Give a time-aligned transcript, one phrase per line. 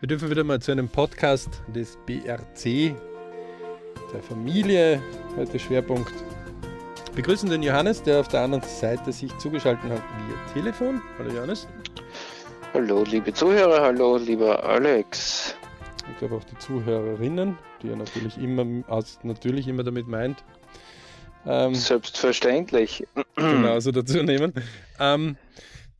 [0.00, 2.94] Wir dürfen wieder mal zu einem Podcast des BRC,
[4.12, 5.02] der Familie,
[5.36, 6.12] heute Schwerpunkt.
[7.16, 11.02] Begrüßen den Johannes, der auf der anderen Seite sich zugeschaltet hat via Telefon.
[11.18, 11.66] Hallo Johannes.
[12.74, 15.56] Hallo liebe Zuhörer, hallo lieber Alex.
[16.12, 18.64] Ich glaube auch die Zuhörerinnen, die er natürlich immer,
[19.24, 20.44] natürlich immer damit meint.
[21.44, 23.04] Ähm, Selbstverständlich.
[23.34, 24.52] Genauso dazu nehmen.
[25.00, 25.36] Ähm,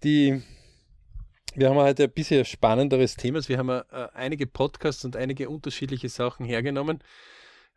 [0.04, 0.40] die
[1.58, 3.46] wir haben heute ein bisschen spannenderes Thema.
[3.48, 3.82] Wir haben äh,
[4.14, 7.02] einige Podcasts und einige unterschiedliche Sachen hergenommen.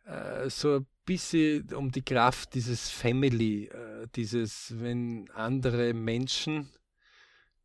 [0.06, 6.70] Äh, so ein bisschen um die Kraft dieses Family, äh, dieses, wenn andere Menschen,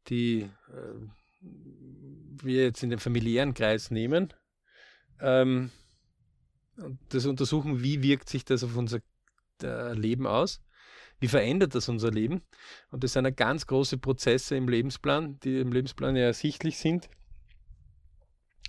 [0.09, 0.49] die
[2.41, 4.33] wir jetzt in den familiären Kreis nehmen,
[5.19, 5.69] ähm,
[7.09, 8.99] das untersuchen, wie wirkt sich das auf unser
[9.61, 10.61] Leben aus
[11.19, 12.41] wie verändert das unser Leben?
[12.91, 17.09] Und das sind ja ganz große Prozesse im Lebensplan, die im Lebensplan ja ersichtlich sind.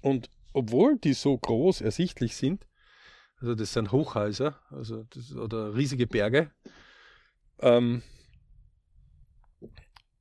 [0.03, 2.67] Und obwohl die so groß ersichtlich sind,
[3.41, 6.51] also das sind Hochhäuser also das, oder riesige Berge,
[7.61, 8.03] ähm,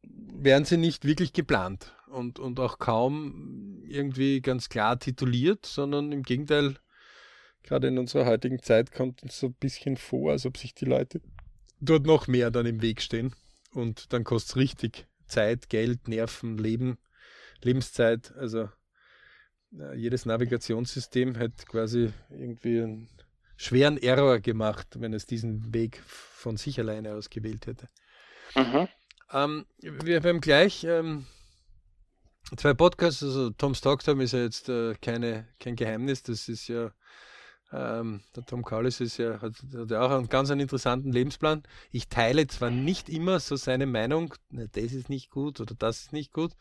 [0.03, 6.23] werden sie nicht wirklich geplant und, und auch kaum irgendwie ganz klar tituliert, sondern im
[6.23, 6.75] Gegenteil,
[7.63, 10.85] gerade in unserer heutigen Zeit kommt es so ein bisschen vor, als ob sich die
[10.85, 11.21] Leute
[11.79, 13.33] dort noch mehr dann im Weg stehen.
[13.71, 16.97] Und dann kostet es richtig Zeit, Geld, Nerven, Leben,
[17.61, 18.33] Lebenszeit.
[18.37, 18.69] Also
[19.77, 23.09] äh, jedes Navigationssystem hat quasi irgendwie einen
[23.57, 27.89] schweren Error gemacht, wenn es diesen Weg von sich alleine aus gewählt hätte.
[28.55, 28.87] Mhm.
[29.31, 31.25] Ähm, wir haben gleich ähm,
[32.55, 36.67] zwei Podcasts, also Tom's Talk Time ist ja jetzt äh, keine, kein Geheimnis, das ist
[36.67, 36.91] ja
[37.71, 41.63] ähm, der Tom Kaulis ist ja, hat, hat ja auch einen ganz einen interessanten Lebensplan.
[41.91, 46.03] Ich teile zwar nicht immer so seine Meinung, ne, das ist nicht gut oder das
[46.03, 46.53] ist nicht gut.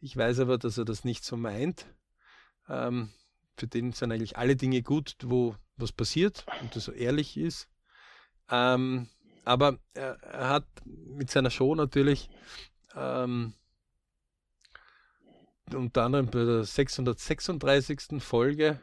[0.00, 1.86] Ich weiß aber, dass er das nicht so meint.
[2.68, 3.10] Ähm,
[3.56, 7.68] für den sind eigentlich alle Dinge gut, wo was passiert und das so ehrlich ist.
[8.50, 9.08] Ähm,
[9.44, 12.28] aber er, er, hat mit seiner Show natürlich
[12.96, 13.54] ähm,
[15.72, 18.20] unter anderem bei der 636.
[18.20, 18.80] Folge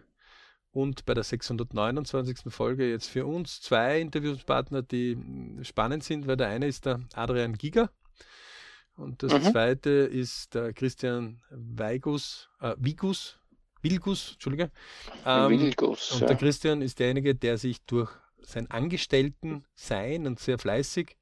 [0.76, 2.54] und bei der 629.
[2.54, 5.18] Folge jetzt für uns zwei Interviewspartner, die
[5.62, 7.90] spannend sind, weil der eine ist der Adrian Giger
[8.98, 9.52] und das mhm.
[9.52, 13.40] zweite ist der Christian Weigus, äh, Vigus,
[13.82, 14.70] Vilgus, Entschuldige.
[15.26, 16.28] Ähm, Vilgus, und ja.
[16.28, 21.16] der Christian ist derjenige, der sich durch sein Angestellten-Sein und sehr fleißig,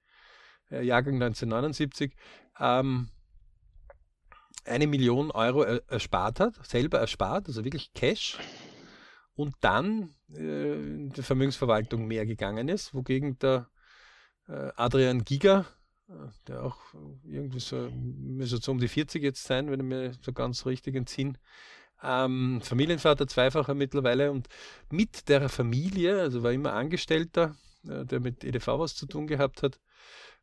[0.71, 2.15] äh, Jahrgang 1979,
[2.59, 3.09] ähm,
[4.65, 8.39] eine Million Euro erspart hat, selber erspart, also wirklich Cash
[9.35, 13.69] und dann äh, in die Vermögensverwaltung mehr gegangen ist, wogegen der
[14.47, 15.65] äh, Adrian Giga,
[16.07, 16.13] äh,
[16.47, 16.79] der auch
[17.23, 20.95] irgendwie so, müsste so um die 40 jetzt sein, wenn ich mir so ganz richtig
[20.95, 21.33] entziehe,
[22.03, 24.47] ähm, Familienvater, zweifacher mittlerweile und
[24.91, 27.55] mit der Familie, also war immer Angestellter,
[27.87, 29.79] äh, der mit EDV was zu tun gehabt hat,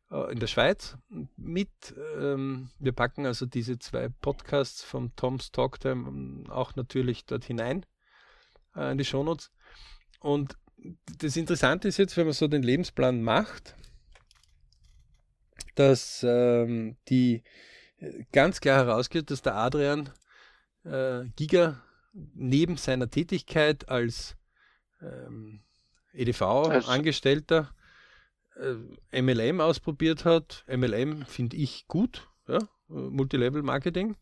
[0.09, 0.97] äh, in der Schweiz.
[1.37, 1.69] Mit,
[2.17, 7.85] ähm, wir packen also diese zwei Podcasts vom Tom's Talktime ähm, auch natürlich dort hinein
[8.75, 9.51] äh, in die Shownotes.
[10.19, 10.57] Und
[11.19, 13.75] das Interessante ist jetzt, wenn man so den Lebensplan macht,
[15.75, 17.43] dass ähm, die
[17.97, 20.09] äh, ganz klar herausgeht, dass der Adrian
[20.83, 21.81] äh, Giga
[22.13, 24.35] neben seiner Tätigkeit als
[25.01, 25.61] ähm,
[26.13, 27.73] EDV-Angestellter
[28.55, 30.65] äh, MLM ausprobiert hat.
[30.67, 32.59] MLM finde ich gut, ja?
[32.87, 34.17] Multilevel-Marketing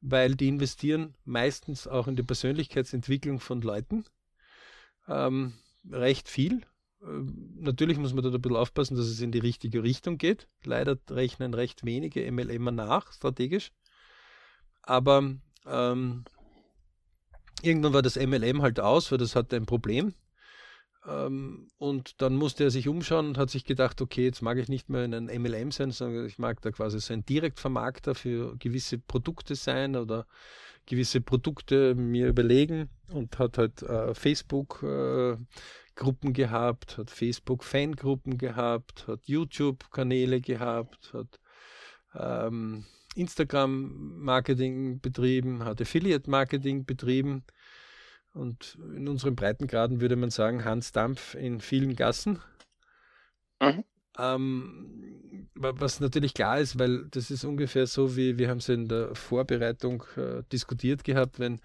[0.00, 4.04] weil die investieren meistens auch in die Persönlichkeitsentwicklung von Leuten.
[5.08, 5.54] Ähm,
[5.90, 6.62] recht viel.
[7.02, 10.48] Ähm, natürlich muss man da ein bisschen aufpassen, dass es in die richtige Richtung geht.
[10.64, 13.72] Leider rechnen recht wenige MLMer nach, strategisch.
[14.82, 15.34] Aber
[15.66, 16.24] ähm,
[17.62, 20.14] irgendwann war das MLM halt aus, weil das hatte ein Problem.
[21.06, 24.68] Ähm, und dann musste er sich umschauen und hat sich gedacht, okay, jetzt mag ich
[24.68, 28.56] nicht mehr in einem MLM sein, sondern ich mag da quasi so ein Direktvermarkter für
[28.58, 30.26] gewisse Produkte sein oder
[30.86, 35.36] gewisse Produkte mir überlegen und hat halt äh, Facebook äh,
[36.32, 41.40] gehabt, hat Facebook Fangruppen gehabt, hat YouTube Kanäle gehabt, hat
[42.14, 47.44] ähm, Instagram Marketing betrieben, hat Affiliate Marketing betrieben
[48.32, 52.40] und in unseren Breitengraden würde man sagen, Hans Dampf in vielen Gassen.
[53.60, 53.84] Mhm.
[54.18, 58.88] Ähm, was natürlich klar ist, weil das ist ungefähr so, wie wir haben es in
[58.88, 61.60] der Vorbereitung äh, diskutiert gehabt, wenn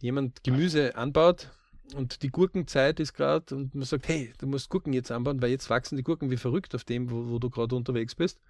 [0.00, 1.50] jemand Gemüse anbaut
[1.94, 5.50] und die Gurkenzeit ist gerade und man sagt, hey, du musst Gurken jetzt anbauen, weil
[5.50, 8.40] jetzt wachsen die Gurken wie verrückt auf dem, wo, wo du gerade unterwegs bist.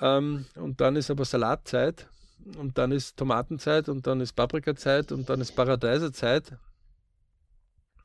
[0.00, 2.08] Ähm, und dann ist aber Salatzeit
[2.56, 6.56] und dann ist Tomatenzeit und dann ist Paprikazeit und dann ist Paradeiserzeit.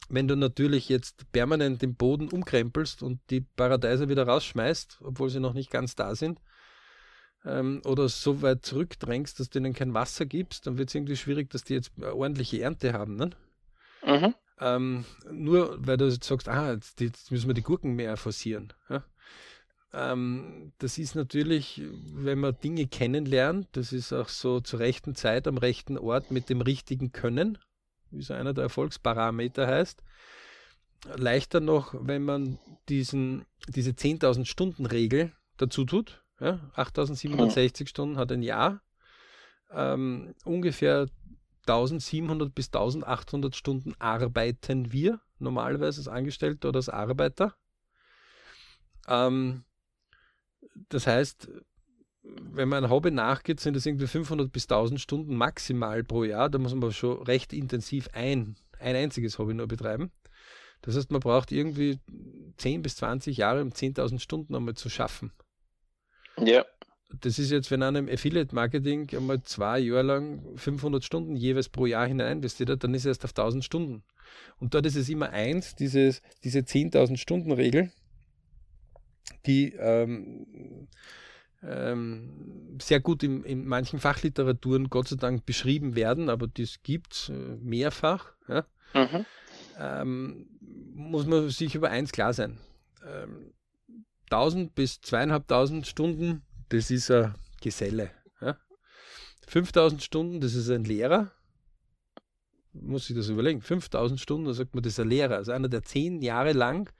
[0.09, 5.39] Wenn du natürlich jetzt permanent den Boden umkrempelst und die Paradeiser wieder rausschmeißt, obwohl sie
[5.39, 6.39] noch nicht ganz da sind,
[7.45, 11.15] ähm, oder so weit zurückdrängst, dass du ihnen kein Wasser gibst, dann wird es irgendwie
[11.15, 13.15] schwierig, dass die jetzt ordentliche Ernte haben.
[13.15, 13.31] Ne?
[14.05, 14.35] Mhm.
[14.59, 18.73] Ähm, nur weil du jetzt sagst, ah, jetzt, jetzt, müssen wir die Gurken mehr forcieren.
[18.89, 19.03] Ja?
[19.93, 21.81] Ähm, das ist natürlich,
[22.13, 26.49] wenn man Dinge kennenlernt, das ist auch so zur rechten Zeit am rechten Ort mit
[26.49, 27.57] dem richtigen Können,
[28.09, 30.03] wie so einer der Erfolgsparameter heißt.
[31.15, 36.23] Leichter noch, wenn man diesen, diese 10.000 Stunden Regel dazu tut.
[36.39, 36.59] Ja?
[36.75, 38.81] 8.760 Stunden hat ein Jahr.
[39.71, 41.07] Ähm, ungefähr
[41.61, 47.55] 1700 bis 1800 Stunden arbeiten wir normalerweise als Angestellter oder als Arbeiter.
[49.07, 49.63] Ähm,
[50.89, 51.49] das heißt,
[52.23, 56.49] wenn man ein Hobby nachgeht, sind das irgendwie 500 bis 1000 Stunden maximal pro Jahr.
[56.49, 60.11] Da muss man schon recht intensiv ein, ein einziges Hobby nur betreiben.
[60.81, 61.99] Das heißt, man braucht irgendwie
[62.57, 65.31] 10 bis 20 Jahre, um 10.000 Stunden einmal zu schaffen.
[66.37, 66.65] Ja.
[67.19, 72.07] Das ist jetzt, wenn einem Affiliate-Marketing einmal zwei Jahre lang 500 Stunden jeweils pro Jahr
[72.07, 74.03] hinein investiert hat, dann ist er erst auf 1000 Stunden.
[74.59, 77.91] Und dort ist es immer eins, dieses, diese 10.000 Stunden-Regel,
[79.45, 80.87] die ähm,
[81.63, 87.13] ähm, sehr gut in, in, manchen Fachliteraturen Gott sei Dank beschrieben werden, aber das gibt
[87.13, 88.33] es äh, mehrfach.
[88.47, 88.65] Ja?
[88.93, 89.25] Mhm.
[89.79, 90.47] Ähm,
[90.93, 92.57] muss man sich über eins klar sein.
[94.29, 98.11] 1000 ähm, bis 2500 Stunden, das ist ein Geselle.
[98.41, 98.57] Ja?
[99.47, 101.31] 5000 Stunden, das ist ein Lehrer.
[102.73, 103.61] Muss ich das überlegen.
[103.61, 105.35] 5000 Stunden, da sagt man, das ist ein Lehrer.
[105.35, 106.91] Also einer, der zehn Jahre lang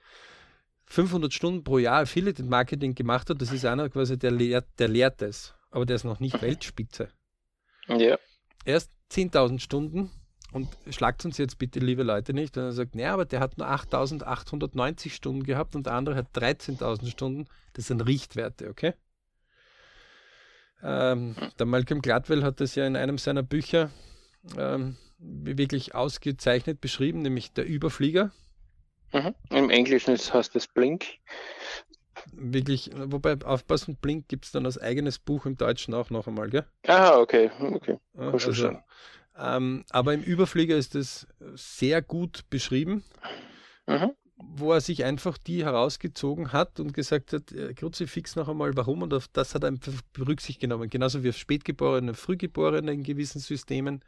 [0.92, 4.88] 500 Stunden pro Jahr Affiliate Marketing gemacht hat, das ist einer quasi, der lehrt, der
[4.88, 7.08] lehrt es, aber der ist noch nicht Weltspitze.
[7.88, 8.18] Ja.
[8.66, 10.10] Erst 10.000 Stunden
[10.52, 13.56] und schlagt uns jetzt bitte, liebe Leute, nicht, wenn er sagt, naja, aber der hat
[13.56, 17.48] nur 8.890 Stunden gehabt und der andere hat 13.000 Stunden.
[17.72, 18.92] Das sind Richtwerte, okay?
[20.82, 23.90] Ähm, der Malcolm Gladwell hat das ja in einem seiner Bücher
[24.58, 28.30] ähm, wirklich ausgezeichnet beschrieben, nämlich der Überflieger.
[29.12, 29.34] Mhm.
[29.50, 31.04] Im Englischen heißt es Blink.
[32.32, 36.50] Wirklich, wobei aufpassen, Blink gibt es dann als eigenes Buch im Deutschen auch noch einmal,
[36.50, 36.64] gell?
[36.86, 37.98] Aha, okay, okay.
[38.14, 38.78] Ja, also,
[39.36, 43.02] ähm, aber im Überflieger ist es sehr gut beschrieben,
[43.86, 44.12] mhm.
[44.36, 49.02] wo er sich einfach die herausgezogen hat und gesagt hat, äh, Kruzifix noch einmal, warum
[49.02, 49.72] und auf das hat er
[50.18, 50.90] Rücksicht genommen.
[50.90, 54.04] Genauso wie auf Spätgeborene, Frühgeborene in gewissen Systemen.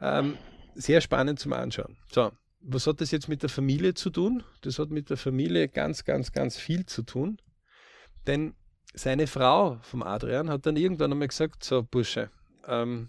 [0.00, 0.36] Ähm,
[0.74, 1.96] sehr spannend zum Anschauen.
[2.10, 2.32] So,
[2.66, 4.42] was hat das jetzt mit der Familie zu tun?
[4.62, 7.38] Das hat mit der Familie ganz, ganz, ganz viel zu tun.
[8.26, 8.54] Denn
[8.94, 12.30] seine Frau vom Adrian hat dann irgendwann einmal gesagt: So, Bursche,
[12.66, 13.08] ähm,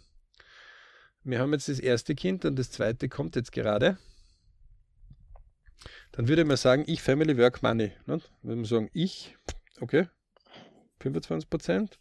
[1.24, 3.98] wir haben jetzt das erste Kind und das zweite kommt jetzt gerade.
[6.12, 7.92] Dann würde man sagen, ich Family Work Money.
[8.06, 8.20] Ne?
[8.42, 9.38] Wenn man sagen, ich,
[9.80, 10.08] okay,
[11.00, 12.00] 25 Prozent,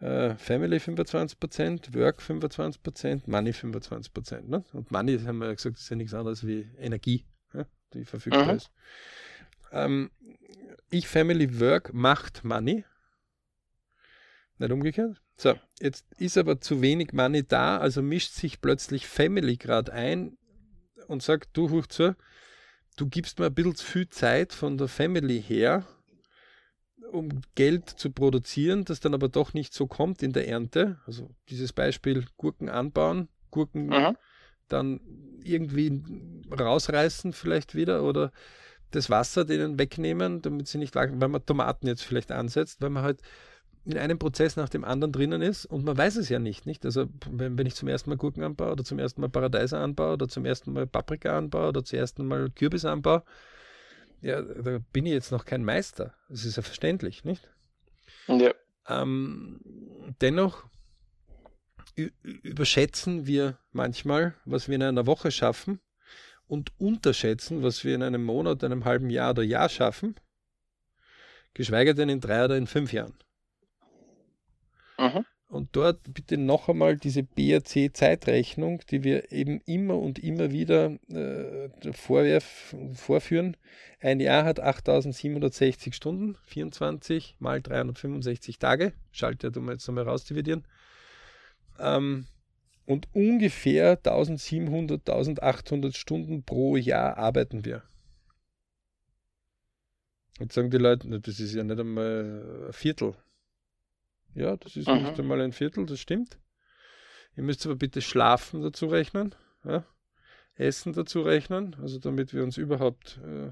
[0.00, 4.48] Uh, Family 25%, Work 25%, Money 25%.
[4.48, 4.64] Ne?
[4.72, 8.44] Und Money, haben wir ja gesagt, ist ja nichts anderes wie Energie, ja, die verfügbar
[8.44, 8.50] mhm.
[8.50, 8.70] ist.
[9.72, 10.10] Ähm,
[10.90, 12.84] ich Family Work macht Money.
[14.58, 15.20] Nicht umgekehrt.
[15.36, 20.38] So, jetzt ist aber zu wenig Money da, also mischt sich plötzlich Family gerade ein
[21.08, 22.16] und sagt, du hoch zu,
[22.96, 25.86] du gibst mir ein bisschen zu viel Zeit von der Family her,
[27.10, 30.98] um Geld zu produzieren, das dann aber doch nicht so kommt in der Ernte.
[31.06, 34.16] Also dieses Beispiel Gurken anbauen, Gurken mhm.
[34.68, 35.00] dann
[35.42, 36.02] irgendwie
[36.50, 38.32] rausreißen vielleicht wieder oder
[38.90, 42.90] das Wasser denen wegnehmen, damit sie nicht wachsen, weil man Tomaten jetzt vielleicht ansetzt, weil
[42.90, 43.20] man halt
[43.84, 46.84] in einem Prozess nach dem anderen drinnen ist und man weiß es ja nicht, nicht?
[46.84, 50.14] Also wenn, wenn ich zum ersten Mal Gurken anbaue oder zum ersten Mal Paradeiser anbaue
[50.14, 53.22] oder zum ersten Mal Paprika anbaue oder zum ersten Mal Kürbis anbaue,
[54.20, 56.14] ja, da bin ich jetzt noch kein Meister.
[56.28, 57.48] Das ist ja verständlich, nicht?
[58.26, 58.52] Ja.
[58.88, 59.60] Ähm,
[60.20, 60.64] dennoch
[62.22, 65.80] überschätzen wir manchmal, was wir in einer Woche schaffen
[66.46, 70.14] und unterschätzen, was wir in einem Monat, einem halben Jahr oder Jahr schaffen,
[71.54, 73.18] geschweige denn in drei oder in fünf Jahren.
[74.98, 75.24] Mhm.
[75.48, 81.70] Und dort bitte noch einmal diese BRC-Zeitrechnung, die wir eben immer und immer wieder äh,
[81.92, 83.56] vorwerf, vorführen.
[83.98, 88.92] Ein Jahr hat 8760 Stunden, 24 mal 365 Tage.
[89.10, 90.66] Schalte du mal jetzt nochmal raus dividieren.
[91.80, 92.26] Ähm,
[92.84, 97.82] und ungefähr 1700, 1800 Stunden pro Jahr arbeiten wir.
[100.38, 103.14] Jetzt sagen die Leute, das ist ja nicht einmal ein Viertel
[104.38, 105.02] Ja, das ist mhm.
[105.02, 106.38] nicht einmal ein Viertel, das stimmt.
[107.36, 109.84] Ihr müsst aber bitte Schlafen dazu rechnen, ja?
[110.54, 113.50] Essen dazu rechnen, also damit wir uns überhaupt äh,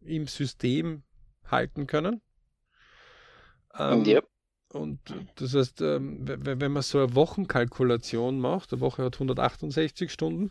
[0.00, 1.02] im System
[1.44, 2.20] halten können.
[3.78, 4.22] Ähm, ja.
[4.70, 5.00] Und
[5.36, 10.50] das heißt, ähm, wenn man so eine Wochenkalkulation macht, eine Woche hat 168 Stunden,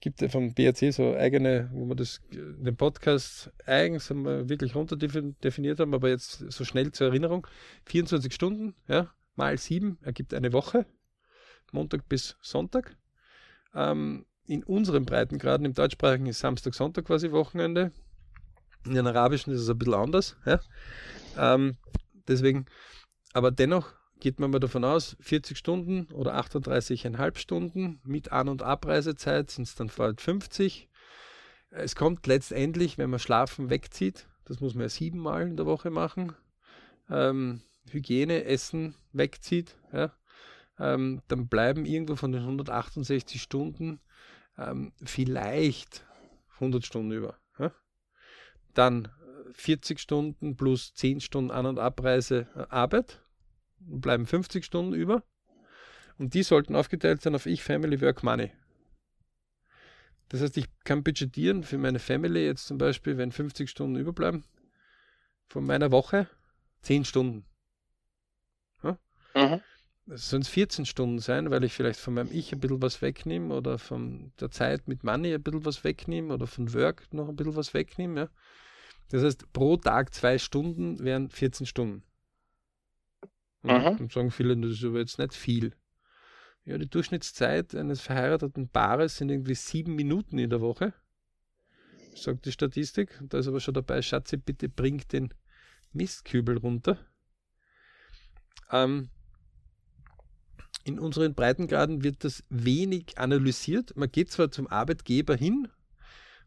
[0.00, 4.96] gibt ja vom BRC so eigene, wo wir das dem Podcast eigens wir wirklich runter
[4.96, 7.46] definiert haben, aber jetzt so schnell zur Erinnerung,
[7.86, 10.86] 24 Stunden, ja, mal sieben ergibt eine Woche,
[11.72, 12.96] Montag bis Sonntag.
[13.74, 17.92] Ähm, in unseren Breitengraden, im deutschsprachigen ist Samstag, Sonntag quasi Wochenende.
[18.86, 20.36] In den arabischen ist es ein bisschen anders.
[20.46, 20.60] Ja?
[21.36, 21.76] Ähm,
[22.26, 22.64] deswegen,
[23.34, 28.62] aber dennoch geht man mal davon aus, 40 Stunden oder 38,5 Stunden mit An- und
[28.62, 30.88] Abreisezeit sind es dann bald 50.
[31.70, 35.90] Es kommt letztendlich, wenn man Schlafen wegzieht, das muss man ja siebenmal in der Woche
[35.90, 36.34] machen,
[37.10, 40.12] ähm, Hygiene, Essen wegzieht, ja,
[40.78, 44.00] ähm, dann bleiben irgendwo von den 168 Stunden
[44.56, 46.04] ähm, vielleicht
[46.54, 47.38] 100 Stunden über.
[47.58, 47.72] Ja.
[48.74, 49.08] Dann
[49.52, 53.20] 40 Stunden plus 10 Stunden An- und Abreise äh, Arbeit
[53.80, 55.22] bleiben 50 Stunden über.
[56.18, 58.50] Und die sollten aufgeteilt sein auf ich, Family, Work, Money.
[60.28, 64.44] Das heißt, ich kann budgetieren für meine Family jetzt zum Beispiel, wenn 50 Stunden überbleiben,
[65.48, 66.28] von meiner Woche
[66.82, 67.44] 10 Stunden.
[68.82, 68.98] Ja?
[69.34, 69.60] Mhm.
[70.06, 73.54] Das sollen 14 Stunden sein, weil ich vielleicht von meinem Ich ein bisschen was wegnehme
[73.54, 77.36] oder von der Zeit mit Money ein bisschen was wegnehme oder von Work noch ein
[77.36, 78.20] bisschen was wegnehme.
[78.20, 78.28] Ja?
[79.10, 82.02] Das heißt, pro Tag zwei Stunden wären 14 Stunden.
[83.62, 83.98] Und mhm.
[83.98, 85.74] dann sagen viele, das ist aber jetzt nicht viel.
[86.64, 90.92] Ja, die Durchschnittszeit eines verheirateten Paares sind irgendwie sieben Minuten in der Woche,
[92.14, 93.18] sagt die Statistik.
[93.22, 95.32] Da ist aber schon dabei, Schatze, bitte bring den
[95.92, 96.98] Mistkübel runter.
[98.70, 99.08] Ähm,
[100.84, 103.96] in unseren Breitengraden wird das wenig analysiert.
[103.96, 105.68] Man geht zwar zum Arbeitgeber hin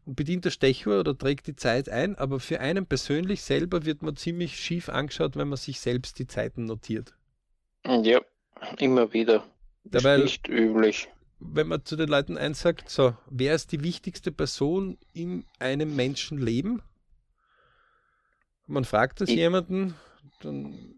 [0.04, 4.02] und bedient das Stechuhr oder trägt die Zeit ein, aber für einen persönlich selber wird
[4.02, 7.14] man ziemlich schief angeschaut, wenn man sich selbst die Zeiten notiert.
[7.84, 8.20] Ja,
[8.78, 9.44] immer wieder.
[9.84, 11.08] Dabei, ist nicht üblich.
[11.40, 15.96] Wenn man zu den Leuten eins sagt, so, wer ist die wichtigste Person in einem
[15.96, 16.82] Menschenleben?
[18.66, 19.94] Man fragt das ich jemanden,
[20.40, 20.94] dann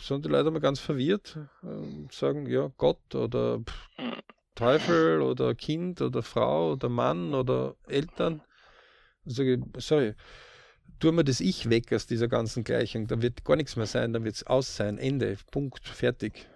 [0.00, 4.14] sind die Leute mal ganz verwirrt und sagen, ja, Gott oder pff, hm.
[4.54, 8.42] Teufel oder Kind oder Frau oder Mann oder Eltern.
[9.24, 9.36] Ich,
[9.78, 10.14] sorry,
[11.00, 14.12] tun wir das Ich weg aus dieser ganzen Gleichung, dann wird gar nichts mehr sein,
[14.12, 16.48] dann wird es aus sein, Ende, Punkt, fertig.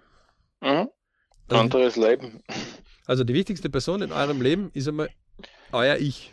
[0.61, 0.89] Mhm.
[1.47, 2.43] Also, Anderes Leben.
[3.05, 5.09] Also die wichtigste Person in eurem Leben ist einmal
[5.71, 6.31] euer Ich.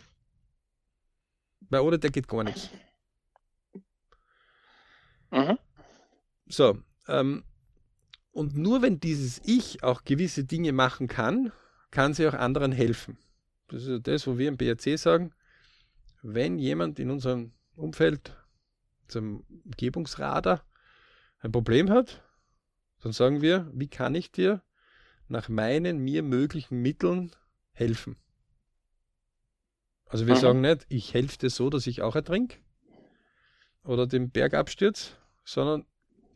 [1.69, 2.69] Weil ohne der geht gar nichts.
[5.31, 5.57] Mhm.
[6.45, 7.43] So, ähm,
[8.37, 11.51] und nur wenn dieses Ich auch gewisse Dinge machen kann,
[11.89, 13.17] kann sie auch anderen helfen.
[13.67, 15.33] Das ist das, wo wir im BRC sagen,
[16.21, 18.37] wenn jemand in unserem Umfeld,
[19.07, 20.63] zum Umgebungsradar,
[21.39, 22.23] ein Problem hat,
[22.99, 24.61] dann sagen wir, wie kann ich dir
[25.27, 27.31] nach meinen mir möglichen Mitteln
[27.71, 28.17] helfen?
[30.05, 30.39] Also wir mhm.
[30.39, 32.59] sagen nicht, ich helfe dir so, dass ich auch ertrink
[33.83, 35.13] oder den Berg abstürze,
[35.43, 35.87] sondern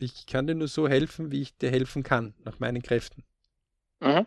[0.02, 3.24] ich kann dir nur so helfen, wie ich dir helfen kann, nach meinen Kräften.
[4.00, 4.26] Mhm.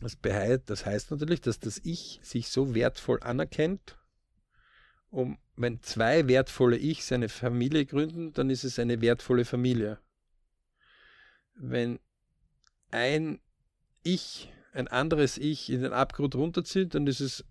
[0.00, 0.18] Das,
[0.64, 3.98] das heißt natürlich, dass das Ich sich so wertvoll anerkennt,
[5.10, 9.98] um wenn zwei wertvolle Ich eine Familie gründen, dann ist es eine wertvolle Familie.
[11.54, 12.00] Wenn
[12.90, 13.40] ein
[14.02, 17.44] Ich ein anderes Ich in den Abgrund runterzieht, dann ist es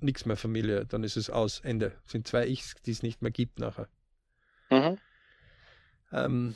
[0.00, 1.92] nichts mehr Familie, dann ist es aus, Ende.
[2.04, 3.88] Es sind zwei Ichs, die es nicht mehr gibt nachher.
[4.70, 4.98] Mhm.
[6.12, 6.54] Ähm,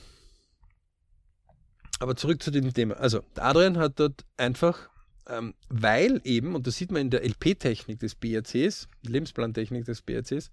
[1.99, 2.97] aber zurück zu dem Thema.
[2.97, 4.89] Also, Adrian hat dort einfach,
[5.29, 10.51] ähm, weil eben, und das sieht man in der LP-Technik des BRCs, Lebensplantechnik des BRCs,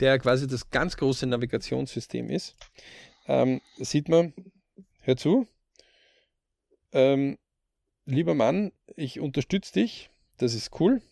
[0.00, 2.54] der quasi das ganz große Navigationssystem ist,
[3.26, 4.32] ähm, sieht man,
[5.02, 5.48] hör zu,
[6.92, 7.38] ähm,
[8.04, 11.02] lieber Mann, ich unterstütze dich, das ist cool,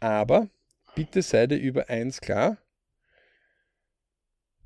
[0.00, 0.48] aber
[0.94, 2.58] bitte sei dir über eins klar,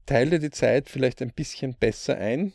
[0.09, 2.55] teile die Zeit vielleicht ein bisschen besser ein,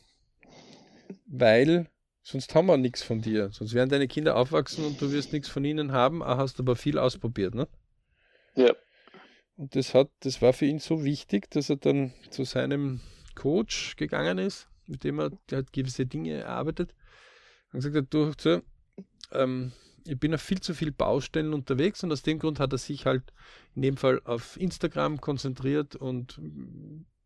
[1.28, 1.88] weil
[2.24, 3.52] sonst haben wir nichts von dir.
[3.52, 6.98] Sonst werden deine Kinder aufwachsen und du wirst nichts von ihnen haben, hast aber viel
[6.98, 7.68] ausprobiert, ne?
[8.56, 8.74] Ja.
[9.56, 13.02] Und das hat, das war für ihn so wichtig, dass er dann zu seinem
[13.36, 16.96] Coach gegangen ist, mit dem er, hat gewisse Dinge erarbeitet
[17.72, 18.62] und gesagt hat, du, so,
[19.32, 19.74] ähm,
[20.06, 23.06] ich bin auf viel zu viel Baustellen unterwegs und aus dem Grund hat er sich
[23.06, 23.32] halt
[23.76, 26.42] in dem Fall auf Instagram konzentriert und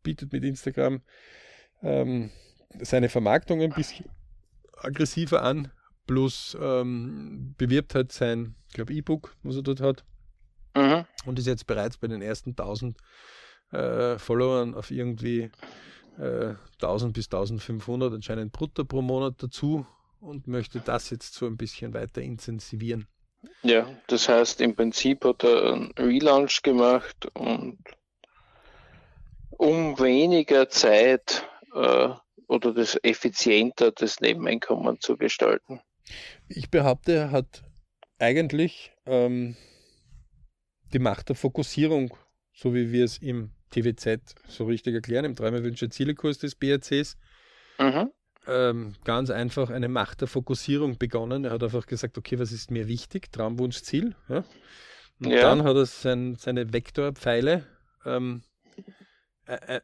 [0.04, 1.02] bietet mit Instagram
[1.82, 2.32] ähm,
[2.80, 4.06] seine Vermarktung ein bisschen
[4.78, 5.72] aggressiver an,
[6.06, 10.04] plus ähm, bewirbt halt sein, ich glaube, E-Book, was er dort hat.
[10.76, 11.06] Mhm.
[11.26, 12.98] Und ist jetzt bereits bei den ersten 1000
[13.72, 15.52] äh, Followern auf irgendwie
[16.18, 19.86] äh, 1000 bis 1500 anscheinend brutto pro Monat dazu
[20.20, 23.08] und möchte das jetzt so ein bisschen weiter intensivieren.
[23.62, 27.78] Ja, das heißt, im Prinzip hat er einen Relaunch gemacht und
[29.58, 32.10] um weniger Zeit äh,
[32.48, 35.82] oder das effizienter das Nebeneinkommen zu gestalten.
[36.48, 37.64] Ich behaupte, er hat
[38.20, 39.56] eigentlich ähm,
[40.94, 42.16] die Macht der Fokussierung,
[42.54, 47.18] so wie wir es im TWZ so richtig erklären, im Träume Wünsche Ziele-Kurs des BRCs,
[47.78, 48.12] mhm.
[48.48, 51.44] ähm, ganz einfach eine Macht der Fokussierung begonnen.
[51.44, 53.32] Er hat einfach gesagt, okay, was ist mir wichtig?
[53.32, 54.16] Traumwunsch, Ziel.
[54.30, 54.46] Ja?
[55.20, 55.42] Und ja.
[55.42, 57.66] dann hat er sein, seine Vektorpfeile
[58.06, 58.44] ähm,
[59.48, 59.82] äh,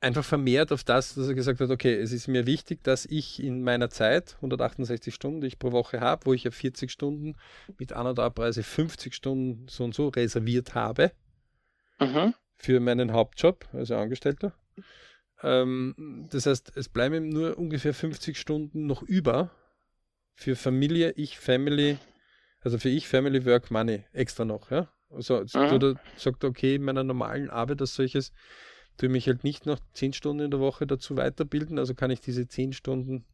[0.00, 3.42] einfach vermehrt auf das, dass er gesagt hat, okay, es ist mir wichtig, dass ich
[3.42, 7.36] in meiner Zeit, 168 Stunden, die ich pro Woche habe, wo ich ja 40 Stunden
[7.78, 11.12] mit An- und Abreise 50 Stunden so und so reserviert habe,
[11.98, 14.52] mhm für meinen Hauptjob, also Angestellter.
[15.42, 19.50] Ähm, das heißt, es bleiben nur ungefähr 50 Stunden noch über
[20.34, 21.96] für Familie, ich, Family,
[22.60, 24.70] also für ich, Family, Work, Money extra noch.
[24.70, 24.92] Ja?
[25.08, 25.98] Also mhm.
[26.16, 28.32] sagt, okay, in meiner normalen Arbeit als solches
[29.00, 32.20] tue mich halt nicht noch 10 Stunden in der Woche dazu weiterbilden, also kann ich
[32.20, 33.24] diese 10 Stunden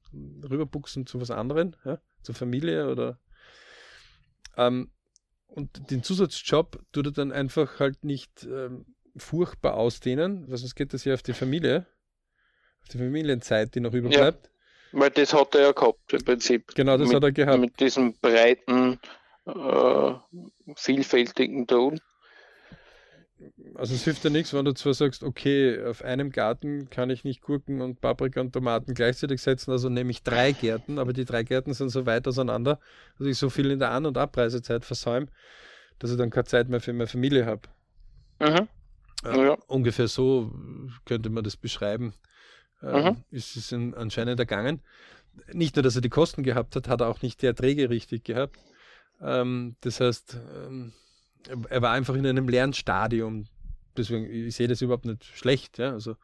[0.48, 1.98] rüberbuchsen zu was anderem, ja?
[2.22, 3.18] zur Familie oder
[4.56, 4.92] ähm,
[5.48, 10.94] und den Zusatzjob tut er dann einfach halt nicht ähm, furchtbar ausdehnen, weil sonst geht
[10.94, 11.86] das ja auf die Familie,
[12.82, 14.50] auf die Familienzeit, die noch überbleibt.
[14.92, 16.74] Ja, weil das hat er ja gehabt im Prinzip.
[16.76, 17.58] Genau, das mit, hat er gehabt.
[17.58, 19.00] Mit diesem breiten,
[19.46, 20.14] äh,
[20.76, 22.00] vielfältigen Ton.
[23.76, 27.24] Also es hilft ja nichts, wenn du zwar sagst, okay, auf einem Garten kann ich
[27.24, 31.26] nicht Gurken und Paprika und Tomaten gleichzeitig setzen, also nehme ich drei Gärten, aber die
[31.26, 32.80] drei Gärten sind so weit auseinander,
[33.18, 35.26] dass ich so viel in der An- und Abreisezeit versäume,
[35.98, 37.62] dass ich dann keine Zeit mehr für meine Familie habe.
[38.40, 38.68] Mhm.
[39.24, 39.58] Äh, ja.
[39.66, 40.52] Ungefähr so
[41.04, 42.14] könnte man das beschreiben.
[42.82, 43.24] Äh, mhm.
[43.30, 44.80] Ist es anscheinend ergangen.
[45.52, 48.24] Nicht nur, dass er die Kosten gehabt hat, hat er auch nicht die Erträge richtig
[48.24, 48.58] gehabt.
[49.20, 50.92] Ähm, das heißt, ähm,
[51.68, 53.46] er war einfach in einem Lernstadium.
[53.98, 55.78] Deswegen, ich sehe das überhaupt nicht schlecht.
[55.78, 55.92] Ja?
[55.92, 56.16] Also,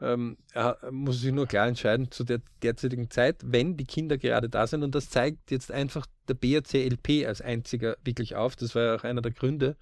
[0.00, 4.48] ähm, er muss sich nur klar entscheiden zu der derzeitigen Zeit, wenn die Kinder gerade
[4.48, 4.82] da sind.
[4.82, 8.56] Und das zeigt jetzt einfach der BRC LP als einziger wirklich auf.
[8.56, 9.76] Das war ja auch einer der Gründe,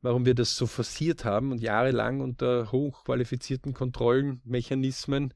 [0.00, 5.34] warum wir das so forciert haben und jahrelang unter hochqualifizierten Kontrollenmechanismen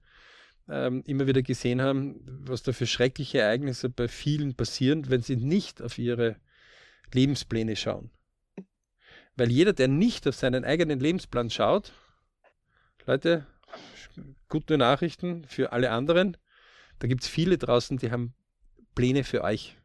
[0.69, 5.37] ähm, immer wieder gesehen haben, was da für schreckliche Ereignisse bei vielen passieren, wenn sie
[5.37, 6.37] nicht auf ihre
[7.13, 8.11] Lebenspläne schauen.
[9.37, 11.93] Weil jeder, der nicht auf seinen eigenen Lebensplan schaut,
[13.07, 13.47] Leute,
[14.49, 16.37] gute Nachrichten für alle anderen.
[16.99, 18.35] Da gibt es viele draußen, die haben
[18.95, 19.77] Pläne für euch.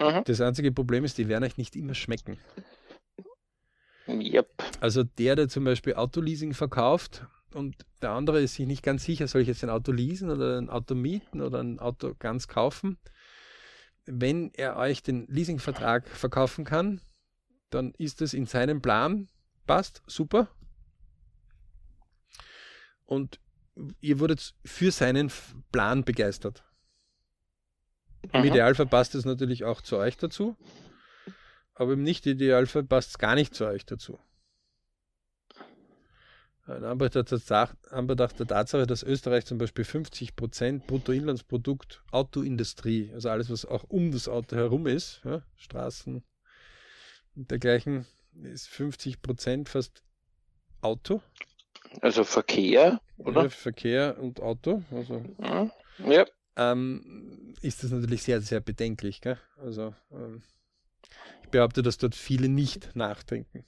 [0.00, 0.24] Mhm.
[0.24, 2.38] Das einzige Problem ist, die werden euch nicht immer schmecken.
[4.08, 4.48] Yep.
[4.80, 9.28] Also der, der zum Beispiel Autoleasing verkauft und der andere ist sich nicht ganz sicher,
[9.28, 12.98] soll ich jetzt ein Auto leasen oder ein Auto mieten oder ein Auto ganz kaufen.
[14.04, 17.00] Wenn er euch den Leasingvertrag verkaufen kann,
[17.74, 19.28] dann ist es in seinem Plan,
[19.66, 20.48] passt, super.
[23.04, 23.40] Und
[24.00, 25.30] ihr wurdet für seinen
[25.72, 26.64] Plan begeistert.
[28.32, 28.46] Im mhm.
[28.46, 30.56] Idealfall passt es natürlich auch zu euch dazu
[31.74, 34.18] aber im Nicht-Idealfall passt es gar nicht zu euch dazu.
[36.66, 37.30] In Anbetracht
[38.38, 44.28] der Tatsache, dass Österreich zum Beispiel 50% Bruttoinlandsprodukt Autoindustrie, also alles, was auch um das
[44.28, 46.24] Auto herum ist, ja, Straßen
[47.36, 48.06] und dergleichen,
[48.42, 50.02] ist 50% fast
[50.80, 51.22] Auto.
[52.00, 53.44] Also Verkehr, oder?
[53.44, 54.82] Ja, Verkehr und Auto.
[54.90, 55.70] Also, mhm.
[56.10, 56.24] ja.
[56.56, 59.20] Ähm, ist das natürlich sehr, sehr bedenklich.
[59.20, 59.38] Gell?
[59.56, 60.42] Also ähm,
[61.50, 63.64] behaupte, dass dort viele nicht nachdenken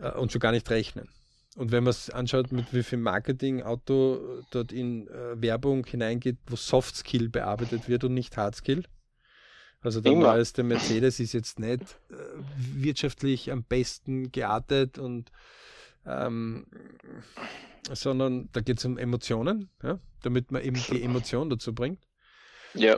[0.00, 1.08] äh, und schon gar nicht rechnen.
[1.56, 6.38] Und wenn man es anschaut, mit wie viel Marketing Auto dort in äh, Werbung hineingeht,
[6.46, 8.84] wo Soft Skill bearbeitet wird und nicht Hard Skill.
[9.82, 10.34] Also der Immer.
[10.34, 12.14] neueste Mercedes ist jetzt nicht äh,
[12.54, 15.32] wirtschaftlich am besten geartet und
[16.06, 16.66] ähm,
[17.92, 19.98] sondern da geht es um Emotionen, ja?
[20.22, 22.06] damit man eben die Emotion dazu bringt.
[22.74, 22.96] Ja.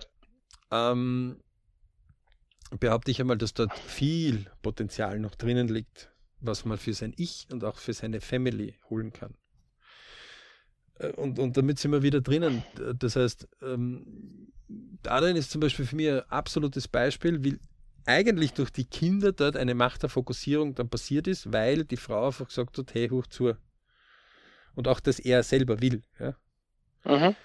[0.70, 1.40] Ähm,
[2.78, 7.46] behaupte ich einmal, dass dort viel Potenzial noch drinnen liegt, was man für sein Ich
[7.50, 9.34] und auch für seine Family holen kann.
[10.98, 12.62] Äh, und, und damit sind wir wieder drinnen.
[12.98, 17.58] Das heißt, ähm, darin ist zum Beispiel für mich ein absolutes Beispiel, wie
[18.06, 22.26] eigentlich durch die Kinder dort eine Macht der Fokussierung dann passiert ist, weil die Frau
[22.26, 23.54] einfach gesagt hat, hey, hoch zu.
[24.74, 26.02] Und auch, dass er selber will.
[26.18, 26.36] Ja?
[27.04, 27.36] Mhm.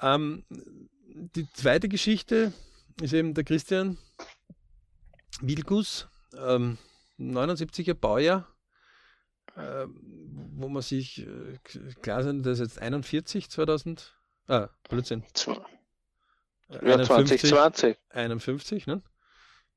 [0.00, 2.52] Ähm, die zweite Geschichte
[3.00, 3.98] ist eben der Christian
[5.40, 6.78] Wilkus, ähm,
[7.18, 8.48] 79er Baujahr,
[9.56, 9.86] äh,
[10.56, 11.58] wo man sich äh,
[12.02, 14.14] klar sind, der ist jetzt 41, 2000,
[14.48, 15.24] ah, Blödsinn.
[16.68, 17.96] Ja, 2020.
[18.10, 19.02] 51, ne?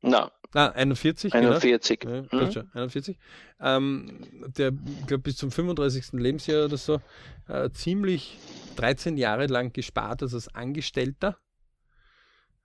[0.02, 0.30] Nein.
[0.54, 1.34] Ah, 41.
[1.34, 2.00] 41.
[2.00, 2.24] Genau.
[2.32, 2.70] Ja, mhm.
[2.74, 3.18] 41.
[3.62, 4.20] Ähm,
[4.58, 4.72] der,
[5.08, 6.12] glaube bis zum 35.
[6.14, 7.00] Lebensjahr oder so,
[7.48, 8.38] äh, ziemlich
[8.76, 11.38] 13 Jahre lang gespart als Angestellter.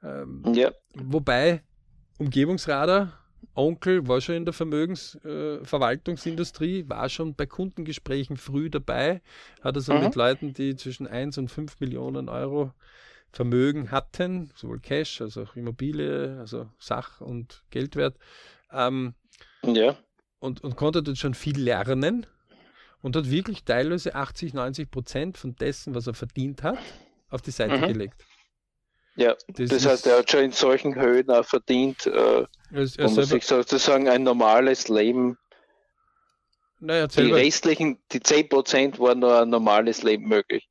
[0.03, 0.73] Ähm, ja.
[0.95, 1.63] Wobei
[2.19, 3.13] Umgebungsradar,
[3.55, 9.23] Onkel war schon in der Vermögensverwaltungsindustrie, äh, war schon bei Kundengesprächen früh dabei,
[9.63, 10.03] hat also mhm.
[10.05, 12.73] mit Leuten, die zwischen 1 und 5 Millionen Euro
[13.33, 18.17] Vermögen hatten, sowohl Cash als auch Immobilie, also Sach- und Geldwert.
[18.73, 19.15] Ähm,
[19.63, 19.97] ja.
[20.39, 22.27] Und, und konnte dort schon viel lernen
[23.03, 26.79] und hat wirklich teilweise 80, 90 Prozent von dessen, was er verdient hat,
[27.29, 27.89] auf die Seite mhm.
[27.89, 28.25] gelegt.
[29.17, 33.25] Ja, das, das heißt, er hat schon in solchen Höhen auch verdient, äh, wo man
[33.25, 35.39] sich sozusagen ein normales Leben
[36.79, 40.69] naja, die restlichen, die 10% waren nur ein normales Leben möglich.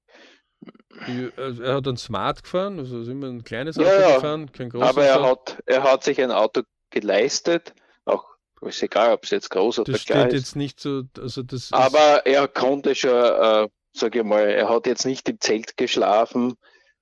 [1.37, 4.69] Also er hat ein Smart gefahren, also ist immer ein kleines Auto ja, gefahren, kein
[4.69, 4.89] großes.
[4.89, 7.73] Aber er hat, er hat sich ein Auto geleistet,
[8.05, 8.25] auch
[8.61, 10.33] ist egal, ob es jetzt groß oder das klein ist.
[10.33, 14.87] jetzt nicht so, also das Aber er konnte schon, äh, sage ich mal, er hat
[14.87, 16.55] jetzt nicht im Zelt geschlafen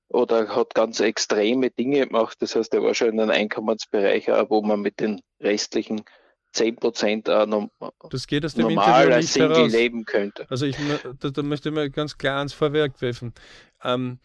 [0.09, 2.37] oder hat ganz extreme Dinge gemacht.
[2.39, 6.03] Das heißt, er war schon in einem Einkommensbereich, wo man mit den restlichen
[6.53, 7.71] 10% äh, norm
[8.09, 9.71] das geht aus dem normal als Single heraus.
[9.71, 10.45] leben könnte.
[10.49, 10.77] Also ich,
[11.19, 13.33] da, da möchte ich mal ganz klar ans Vorwerk werfen.
[13.83, 14.19] Ähm,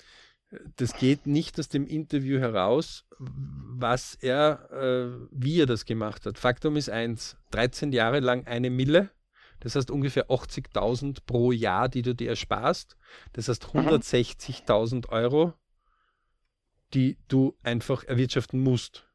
[0.77, 6.39] das geht nicht aus dem Interview heraus, was er, äh, wie er das gemacht hat.
[6.39, 9.11] Faktum ist eins, 13 Jahre lang eine Mille,
[9.61, 12.97] das heißt ungefähr 80.000 pro Jahr, die du dir ersparst.
[13.33, 15.03] Das heißt 160.000 mhm.
[15.09, 15.53] Euro,
[16.95, 19.07] die du einfach erwirtschaften musst.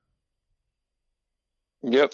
[1.81, 2.09] Ja.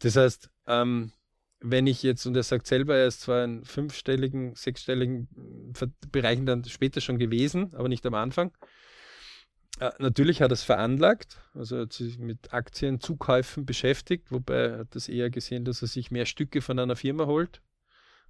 [0.00, 1.12] Das heißt, ähm,
[1.60, 5.28] wenn ich jetzt, und er sagt selber, er ist zwar in fünfstelligen, sechsstelligen
[6.12, 8.52] Bereichen dann später schon gewesen, aber nicht am Anfang.
[9.80, 14.94] Äh, natürlich hat er es veranlagt, also hat sich mit Aktienzukäufen beschäftigt, wobei er hat
[14.94, 17.60] das eher gesehen, dass er sich mehr Stücke von einer Firma holt.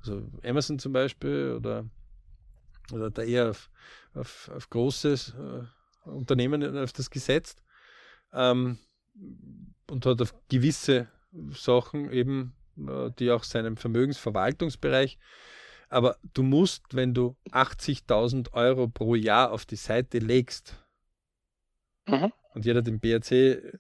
[0.01, 1.85] Also Amazon zum Beispiel oder,
[2.93, 3.71] oder da eher auf,
[4.15, 7.63] auf, auf großes äh, Unternehmen öfters gesetzt
[8.33, 8.79] ähm,
[9.91, 11.09] und hat auf gewisse
[11.51, 12.58] Sachen eben äh,
[13.19, 15.19] die auch seinem Vermögensverwaltungsbereich.
[15.89, 20.77] Aber du musst, wenn du 80.000 Euro pro Jahr auf die Seite legst,
[22.07, 22.33] mhm.
[22.55, 23.73] und jeder, der im BRC äh,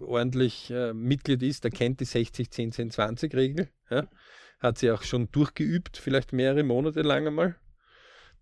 [0.00, 4.08] ordentlich äh, Mitglied ist, der kennt die 60, 10, 10, 20 Regel, ja?
[4.58, 7.56] hat sie auch schon durchgeübt, vielleicht mehrere Monate lang einmal.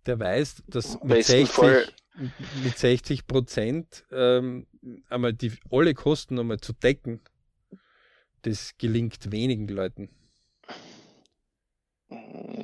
[0.07, 1.93] Der weiß, dass mit 60,
[2.63, 4.65] mit 60 Prozent ähm,
[5.09, 7.21] einmal die alle Kosten einmal zu decken,
[8.43, 10.09] das gelingt wenigen Leuten.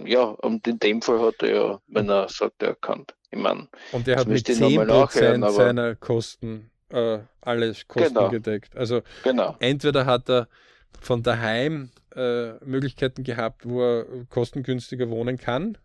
[0.05, 3.05] Ja, und in dem Fall hat er ja, wenn er sagt, er kann.
[3.29, 8.29] Ich meine, und er hat mit 10% seiner Kosten äh, alle Kosten genau.
[8.29, 8.75] gedeckt.
[8.75, 9.55] Also genau.
[9.59, 10.47] entweder hat er
[11.01, 15.77] von daheim äh, Möglichkeiten gehabt, wo er kostengünstiger wohnen kann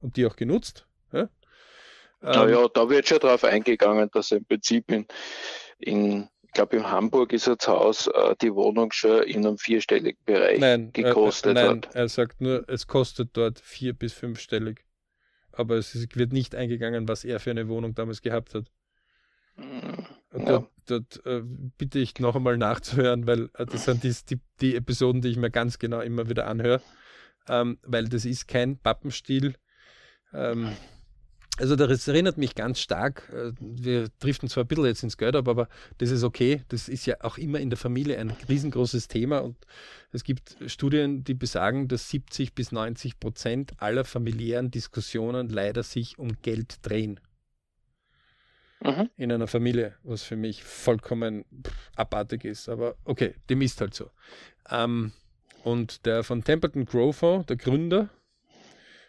[0.00, 0.86] und die auch genutzt.
[1.12, 1.28] Ja?
[2.20, 5.06] Naja, ähm, da wird schon darauf eingegangen, dass er im Prinzip in,
[5.78, 10.58] in glaube, in Hamburg ist das Haus, äh, die Wohnung schon in einem vierstelligen Bereich
[10.58, 11.94] nein, äh, gekostet äh, nein, hat.
[11.94, 14.84] Er sagt nur, es kostet dort vier- bis fünfstellig.
[15.52, 18.70] Aber es wird nicht eingegangen, was er für eine Wohnung damals gehabt hat.
[19.56, 20.44] Mm, ja.
[20.44, 21.42] Dort, dort äh,
[21.78, 25.36] bitte ich noch einmal nachzuhören, weil äh, das sind die, die, die, Episoden, die ich
[25.36, 26.82] mir ganz genau immer wieder anhöre.
[27.48, 29.54] Ähm, weil das ist kein Pappenstiel.
[30.34, 30.72] Ähm,
[31.58, 35.36] also das erinnert mich ganz stark, äh, wir driften zwar ein bisschen jetzt ins Geld
[35.36, 36.62] ab, aber das ist okay.
[36.68, 39.56] Das ist ja auch immer in der Familie ein riesengroßes Thema und
[40.12, 46.18] es gibt Studien, die besagen, dass 70 bis 90 Prozent aller familiären Diskussionen leider sich
[46.18, 47.20] um Geld drehen.
[48.82, 49.10] Mhm.
[49.16, 51.44] In einer Familie, was für mich vollkommen
[51.96, 52.68] abartig ist.
[52.68, 54.10] Aber okay, dem ist halt so.
[54.70, 55.12] Ähm,
[55.64, 58.10] und der von Templeton Grove Fonds, der Gründer,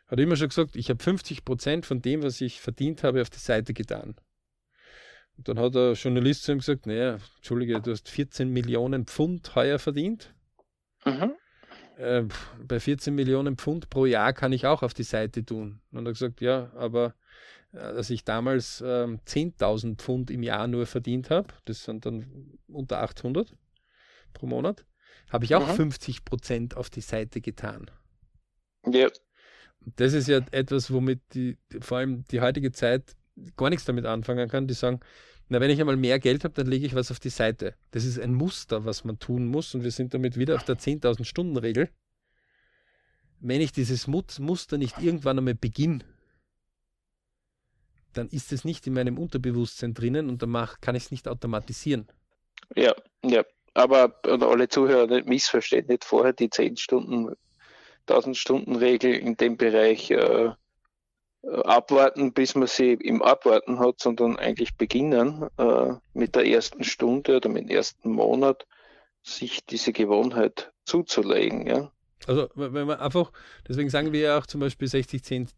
[0.08, 3.30] hat immer schon gesagt, ich habe 50 Prozent von dem, was ich verdient habe, auf
[3.30, 4.16] die Seite getan.
[5.38, 9.54] Und dann hat der Journalist zu ihm gesagt, naja, Entschuldige, du hast 14 Millionen Pfund
[9.56, 10.34] heuer verdient.
[11.06, 11.34] Mhm.
[11.98, 12.24] Äh,
[12.66, 15.82] bei 14 Millionen Pfund pro Jahr kann ich auch auf die Seite tun.
[15.92, 17.14] Und er hat gesagt, ja, aber
[17.74, 22.58] äh, dass ich damals äh, 10.000 Pfund im Jahr nur verdient habe, das sind dann
[22.68, 23.54] unter 800
[24.34, 24.86] pro Monat,
[25.30, 25.76] habe ich auch mhm.
[25.76, 27.92] 50 Prozent auf die Seite getan.
[28.86, 29.10] Ja
[29.96, 33.16] das ist ja etwas, womit die, vor allem die heutige Zeit
[33.56, 34.68] gar nichts damit anfangen kann.
[34.68, 35.00] Die sagen,
[35.50, 37.74] na, wenn ich einmal mehr Geld habe, dann lege ich was auf die Seite.
[37.92, 40.78] Das ist ein Muster, was man tun muss und wir sind damit wieder auf der
[40.78, 41.90] 10.000 Stunden Regel.
[43.40, 46.04] Wenn ich dieses Muster nicht irgendwann einmal beginne,
[48.14, 52.08] dann ist es nicht in meinem Unterbewusstsein drinnen und dann kann ich es nicht automatisieren.
[52.76, 53.46] Ja, ja.
[53.74, 57.36] Aber alle Zuhörer nicht missverstehen, nicht vorher die 10 Stunden,
[58.10, 60.52] 1000 Stunden Regel in dem Bereich äh,
[61.44, 67.38] abwarten, bis man sie im Abwarten hat, sondern eigentlich beginnen äh, mit der ersten Stunde
[67.38, 68.66] oder mit dem ersten Monat,
[69.24, 71.68] sich diese Gewohnheit zuzulegen.
[71.68, 71.92] Ja?
[72.26, 73.32] Also wenn man einfach,
[73.68, 75.50] deswegen sagen wir ja auch zum Beispiel 60, 10,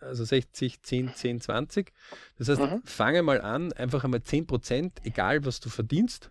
[0.00, 1.92] also 60, 10, 10, 20.
[2.38, 2.82] Das heißt, mhm.
[2.84, 6.30] fange mal an, einfach einmal 10 Prozent, egal was du verdienst,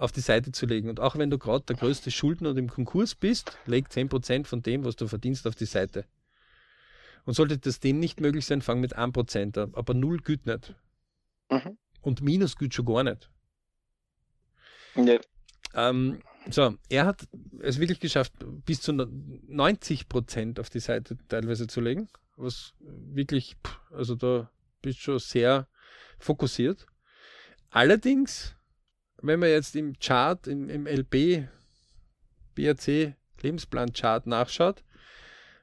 [0.00, 0.88] auf die Seite zu legen.
[0.88, 4.62] Und auch wenn du gerade der größte Schuldner und im Konkurs bist, leg 10% von
[4.62, 6.06] dem, was du verdienst, auf die Seite.
[7.26, 9.74] Und sollte das dem nicht möglich sein, fang mit 1% an.
[9.74, 10.74] Aber null güt nicht.
[11.50, 11.76] Mhm.
[12.00, 13.30] Und Minus güt schon gar nicht.
[14.94, 15.20] Nee.
[15.74, 17.28] Ähm, so, er hat
[17.60, 18.32] es wirklich geschafft,
[18.64, 22.08] bis zu 90% auf die Seite teilweise zu legen.
[22.36, 23.56] Was wirklich,
[23.90, 25.68] also da bist du schon sehr
[26.18, 26.86] fokussiert.
[27.68, 28.56] Allerdings
[29.22, 31.48] wenn man jetzt im Chart, im, im LB,
[32.54, 34.82] BRC Lebensplan-Chart nachschaut,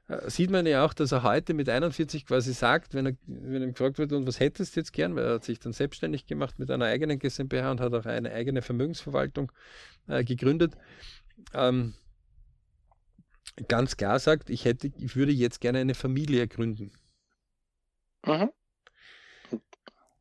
[0.08, 3.62] äh, sieht man ja auch, dass er heute mit 41 quasi sagt, wenn er, wenn
[3.62, 6.26] ihm gefragt wird, und was hättest du jetzt gern, weil er hat sich dann selbstständig
[6.26, 9.52] gemacht mit einer eigenen GmbH und hat auch eine eigene Vermögensverwaltung
[10.06, 10.74] äh, gegründet.
[11.54, 11.94] Ähm,
[13.68, 16.92] ganz klar sagt, ich hätte, ich würde jetzt gerne eine Familie gründen.
[18.26, 18.50] Mhm.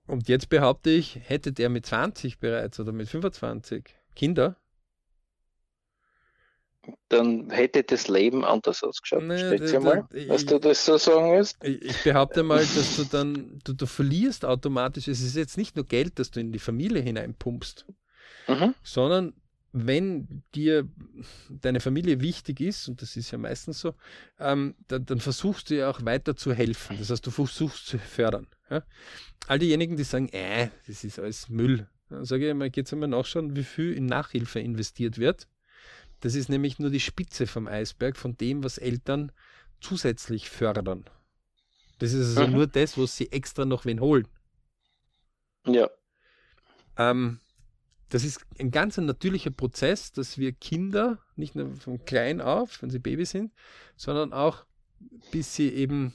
[0.08, 3.84] Und jetzt behaupte ich, hätte der mit 20 bereits oder mit 25
[4.16, 4.56] Kinder,
[7.10, 9.24] dann hätte das Leben anders ausgeschaut.
[9.24, 11.58] Naja, da, mal, da, dass ich, du das so sagen willst.
[11.64, 15.86] Ich behaupte mal, dass du dann, du, du verlierst automatisch, es ist jetzt nicht nur
[15.86, 17.86] Geld, das du in die Familie hineinpumpst,
[18.48, 18.74] mhm.
[18.84, 19.34] sondern
[19.74, 20.88] wenn dir
[21.50, 23.94] deine Familie wichtig ist, und das ist ja meistens so,
[24.40, 26.98] ähm, dann, dann, versuchst du ja auch weiter zu helfen.
[26.98, 28.48] Das heißt, du versuchst zu fördern.
[28.70, 28.84] Ja?
[29.48, 32.94] All diejenigen, die sagen, äh, das ist alles Müll, dann sage ich mal, geht es
[32.94, 35.48] einmal nachschauen, wie viel in Nachhilfe investiert wird.
[36.22, 39.32] Das ist nämlich nur die Spitze vom Eisberg von dem, was Eltern
[39.82, 41.06] zusätzlich fördern.
[42.00, 42.54] Das ist also mhm.
[42.54, 44.28] nur das, was sie extra noch wen holen.
[45.66, 45.90] Ja.
[46.98, 47.40] Ähm,
[48.10, 52.90] das ist ein ganz natürlicher Prozess, dass wir Kinder nicht nur von klein auf, wenn
[52.90, 53.52] sie Baby sind,
[53.96, 54.66] sondern auch
[55.32, 56.14] bis sie eben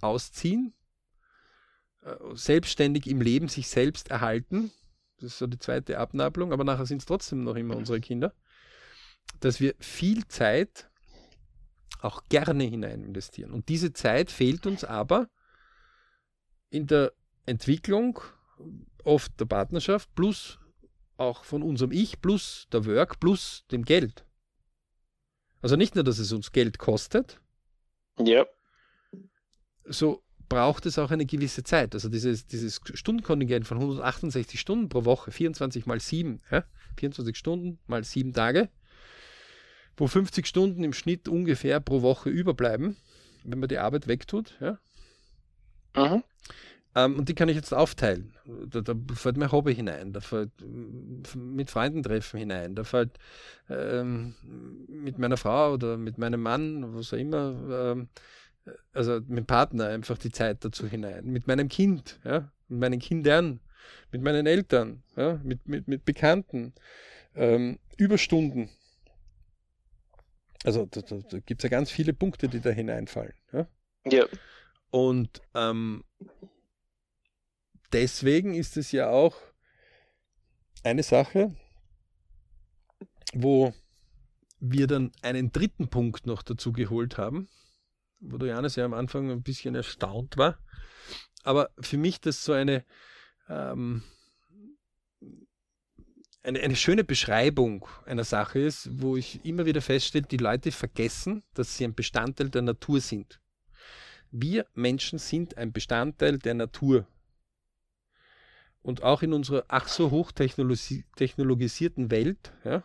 [0.00, 0.74] ausziehen,
[2.02, 4.70] äh, selbstständig im Leben sich selbst erhalten.
[5.18, 8.34] Das ist so die zweite Abnabelung, aber nachher sind es trotzdem noch immer unsere Kinder.
[9.40, 10.90] Dass wir viel Zeit
[12.00, 13.52] auch gerne hinein investieren.
[13.52, 15.28] Und diese Zeit fehlt uns aber
[16.70, 17.12] in der
[17.46, 18.20] Entwicklung
[19.04, 20.59] oft der Partnerschaft plus
[21.20, 24.24] auch von unserem Ich plus der Work plus dem Geld.
[25.62, 27.40] Also nicht nur, dass es uns Geld kostet.
[28.18, 28.46] Ja.
[29.84, 31.94] So braucht es auch eine gewisse Zeit.
[31.94, 36.64] Also dieses, dieses Stundenkontingent von 168 Stunden pro Woche, 24 mal 7, ja?
[36.96, 38.68] 24 Stunden mal 7 Tage,
[39.96, 42.96] wo 50 Stunden im Schnitt ungefähr pro Woche überbleiben,
[43.44, 44.58] wenn man die Arbeit wegtut.
[44.60, 44.78] Ja?
[45.94, 46.24] Mhm.
[46.94, 48.34] Ähm, und die kann ich jetzt aufteilen.
[48.66, 50.50] Da, da fällt mein Hobby hinein, da fällt
[51.36, 53.16] mit Freunden treffen hinein, da fällt
[53.68, 54.34] ähm,
[54.88, 58.08] mit meiner Frau oder mit meinem Mann, was auch immer, ähm,
[58.92, 62.98] also mit dem Partner einfach die Zeit dazu hinein, mit meinem Kind, ja, mit meinen
[62.98, 63.60] Kindern,
[64.10, 66.72] mit meinen Eltern, ja, mit, mit, mit Bekannten,
[67.36, 68.68] ähm, Überstunden.
[70.64, 73.32] Also da, da, da gibt es ja ganz viele Punkte, die da hineinfallen.
[73.52, 73.66] Ja.
[74.06, 74.24] ja.
[74.90, 76.04] Und ähm,
[77.92, 79.36] deswegen ist es ja auch
[80.82, 81.54] eine Sache,
[83.32, 83.74] wo
[84.60, 87.48] wir dann einen dritten Punkt noch dazu geholt haben,
[88.20, 90.58] wo der Johannes ja am Anfang ein bisschen erstaunt war.
[91.42, 92.84] Aber für mich das so eine,
[93.48, 94.02] ähm,
[96.42, 101.42] eine, eine schöne Beschreibung einer Sache ist, wo ich immer wieder feststelle, die Leute vergessen,
[101.54, 103.40] dass sie ein Bestandteil der Natur sind.
[104.30, 107.06] Wir Menschen sind ein Bestandteil der Natur.
[108.82, 112.84] Und auch in unserer ach so hochtechnologisierten Welt ja,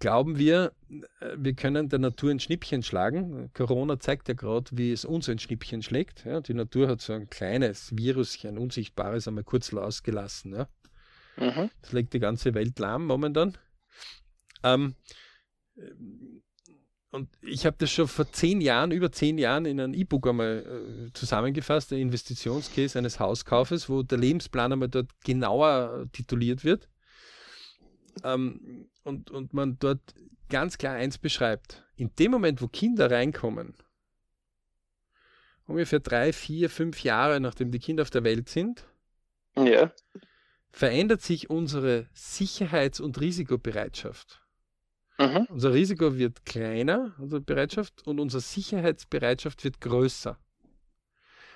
[0.00, 0.72] glauben wir,
[1.20, 3.50] äh, wir können der Natur ein Schnippchen schlagen.
[3.54, 6.24] Corona zeigt ja gerade, wie es uns ein Schnippchen schlägt.
[6.24, 10.54] Ja, die Natur hat so ein kleines Viruschen, unsichtbares, einmal kurz ausgelassen.
[10.54, 10.68] Ja.
[11.36, 11.70] Mhm.
[11.82, 13.56] Das legt die ganze Welt lahm momentan.
[14.62, 14.94] Ähm,
[17.10, 21.08] und ich habe das schon vor zehn Jahren, über zehn Jahren in einem E-Book einmal
[21.08, 26.88] äh, zusammengefasst, der Investitionscase eines Hauskaufes, wo der Lebensplan einmal dort genauer tituliert wird.
[28.24, 30.00] Ähm, und, und man dort
[30.50, 31.84] ganz klar eins beschreibt.
[31.96, 33.74] In dem Moment, wo Kinder reinkommen,
[35.66, 38.86] ungefähr drei, vier, fünf Jahre nachdem die Kinder auf der Welt sind,
[39.56, 39.92] ja.
[40.70, 44.42] verändert sich unsere Sicherheits- und Risikobereitschaft.
[45.18, 45.46] Mhm.
[45.50, 50.38] Unser Risiko wird kleiner, unsere Bereitschaft, und unsere Sicherheitsbereitschaft wird größer.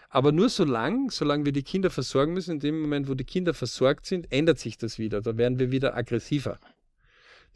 [0.09, 3.25] Aber nur so lang, solange wir die Kinder versorgen müssen, in dem Moment, wo die
[3.25, 5.23] Kinder versorgt sind, ändert sich das wieder.
[5.23, 6.59] Da werden wir wieder aggressiver.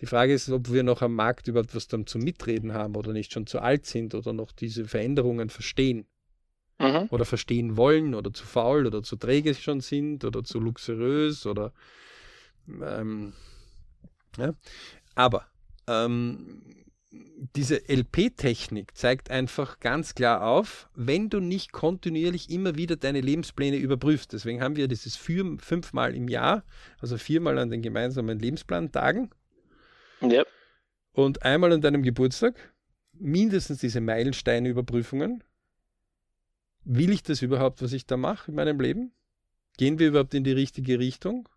[0.01, 3.13] Die Frage ist, ob wir noch am Markt überhaupt was dann zum Mitreden haben oder
[3.13, 6.07] nicht schon zu alt sind oder noch diese Veränderungen verstehen.
[6.79, 7.09] Mhm.
[7.11, 11.73] Oder verstehen wollen oder zu faul oder zu träge schon sind oder zu luxuriös oder
[12.69, 13.33] ähm,
[14.37, 14.53] ja.
[15.15, 15.47] Aber
[15.89, 16.63] ähm,
[17.55, 23.77] diese LP-Technik zeigt einfach ganz klar auf, wenn du nicht kontinuierlich immer wieder deine Lebenspläne
[23.77, 24.33] überprüfst.
[24.33, 26.65] Deswegen haben wir dieses vier, fünfmal im Jahr,
[26.99, 29.31] also viermal an den gemeinsamen Lebensplantagen.
[30.21, 30.45] Ja.
[31.13, 32.75] Und einmal an deinem Geburtstag
[33.13, 35.43] mindestens diese Meilensteine-Überprüfungen.
[36.85, 39.13] Will ich das überhaupt, was ich da mache in meinem Leben?
[39.77, 41.49] Gehen wir überhaupt in die richtige Richtung?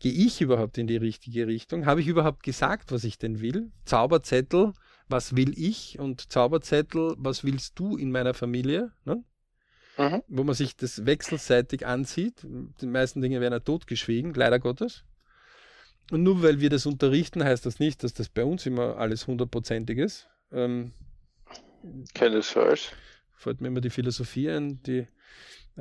[0.00, 1.86] Gehe ich überhaupt in die richtige Richtung?
[1.86, 3.72] Habe ich überhaupt gesagt, was ich denn will?
[3.84, 4.72] Zauberzettel,
[5.08, 5.98] was will ich?
[5.98, 8.92] Und Zauberzettel, was willst du in meiner Familie?
[9.04, 9.24] Ne?
[9.96, 10.22] Mhm.
[10.28, 12.46] Wo man sich das wechselseitig ansieht.
[12.80, 15.04] Die meisten Dinge werden ja totgeschwiegen, leider Gottes.
[16.10, 19.26] Und nur weil wir das unterrichten, heißt das nicht, dass das bei uns immer alles
[19.26, 20.28] hundertprozentig ist.
[20.52, 20.92] Ähm,
[22.14, 22.92] Keinesfalls.
[23.34, 25.06] Fällt mir immer die Philosophie ein, die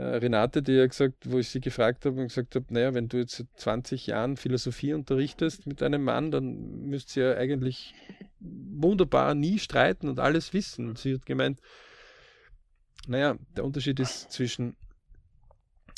[0.02, 3.18] Renate, die ja gesagt, wo ich sie gefragt habe und gesagt habe, naja, wenn du
[3.18, 7.96] jetzt seit 20 Jahren Philosophie unterrichtest mit einem Mann, dann müsst ihr ja eigentlich
[8.40, 10.90] wunderbar nie streiten und alles wissen.
[10.90, 11.62] Und sie hat gemeint,
[13.08, 14.76] naja, der Unterschied ist zwischen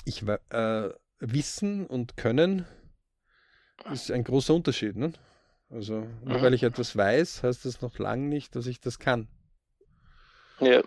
[0.05, 2.65] ich äh, Wissen und Können
[3.91, 4.95] ist ein großer Unterschied.
[4.95, 5.13] Ne?
[5.69, 6.41] Also nur Mhm.
[6.41, 9.27] weil ich etwas weiß, heißt das noch lange nicht, dass ich das kann.
[10.59, 10.81] Ja.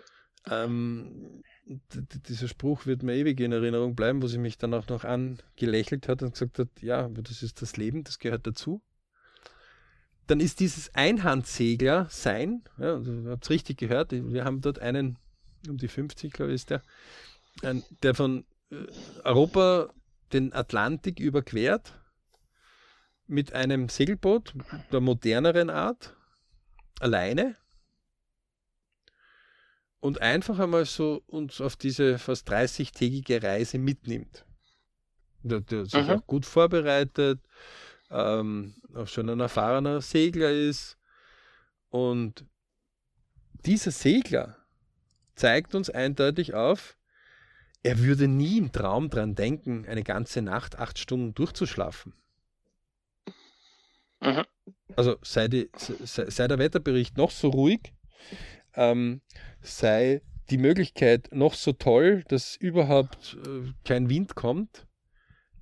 [0.49, 5.03] Ähm, dieser Spruch wird mir ewig in Erinnerung bleiben, wo sie mich dann auch noch
[5.03, 8.81] angelächelt hat und gesagt hat, ja, das ist das Leben, das gehört dazu.
[10.27, 14.79] Dann ist dieses Einhandsegler sein, ja, also, ihr habt es richtig gehört, wir haben dort
[14.79, 15.17] einen,
[15.67, 16.81] um die 50, glaube ich, ist der,
[17.61, 18.85] ein, der von äh,
[19.23, 19.89] Europa
[20.31, 21.99] den Atlantik überquert
[23.27, 24.53] mit einem Segelboot
[24.91, 26.15] der moderneren Art,
[26.99, 27.55] alleine,
[30.03, 34.45] und einfach einmal so uns auf diese fast 30-tägige Reise mitnimmt.
[35.43, 36.09] Der, der sich Mhm.
[36.09, 37.39] auch gut vorbereitet,
[38.09, 40.97] ähm, auch schon ein erfahrener Segler ist.
[41.89, 42.45] Und
[43.65, 44.57] dieser Segler
[45.35, 46.97] zeigt uns eindeutig auf,
[47.81, 52.13] er würde nie im Traum dran denken, eine ganze Nacht acht Stunden durchzuschlafen.
[54.19, 54.43] Mhm.
[54.97, 57.93] Also sei, die, sei, sei der Wetterbericht noch so ruhig,
[58.75, 59.21] ähm,
[59.61, 64.87] sei die Möglichkeit noch so toll, dass überhaupt äh, kein Wind kommt.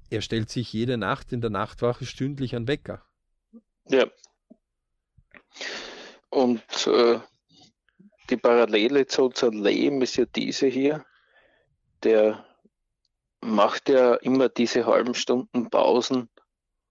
[0.10, 3.06] Er stellt sich jede Nacht in der Nachtwache stündlich an Wecker.
[3.88, 4.08] Ja.
[6.30, 7.19] Und äh,
[8.30, 11.06] die Parallele zu unserem Leben ist ja diese hier.
[12.04, 12.45] Der
[13.41, 16.30] macht ja immer diese halben Stunden Pausen.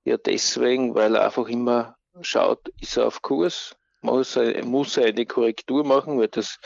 [0.05, 5.27] Ja, deswegen, weil er einfach immer schaut, ist er auf Kurs, muss er, muss eine
[5.27, 6.59] Korrektur machen, weil das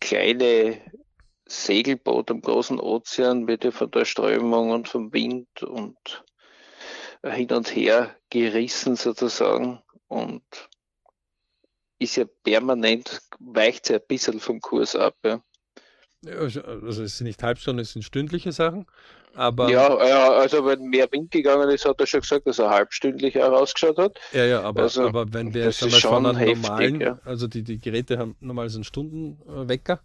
[0.00, 0.80] kleine
[1.46, 6.24] Segelboot am großen Ozean wird ja von der Strömung und vom Wind und
[7.24, 10.42] hin und her gerissen sozusagen und
[11.98, 15.14] ist ja permanent, weicht ja ein bisschen vom Kurs ab.
[15.24, 15.40] Ja,
[16.26, 18.86] Also, also es sind nicht Halbstunden, es sind stündliche Sachen.
[19.34, 22.70] Aber ja, ja, also wenn mehr Wind gegangen ist, hat er schon gesagt, dass er
[22.70, 24.18] halbstündlich herausgeschaut hat.
[24.30, 27.18] Ja, ja, aber, Also, aber wenn wir jetzt einmal von schon einem heftig, normalen, ja.
[27.24, 30.04] also die, die Geräte haben normal so einen Stundenwecker,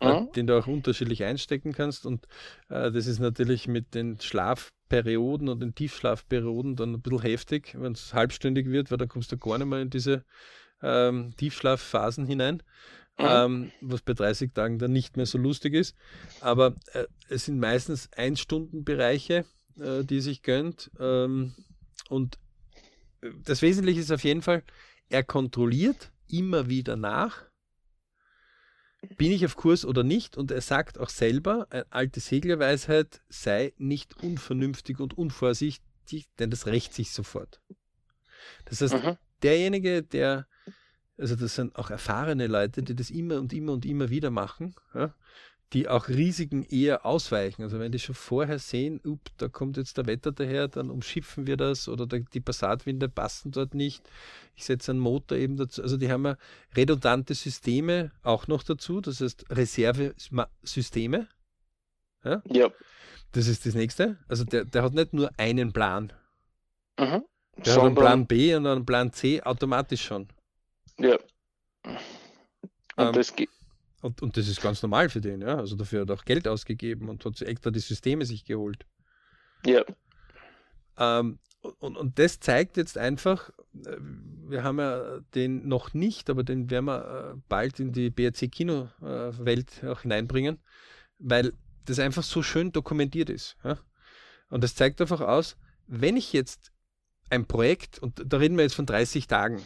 [0.00, 0.32] äh, Mhm.
[0.34, 2.26] den du auch unterschiedlich einstecken kannst und
[2.68, 7.92] äh, das ist natürlich mit den Schlafperioden und den Tiefschlafperioden dann ein bisschen heftig, wenn
[7.92, 10.24] es halbstündig wird, weil dann kommst du gar nicht mehr in diese
[10.82, 12.62] ähm, Tiefschlafphasen hinein.
[13.18, 13.26] Mhm.
[13.28, 15.94] Ähm, was bei 30 Tagen dann nicht mehr so lustig ist.
[16.40, 19.44] Aber äh, es sind meistens Ein-Stunden-Bereiche,
[19.78, 20.90] äh, die sich gönnt.
[20.98, 21.54] Ähm,
[22.08, 22.38] und
[23.20, 24.62] äh, das Wesentliche ist auf jeden Fall,
[25.08, 27.44] er kontrolliert immer wieder nach,
[29.18, 30.36] bin ich auf Kurs oder nicht.
[30.36, 36.66] Und er sagt auch selber, eine alte Seglerweisheit, sei nicht unvernünftig und unvorsichtig, denn das
[36.66, 37.60] rächt sich sofort.
[38.64, 39.16] Das heißt, Mhm.
[39.42, 40.46] derjenige, der
[41.22, 44.74] also das sind auch erfahrene Leute, die das immer und immer und immer wieder machen,
[44.92, 45.14] ja,
[45.72, 47.62] die auch Risiken eher ausweichen.
[47.62, 51.46] Also wenn die schon vorher sehen, up, da kommt jetzt der Wetter daher, dann umschiffen
[51.46, 54.02] wir das oder die Passatwinde passen dort nicht.
[54.56, 55.80] Ich setze einen Motor eben dazu.
[55.80, 56.36] Also die haben ja
[56.76, 61.28] redundante Systeme auch noch dazu, das heißt Reservesysteme.
[62.24, 62.42] Ja.
[62.50, 62.68] ja.
[63.30, 64.18] Das ist das nächste.
[64.28, 66.12] Also der, der hat nicht nur einen Plan.
[66.98, 67.24] Mhm.
[67.56, 70.28] Der Sondern hat einen Plan B und einen Plan C automatisch schon.
[70.98, 71.18] Ja.
[71.84, 71.98] Und,
[72.98, 73.32] ähm, das
[74.02, 75.56] und, und, das ist ganz normal für den, ja.
[75.56, 78.86] Also dafür hat er auch Geld ausgegeben und hat extra die Systeme sich geholt.
[79.64, 79.84] Ja.
[80.98, 81.38] Ähm,
[81.78, 83.50] und, und das zeigt jetzt einfach,
[83.86, 83.96] äh,
[84.48, 89.84] wir haben ja den noch nicht, aber den werden wir äh, bald in die BRC-Kino-Welt
[89.84, 90.58] auch hineinbringen,
[91.18, 91.52] weil
[91.84, 93.56] das einfach so schön dokumentiert ist.
[93.64, 93.78] Ja?
[94.50, 96.72] Und das zeigt einfach aus, wenn ich jetzt
[97.30, 99.62] ein Projekt, und da reden wir jetzt von 30 Tagen,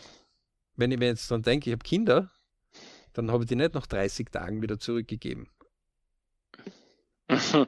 [0.77, 2.31] wenn ich mir jetzt dann denke, ich habe Kinder,
[3.12, 5.49] dann habe ich die nicht nach 30 Tagen wieder zurückgegeben.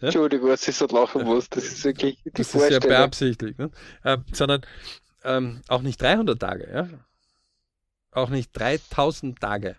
[0.00, 3.70] Entschuldigung, was ich so lachen muss, das ist wirklich die Das ist ja beabsichtigt, ne?
[4.02, 4.66] äh, sondern
[5.22, 6.88] ähm, auch nicht 300 Tage, ja?
[8.10, 9.76] auch nicht 3000 Tage.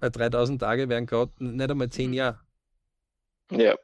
[0.00, 2.40] Weil 3000 Tage wären gerade nicht einmal 10 Jahre.
[3.50, 3.76] Ja.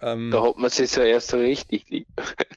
[0.00, 2.08] Ähm, da hat man sich ja erst richtig lieb.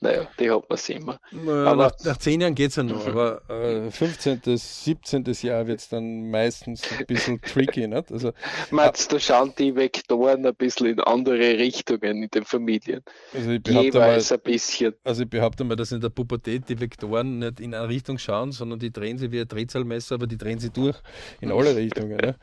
[0.00, 1.20] naja, die hat man immer.
[1.32, 5.24] Naja, aber nach, nach zehn Jahren geht es ja noch, aber äh, 15., 17.
[5.42, 7.86] Jahr wird es dann meistens ein bisschen tricky.
[7.86, 8.12] Nicht?
[8.12, 8.32] Also,
[8.70, 13.02] Meinst du, schauen die Vektoren ein bisschen in andere Richtungen in den Familien?
[13.34, 14.94] Also ich Jeweils mal, ein bisschen.
[15.04, 18.52] Also ich behaupte mal, dass in der Pubertät die Vektoren nicht in eine Richtung schauen,
[18.52, 20.96] sondern die drehen sie wie ein Drehzahlmesser, aber die drehen sie durch
[21.40, 22.16] in alle Richtungen.
[22.16, 22.34] Ne?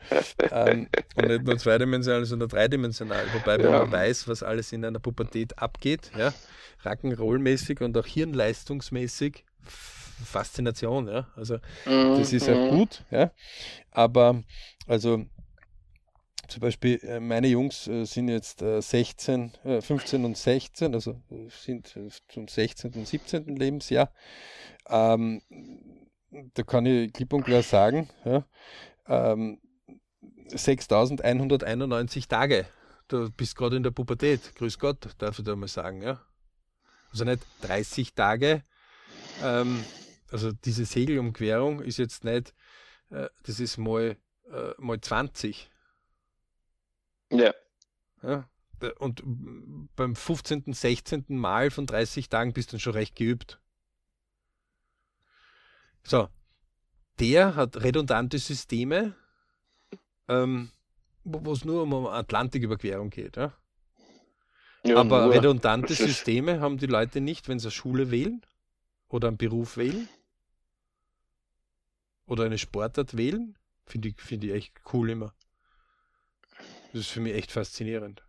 [0.50, 3.24] ähm, und nicht nur zweidimensional, sondern dreidimensional.
[3.32, 3.78] Wobei, wenn ja.
[3.80, 6.32] man weiß, was alles in einer Pubertät abgeht, ja,
[7.36, 9.44] Rock'n'Roll-mäßig und auch hirnleistungsmäßig
[10.24, 11.26] Faszination, ja.
[11.36, 13.32] Also mhm, das ist ja gut, ja.
[13.90, 14.42] Aber
[14.86, 15.24] also
[16.48, 21.20] zum Beispiel äh, meine Jungs äh, sind jetzt 16, äh, 15 und 16, also
[21.50, 22.92] sind zum 16.
[22.94, 23.56] und 17.
[23.56, 24.10] Lebensjahr.
[24.88, 25.42] Ähm,
[26.54, 28.44] da kann ich klipp und klar sagen, ja,
[29.08, 29.60] ähm,
[30.48, 32.66] 6191 Tage.
[33.08, 34.54] Du bist gerade in der Pubertät.
[34.56, 36.20] Grüß Gott, darf ich da mal sagen, ja.
[37.16, 38.62] Also nicht 30 Tage.
[39.42, 39.82] Ähm,
[40.30, 42.52] also diese Segelumquerung ist jetzt nicht,
[43.08, 44.18] äh, das ist mal,
[44.52, 45.70] äh, mal 20.
[47.30, 47.54] Ja.
[48.22, 48.46] ja.
[48.98, 49.22] Und
[49.96, 51.24] beim 15., 16.
[51.28, 53.58] Mal von 30 Tagen bist du dann schon recht geübt.
[56.04, 56.28] So,
[57.18, 59.14] der hat redundante Systeme,
[60.28, 60.70] ähm,
[61.24, 63.38] wo es nur um Atlantiküberquerung geht.
[63.38, 63.54] Ja?
[64.86, 68.42] Ja, Aber redundante Systeme haben die Leute nicht, wenn sie eine Schule wählen
[69.08, 70.08] oder einen Beruf wählen
[72.26, 73.56] oder eine Sportart wählen.
[73.86, 75.34] Finde ich, find ich echt cool immer.
[76.92, 78.22] Das ist für mich echt faszinierend.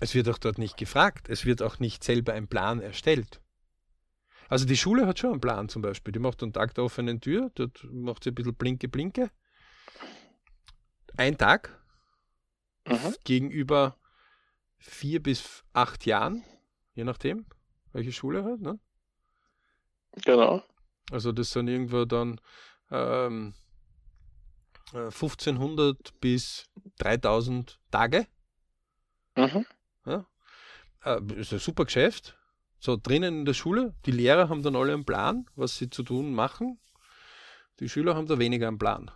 [0.00, 1.28] Es wird auch dort nicht gefragt.
[1.28, 3.40] Es wird auch nicht selber ein Plan erstellt.
[4.48, 6.12] Also die Schule hat schon einen Plan zum Beispiel.
[6.12, 9.30] Die macht einen Tag der offenen Tür, dort macht sie ein bisschen Blinke, Blinke.
[11.16, 11.79] Ein Tag,
[12.86, 13.14] mhm.
[13.24, 13.96] gegenüber
[14.78, 16.44] vier bis acht Jahren,
[16.94, 17.46] je nachdem,
[17.92, 18.60] welche Schule halt.
[18.60, 18.78] Ne?
[20.24, 20.62] Genau.
[21.10, 22.40] Also das sind irgendwo dann
[22.90, 23.54] ähm,
[24.92, 26.68] 1500 äh, bis
[26.98, 28.26] 3000 Tage.
[29.36, 29.66] Mhm.
[30.06, 30.26] Ja?
[31.04, 32.36] Äh, ist ein super Geschäft.
[32.78, 36.02] So drinnen in der Schule, die Lehrer haben dann alle einen Plan, was sie zu
[36.02, 36.80] tun machen.
[37.78, 39.10] Die Schüler haben da weniger einen Plan.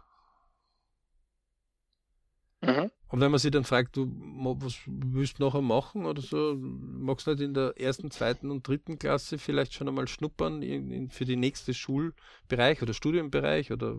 [2.61, 2.91] Mhm.
[3.15, 4.11] Und wenn man sich dann fragt, du,
[4.59, 8.67] was willst du nachher machen oder so, magst du nicht in der ersten, zweiten und
[8.67, 13.97] dritten Klasse vielleicht schon einmal schnuppern in, in, für die nächste Schulbereich oder Studienbereich oder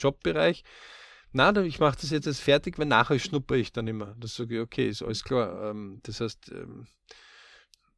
[0.00, 0.64] Jobbereich?
[1.30, 4.16] Na, ich mache das jetzt erst fertig, weil nachher schnuppere ich dann immer.
[4.18, 5.70] Das sage ich, okay, ist alles klar.
[5.70, 6.88] Ähm, das heißt, ähm,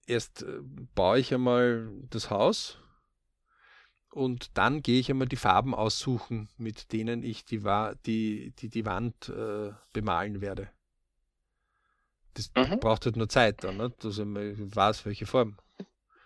[0.07, 0.61] erst äh,
[0.95, 2.77] baue ich einmal das Haus,
[4.19, 7.63] und dann gehe ich einmal die Farben aussuchen, mit denen ich die,
[8.05, 10.69] die, die, die Wand äh, bemalen werde.
[12.35, 12.81] Das mhm.
[12.81, 13.93] braucht halt nur Zeit dann, ne?
[14.01, 15.57] dass ich weiß, welche Form.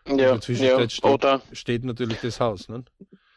[0.07, 2.69] Ja, ja steht, oder, steht natürlich das Haus.
[2.69, 2.85] Ne?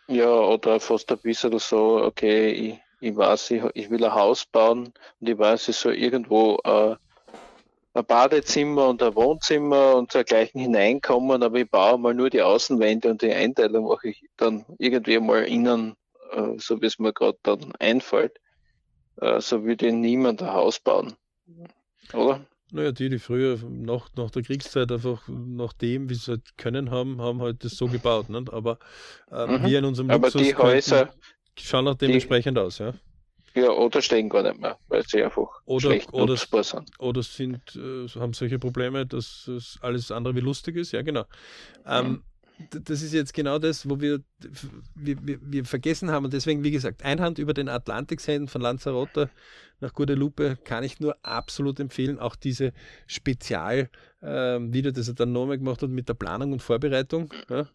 [0.07, 4.45] Ja, oder fast ein bisschen so, okay, ich, ich weiß, ich, ich will ein Haus
[4.45, 6.95] bauen und ich weiß, es soll irgendwo äh,
[7.95, 13.09] ein Badezimmer und ein Wohnzimmer und dergleichen hineinkommen, aber ich baue mal nur die Außenwände
[13.09, 15.95] und die Einteilung mache ich dann irgendwie mal innen,
[16.31, 18.37] äh, so wie es mir gerade dann einfällt.
[19.21, 21.13] Äh, so würde niemand ein Haus bauen.
[22.13, 22.45] Oder?
[22.71, 26.91] Naja, die, die früher nach, nach der Kriegszeit einfach nach dem, wie sie halt können
[26.91, 28.29] haben, haben halt das so gebaut.
[28.29, 28.51] Nicht?
[28.51, 28.77] Aber
[29.31, 29.65] äh, mhm.
[29.65, 31.13] wir in unserem Aber Luxus die Häuser
[31.57, 32.93] schauen auch dementsprechend die, aus, ja.
[33.55, 36.91] Ja, oder stehen gar nicht mehr, weil sie einfach oder, schlecht oder, sind.
[36.99, 41.23] Oder sind, äh, haben solche Probleme, dass es alles andere wie lustig ist, ja genau.
[41.87, 42.21] Ähm,
[42.69, 44.21] das ist jetzt genau das, wo wir,
[44.95, 46.25] wir, wir, vergessen haben.
[46.25, 49.29] Und deswegen, wie gesagt, Einhand über den Atlantik senden von Lanzarote
[49.81, 52.17] nach Guadalupe kann ich nur absolut empfehlen.
[52.17, 52.71] Auch diese
[53.07, 53.89] Spezial,
[54.21, 57.33] äh, Video, das er dann nochmal gemacht hat mit der Planung und Vorbereitung.
[57.49, 57.67] Ja,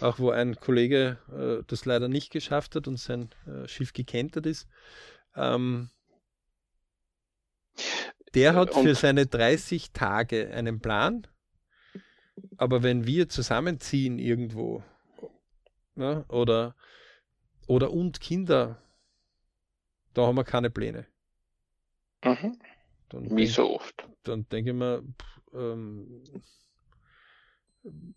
[0.00, 4.46] auch wo ein Kollege äh, das leider nicht geschafft hat und sein äh, Schiff gekentert
[4.46, 4.66] ist.
[5.34, 5.90] Ähm,
[8.34, 11.26] der hat für seine 30 Tage einen Plan
[12.56, 14.82] aber wenn wir zusammenziehen irgendwo
[15.94, 16.74] ne, oder,
[17.66, 18.82] oder und Kinder,
[20.14, 21.06] da haben wir keine Pläne.
[22.24, 22.58] Mhm.
[23.12, 24.08] Wie so oft.
[24.22, 25.02] Dann denke ich mir,
[25.52, 26.22] ähm,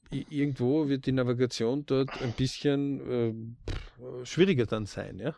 [0.10, 3.58] irgendwo wird die Navigation dort ein bisschen
[4.00, 5.36] äh, schwieriger dann sein, ja?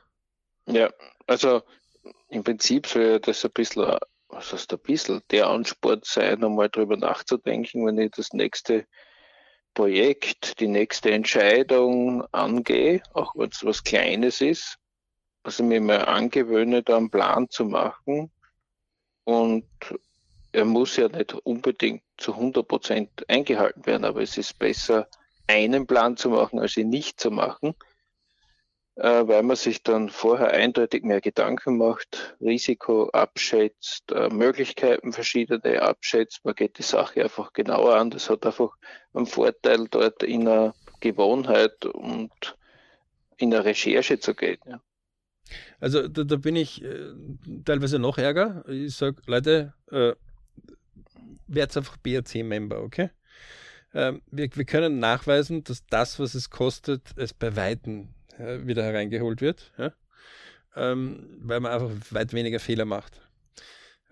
[0.68, 0.92] Ja,
[1.26, 1.62] also
[2.30, 3.98] im Prinzip soll das ein bisschen
[4.30, 8.86] was heißt ein bisschen, der Ansport sein, einmal drüber nachzudenken, wenn ich das nächste
[9.74, 14.78] Projekt, die nächste Entscheidung angehe, auch wenn es was Kleines ist,
[15.44, 18.32] also mir mal angewöhne, da einen Plan zu machen.
[19.24, 19.66] Und
[20.52, 25.08] er muss ja nicht unbedingt zu 100 Prozent eingehalten werden, aber es ist besser,
[25.48, 27.76] einen Plan zu machen, als ihn nicht zu machen
[29.28, 36.44] weil man sich dann vorher eindeutig mehr Gedanken macht, Risiko abschätzt, äh, Möglichkeiten verschiedene abschätzt.
[36.44, 38.10] Man geht die Sache einfach genauer an.
[38.10, 38.76] Das hat einfach
[39.14, 42.58] einen Vorteil, dort in der Gewohnheit und
[43.38, 44.58] in der Recherche zu gehen.
[44.66, 44.82] Ja.
[45.80, 47.14] Also da, da, bin ich äh,
[47.64, 48.64] teilweise noch ärger.
[48.68, 50.14] Ich sage, Leute, äh,
[51.46, 53.12] werdet einfach BRC-Member, okay?
[53.94, 58.10] Ähm, wir, wir können nachweisen, dass das, was es kostet, es bei Weitem
[58.40, 59.94] äh, wieder hereingeholt wird, ja?
[60.76, 63.22] ähm, weil man einfach weit weniger Fehler macht.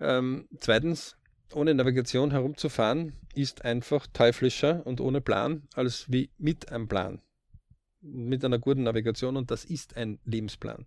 [0.00, 1.16] Ähm, zweitens,
[1.52, 7.22] ohne Navigation herumzufahren ist einfach teuflischer und ohne Plan als wie mit einem Plan.
[8.00, 10.86] Mit einer guten Navigation und das ist ein Lebensplan.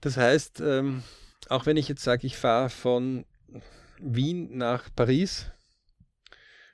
[0.00, 1.02] Das heißt, ähm,
[1.48, 3.24] auch wenn ich jetzt sage, ich fahre von
[3.98, 5.50] Wien nach Paris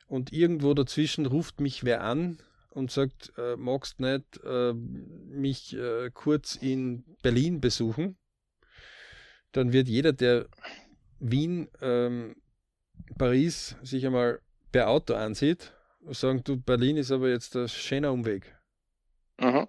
[0.06, 2.38] und irgendwo dazwischen ruft mich wer an
[2.74, 8.16] und sagt, äh, magst nicht äh, mich äh, kurz in Berlin besuchen,
[9.52, 10.46] dann wird jeder, der
[11.20, 12.36] Wien, ähm,
[13.18, 15.72] Paris sich einmal per Auto ansieht,
[16.10, 18.56] sagen, du, Berlin ist aber jetzt ein schöner Umweg.
[19.38, 19.66] Mhm.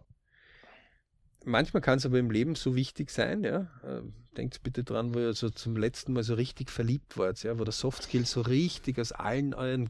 [1.46, 3.70] Manchmal kann es aber im Leben so wichtig sein, ja.
[3.84, 4.02] Äh,
[4.38, 7.64] denkt bitte dran, wo ihr so zum letzten Mal so richtig verliebt wart, ja, wo
[7.64, 9.90] der Softskill so richtig aus allen euren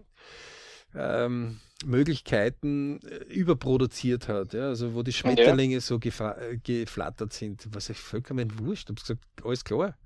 [0.95, 5.81] ähm, Möglichkeiten äh, überproduziert hat, ja, also wo die Schmetterlinge ja.
[5.81, 8.89] so äh, geflattert sind, was ich vollkommen wurscht.
[8.89, 9.97] Ich habe gesagt, alles klar.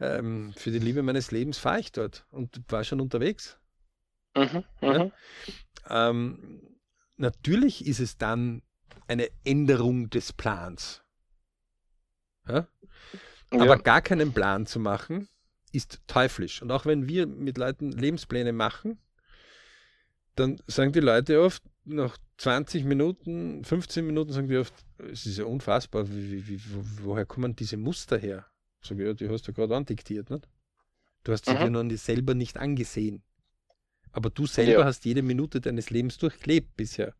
[0.00, 3.58] Ähm, für die Liebe meines Lebens fahre ich dort und war schon unterwegs.
[4.36, 5.04] Mhm, ja?
[5.04, 5.12] Mhm.
[5.90, 6.62] ähm,
[7.16, 8.62] natürlich ist es dann
[9.08, 11.02] eine Änderung des Plans.
[13.50, 15.28] Aber gar keinen Plan zu machen,
[15.72, 16.62] ist teuflisch.
[16.62, 18.98] Und auch wenn wir mit Leuten Lebenspläne machen,
[20.38, 24.74] dann sagen die Leute oft, nach 20 Minuten, 15 Minuten sagen die oft,
[25.10, 28.46] es ist ja unfassbar, wie, wie, wo, woher kommen diese Muster her?
[28.80, 30.48] Sag ich, ja, die hast du gerade andiktiert, nicht?
[31.24, 31.58] Du hast sie mhm.
[31.58, 33.22] dir noch selber nicht angesehen.
[34.12, 34.84] Aber du selber ja.
[34.84, 37.14] hast jede Minute deines Lebens durchlebt bisher.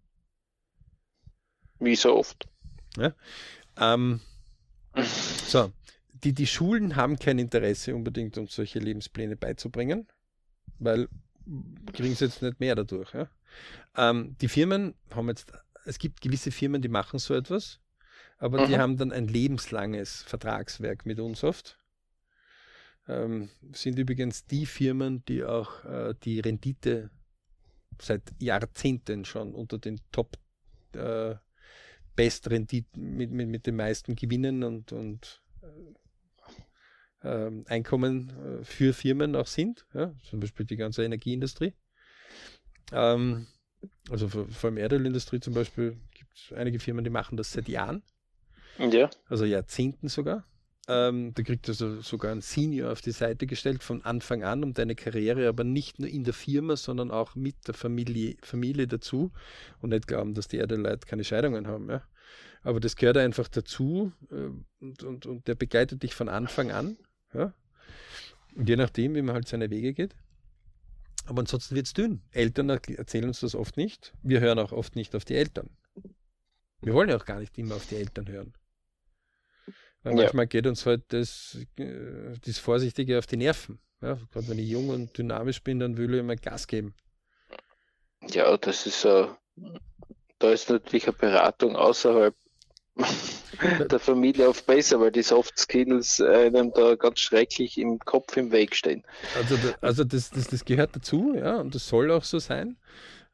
[1.80, 2.48] Wie so oft.
[2.96, 3.14] Ja?
[3.76, 4.20] Ähm,
[5.46, 5.72] so,
[6.12, 10.06] die, die Schulen haben kein Interesse unbedingt, uns solche Lebenspläne beizubringen,
[10.78, 11.08] weil
[11.92, 13.12] kriegen sie jetzt nicht mehr dadurch.
[13.14, 13.28] Ja?
[13.96, 15.52] Ähm, die Firmen haben jetzt,
[15.84, 17.80] es gibt gewisse Firmen, die machen so etwas,
[18.38, 18.68] aber mhm.
[18.68, 21.78] die haben dann ein lebenslanges Vertragswerk mit uns oft.
[23.08, 27.10] Ähm, sind übrigens die Firmen, die auch äh, die Rendite
[28.00, 30.36] seit Jahrzehnten schon unter den Top
[30.92, 31.34] äh,
[32.14, 35.40] Best-Renditen mit, mit, mit den meisten Gewinnen und, und
[37.22, 40.14] ähm, Einkommen äh, für Firmen auch sind, ja?
[40.28, 41.74] zum Beispiel die ganze Energieindustrie.
[42.92, 43.46] Ähm,
[44.10, 47.68] also vor, vor allem Erdölindustrie zum Beispiel gibt es einige Firmen, die machen das seit
[47.68, 48.02] Jahren.
[48.78, 49.10] Ja.
[49.28, 50.44] Also Jahrzehnten sogar.
[50.90, 54.72] Ähm, da kriegt also sogar ein Senior auf die Seite gestellt von Anfang an, um
[54.72, 59.30] deine Karriere, aber nicht nur in der Firma, sondern auch mit der Familie, Familie dazu
[59.82, 61.90] und nicht glauben, dass die Erdölleute keine Scheidungen haben.
[61.90, 62.02] Ja?
[62.62, 64.50] Aber das gehört einfach dazu äh,
[64.80, 66.96] und, und, und der begleitet dich von Anfang an
[67.34, 67.52] ja?
[68.56, 70.14] je nachdem, wie man halt seine Wege geht.
[71.26, 72.22] Aber ansonsten wird es dünn.
[72.32, 74.14] Eltern erzählen uns das oft nicht.
[74.22, 75.70] Wir hören auch oft nicht auf die Eltern.
[76.80, 78.54] Wir wollen ja auch gar nicht immer auf die Eltern hören.
[80.02, 80.22] Weil ja.
[80.22, 83.78] manchmal geht uns halt das, äh, das Vorsichtige auf die Nerven.
[84.00, 86.94] Ja, gerade wenn ich jung und dynamisch bin, dann will ich immer Gas geben.
[88.30, 89.28] Ja, das ist uh,
[90.38, 92.34] da ist natürlich eine Beratung außerhalb
[93.90, 98.50] der Familie oft besser, weil die Soft Skills einem da ganz schrecklich im Kopf im
[98.50, 99.04] Weg stehen.
[99.36, 102.76] Also, also das, das, das gehört dazu, ja, und das soll auch so sein.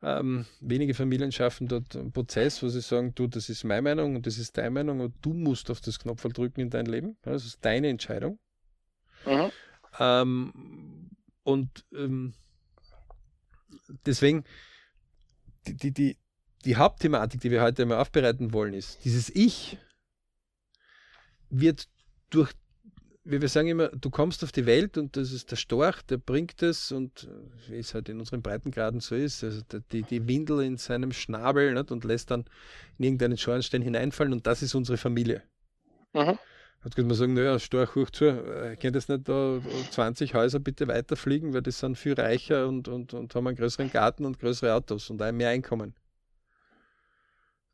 [0.02, 4.16] Ähm, wenige Familien schaffen dort einen Prozess, wo sie sagen, du, das ist meine Meinung
[4.16, 7.16] und das ist deine Meinung und du musst auf das Knopf drücken in dein Leben.
[7.24, 8.38] Ja, das ist deine Entscheidung.
[9.24, 9.50] Mhm.
[9.98, 11.10] Ähm,
[11.42, 12.34] und ähm,
[14.04, 14.44] deswegen,
[15.66, 16.16] die, die, die,
[16.64, 19.78] die Hauptthematik, die wir heute einmal aufbereiten wollen, ist, dieses Ich
[21.50, 21.88] wird
[22.30, 22.52] durch
[23.26, 26.18] wie wir sagen immer, du kommst auf die Welt und das ist der Storch, der
[26.18, 29.62] bringt es und äh, wie es halt in unseren Breitengraden so ist, also
[29.92, 32.44] die, die Windel in seinem Schnabel nicht, und lässt dann
[32.98, 35.42] in irgendeinen Schornstein hineinfallen und das ist unsere Familie.
[36.12, 36.38] Mhm.
[36.84, 39.58] Jetzt könnte man sagen, naja, Storch hoch zu, äh, könnt jetzt nicht da
[39.90, 43.90] 20 Häuser bitte weiterfliegen, weil die sind viel reicher und, und, und haben einen größeren
[43.90, 45.94] Garten und größere Autos und ein mehr Einkommen.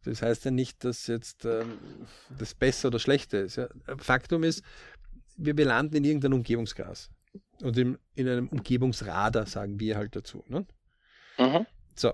[0.05, 1.79] Das heißt ja nicht, dass jetzt ähm,
[2.39, 3.57] das besser oder schlechter ist.
[3.57, 3.69] Ja.
[3.99, 4.63] Faktum ist,
[5.37, 7.11] wir, landen in irgendeinem Umgebungsgras.
[7.61, 10.43] Und in, in einem Umgebungsradar, sagen wir halt dazu.
[10.49, 10.67] Ne?
[11.39, 11.67] Mhm.
[11.95, 12.13] So,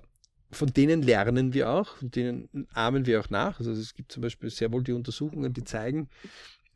[0.50, 3.58] von denen lernen wir auch, von denen ahmen wir auch nach.
[3.58, 6.08] Also es gibt zum Beispiel sehr wohl die Untersuchungen, die zeigen,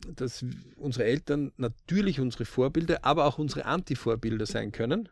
[0.06, 0.44] dass
[0.76, 5.08] unsere Eltern natürlich unsere Vorbilder, aber auch unsere Anti-Vorbilder sein können.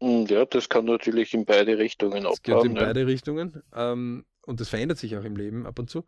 [0.00, 2.22] Ja, das kann natürlich in beide Richtungen.
[2.22, 2.84] Das geht in ja.
[2.84, 3.62] beide Richtungen.
[3.74, 6.06] Ähm, und das verändert sich auch im Leben ab und zu.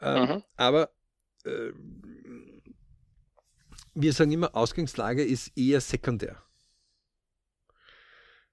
[0.00, 0.42] Ähm, mhm.
[0.56, 0.90] Aber
[1.44, 1.72] äh,
[3.94, 6.40] wir sagen immer, Ausgangslage ist eher sekundär.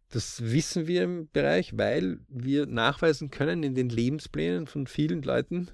[0.10, 5.70] Das wissen wir im Bereich, weil wir nachweisen können in den Lebensplänen von vielen Leuten,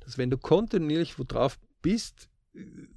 [0.00, 2.30] dass wenn du kontinuierlich wo drauf bist,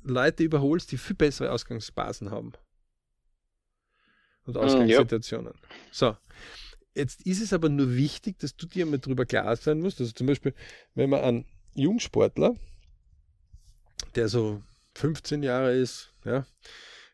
[0.03, 2.53] Leute überholst, die viel bessere Ausgangsbasen haben.
[4.45, 5.53] Und hm, Ausgangssituationen.
[5.91, 6.16] So.
[6.98, 10.00] Jetzt ist es aber nur wichtig, dass du dir mal drüber klar sein musst.
[10.02, 10.56] Also zum Beispiel,
[10.95, 11.45] wenn man einen
[11.76, 12.56] Jungsportler,
[14.16, 14.64] der so
[14.95, 16.48] 15 Jahre ist, ja,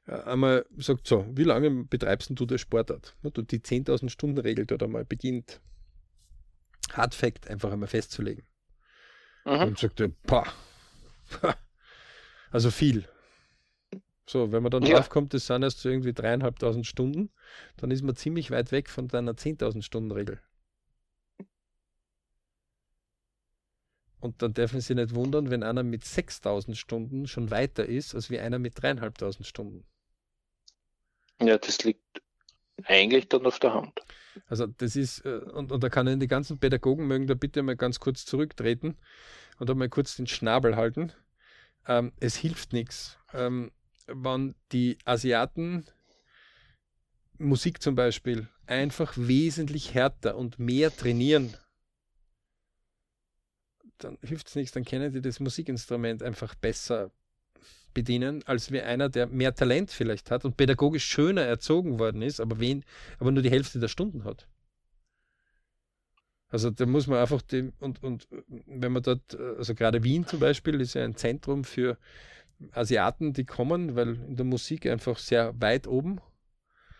[0.05, 3.15] einmal sagt, so, wie lange betreibst du das Sportart?
[3.21, 5.59] Du die 10.000 Stunden Regel dort einmal beginnt,
[6.93, 8.45] Hard Fact einfach einmal festzulegen.
[9.43, 9.51] Mhm.
[9.51, 10.47] Und sagt er, pah,
[12.51, 13.05] also viel.
[14.25, 14.95] So, wenn man dann ja.
[14.95, 17.29] draufkommt, das sind erst so irgendwie dreieinhalbtausend Stunden,
[17.77, 20.39] dann ist man ziemlich weit weg von deiner 10.000 Stunden Regel.
[24.19, 28.29] Und dann dürfen Sie nicht wundern, wenn einer mit 6000 Stunden schon weiter ist, als
[28.29, 29.83] wie einer mit dreieinhalbtausend Stunden.
[31.41, 32.21] Ja, das liegt
[32.85, 33.99] eigentlich dann auf der Hand.
[34.47, 37.75] Also das ist, äh, und, und da kann die ganzen Pädagogen mögen da bitte mal
[37.75, 38.97] ganz kurz zurücktreten
[39.59, 41.11] und einmal kurz den Schnabel halten.
[41.85, 43.71] Ähm, es hilft nichts, ähm,
[44.07, 45.85] wenn die Asiaten
[47.37, 51.55] Musik zum Beispiel einfach wesentlich härter und mehr trainieren
[54.03, 57.11] dann hilft es nichts, dann können die das Musikinstrument einfach besser
[57.93, 62.39] bedienen, als wie einer, der mehr Talent vielleicht hat und pädagogisch schöner erzogen worden ist,
[62.39, 62.83] aber, wen,
[63.19, 64.47] aber nur die Hälfte der Stunden hat.
[66.49, 68.27] Also da muss man einfach dem, und, und
[68.67, 71.97] wenn man dort, also gerade Wien zum Beispiel ist ja ein Zentrum für
[72.71, 76.19] Asiaten, die kommen, weil in der Musik einfach sehr weit oben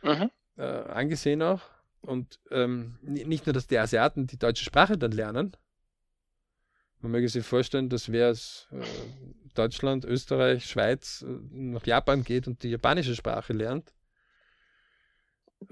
[0.02, 0.30] mhm.
[0.58, 1.62] äh, angesehen auch.
[2.02, 5.56] Und ähm, nicht nur, dass die Asiaten die deutsche Sprache dann lernen,
[7.04, 8.78] man möge sich vorstellen, dass wer aus äh,
[9.56, 13.94] Deutschland, Österreich, Schweiz äh, nach Japan geht und die japanische Sprache lernt.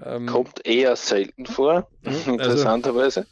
[0.02, 3.26] Ähm, Kommt eher selten vor, also, interessanterweise.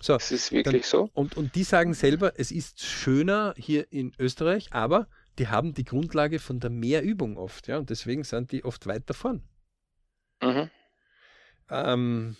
[0.00, 1.10] So, es ist wirklich dann, so.
[1.12, 5.06] Und, und die sagen selber, es ist schöner hier in Österreich, aber
[5.38, 9.08] die haben die Grundlage von der Mehrübung oft, ja, und deswegen sind die oft weit
[9.08, 9.42] davon.
[10.42, 10.70] Mhm.
[11.70, 12.36] Ähm,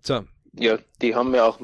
[0.00, 0.24] so,
[0.56, 1.58] ja, die haben ja auch,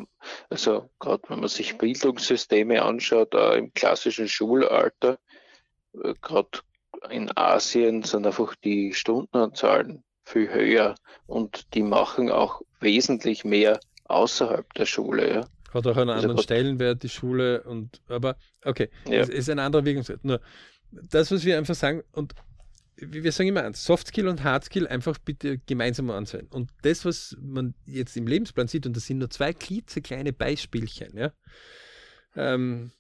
[0.49, 5.19] also gerade wenn man sich Bildungssysteme anschaut, äh, im klassischen Schulalter,
[6.03, 6.59] äh, gerade
[7.11, 10.95] in Asien sind einfach die Stundenanzahlen viel höher
[11.27, 15.35] und die machen auch wesentlich mehr außerhalb der Schule.
[15.35, 15.45] Ja.
[15.73, 19.21] Hat auch einen also anderen Stellenwert, die Schule, und aber okay, ja.
[19.21, 20.25] es ist ein anderer Wirkungswert.
[20.25, 20.41] Nur
[20.91, 22.35] das, was wir einfach sagen, und
[22.97, 26.49] wir sagen immer eins, Soft Skill und Hard Skill einfach bitte gemeinsam ansehen.
[26.49, 31.17] Und das, was man jetzt im Lebensplan sieht, und das sind nur zwei klitzekleine Beispielchen,
[31.17, 31.33] ja.
[32.37, 32.93] Ähm,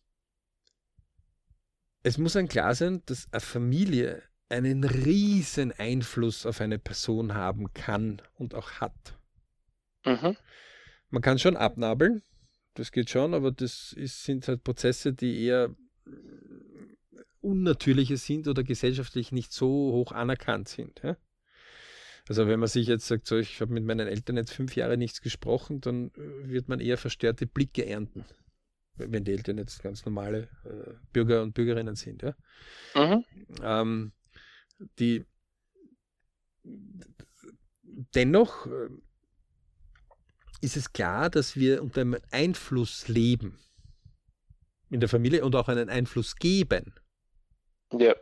[2.03, 7.73] es muss ein klar sein, dass eine Familie einen riesen Einfluss auf eine Person haben
[7.73, 9.19] kann und auch hat.
[10.05, 10.37] Mhm.
[11.11, 12.23] Man kann schon abnabeln,
[12.75, 15.75] das geht schon, aber das ist, sind halt Prozesse, die eher
[17.41, 21.01] unnatürliche sind oder gesellschaftlich nicht so hoch anerkannt sind.
[21.03, 21.17] Ja?
[22.29, 24.97] Also wenn man sich jetzt sagt, so, ich habe mit meinen Eltern jetzt fünf Jahre
[24.97, 28.25] nichts gesprochen, dann äh, wird man eher verstörte Blicke ernten,
[28.97, 32.23] wenn die Eltern jetzt ganz normale äh, Bürger und Bürgerinnen sind.
[32.23, 32.37] Ja?
[32.95, 33.25] Mhm.
[33.63, 34.13] Ähm,
[34.99, 35.25] die
[38.15, 38.89] dennoch äh,
[40.61, 43.59] ist es klar, dass wir unter einem Einfluss leben
[44.91, 46.95] in der Familie und auch einen Einfluss geben.
[47.93, 48.15] Ja.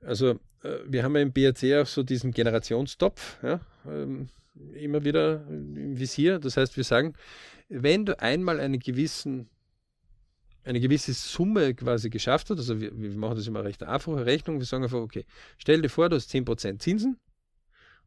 [0.00, 4.28] Also äh, wir haben ja im BRC auch so diesen Generationstopf, ja, ähm,
[4.74, 6.38] immer wieder im Visier.
[6.38, 7.14] Das heißt, wir sagen,
[7.68, 9.48] wenn du einmal einen gewissen,
[10.64, 14.58] eine gewisse Summe quasi geschafft hast, also wir, wir machen das immer recht einfache Rechnung,
[14.58, 15.24] wir sagen einfach, okay,
[15.58, 17.18] stell dir vor, du hast 10% Zinsen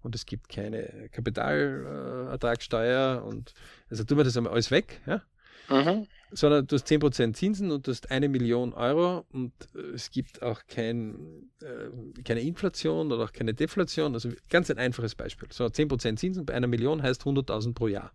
[0.03, 3.53] und es gibt keine Kapitalertragssteuer und
[3.89, 5.21] also tun wir das einmal alles weg, ja?
[5.69, 6.07] Mhm.
[6.31, 10.41] sondern du hast 10% Zinsen und du hast eine Million Euro und äh, es gibt
[10.41, 14.13] auch kein, äh, keine Inflation oder auch keine Deflation.
[14.13, 15.49] Also ganz ein einfaches Beispiel.
[15.51, 18.13] So 10% Zinsen bei einer Million heißt 100.000 pro Jahr.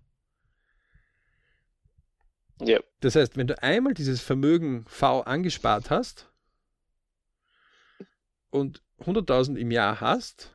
[2.60, 2.80] Ja.
[3.00, 6.30] Das heißt, wenn du einmal dieses Vermögen V angespart hast
[8.50, 10.54] und 100.000 im Jahr hast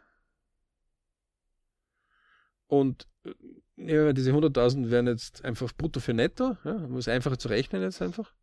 [2.68, 3.34] und äh,
[3.78, 7.82] ja, diese 100.000 wären jetzt einfach brutto für netto, ja, um es einfacher zu rechnen
[7.82, 8.34] jetzt einfach.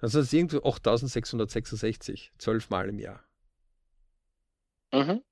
[0.00, 3.24] Dann sind es irgendwo 8.666, zwölfmal im Jahr.
[4.92, 5.22] Mhm.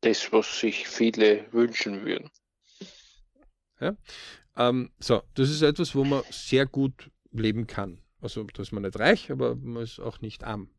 [0.00, 2.30] Das, was sich viele wünschen würden.
[4.56, 8.00] Ähm, so, das ist etwas, wo man sehr gut leben kann.
[8.22, 10.70] Also, da ist man nicht reich, aber man ist auch nicht arm.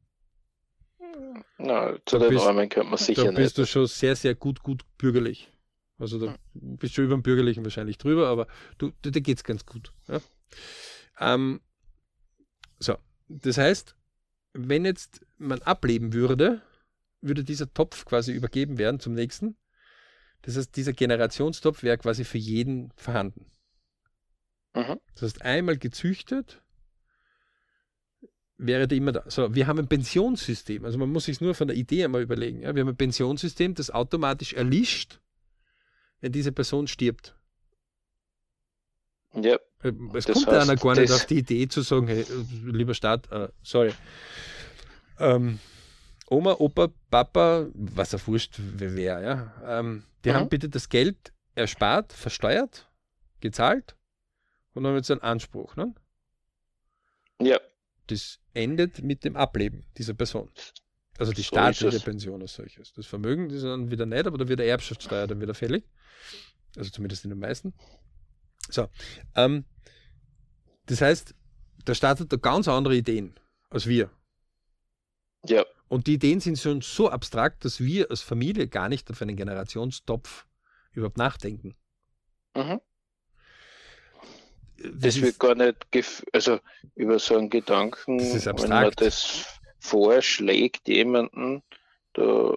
[1.59, 3.57] Na, zu Da den bist- Armen könnte man sicher da bist nicht.
[3.57, 5.51] du schon sehr, sehr gut, gut bürgerlich.
[5.99, 9.43] Also da bist du über dem Bürgerlichen wahrscheinlich drüber, aber du, dir, dir geht es
[9.43, 9.91] ganz gut.
[10.07, 10.21] Ja?
[11.19, 11.61] Ähm,
[12.77, 13.95] so, das heißt,
[14.53, 16.61] wenn jetzt man ableben würde,
[17.21, 19.57] würde dieser Topf quasi übergeben werden zum nächsten.
[20.43, 23.51] Das heißt, dieser Generationstopf wäre quasi für jeden vorhanden.
[24.75, 24.99] Mhm.
[25.13, 26.61] Das heißt, einmal gezüchtet,
[28.57, 29.23] wäre der immer da.
[29.29, 30.85] So, wir haben ein Pensionssystem.
[30.85, 32.61] Also man muss sich nur von der Idee einmal überlegen.
[32.61, 32.75] Ja?
[32.75, 35.19] Wir haben ein Pensionssystem, das automatisch erlischt,
[36.21, 37.35] wenn diese Person stirbt.
[39.33, 42.25] Ja, Äh, Es Das kommt heißt, einer gar nicht auf die Idee zu sagen, hey,
[42.65, 43.93] lieber Staat, äh, sorry.
[45.19, 45.59] Ähm,
[46.29, 49.79] Oma, Opa, Papa, was er wurscht, wer, wer, ja.
[49.79, 50.33] Ähm, die Mhm.
[50.35, 52.89] haben bitte das Geld erspart, versteuert,
[53.39, 53.95] gezahlt
[54.73, 55.75] und haben jetzt einen Anspruch.
[55.75, 55.93] Ne?
[57.39, 57.59] ja,
[58.07, 60.49] Das endet mit dem Ableben dieser Person.
[61.17, 61.99] Also die So staatliche.
[61.99, 62.93] Pension als solches.
[62.93, 65.83] Das Vermögen ist dann wieder nicht, aber da wird der Erbschaftssteuer dann wieder fällig.
[66.75, 67.73] Also zumindest in den meisten.
[68.69, 68.89] So.
[69.35, 69.65] Ähm,
[70.85, 71.33] das heißt,
[71.87, 73.39] der Staat hat da ganz andere Ideen
[73.69, 74.11] als wir.
[75.47, 79.21] ja, Und die Ideen sind schon so abstrakt, dass wir als Familie gar nicht auf
[79.21, 80.45] einen Generationstopf
[80.91, 81.75] überhaupt nachdenken.
[82.55, 82.79] mhm.
[84.77, 85.87] Das Das wird gar nicht,
[86.33, 86.59] also
[86.95, 91.63] über so einen Gedanken, Das ist wenn man das vorschlägt jemanden,
[92.13, 92.53] da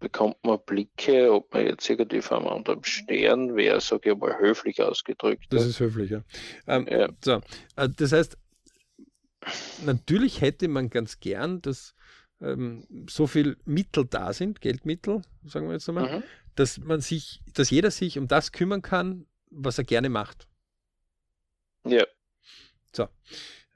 [0.00, 4.38] bekommt man Blicke, ob man jetzt irgendwie von einem anderen Stern wäre, sage ich mal
[4.38, 5.46] höflich ausgedrückt.
[5.50, 6.22] das ist höflich, ja.
[6.66, 7.08] Ähm, ja.
[7.24, 7.40] So,
[7.76, 8.36] äh, das heißt,
[9.84, 11.94] natürlich hätte man ganz gern, dass
[12.40, 16.22] ähm, so viel Mittel da sind, Geldmittel, sagen wir jetzt einmal, Mhm.
[16.54, 20.48] dass man sich, dass jeder sich um das kümmern kann, was er gerne macht.
[21.86, 22.04] ja,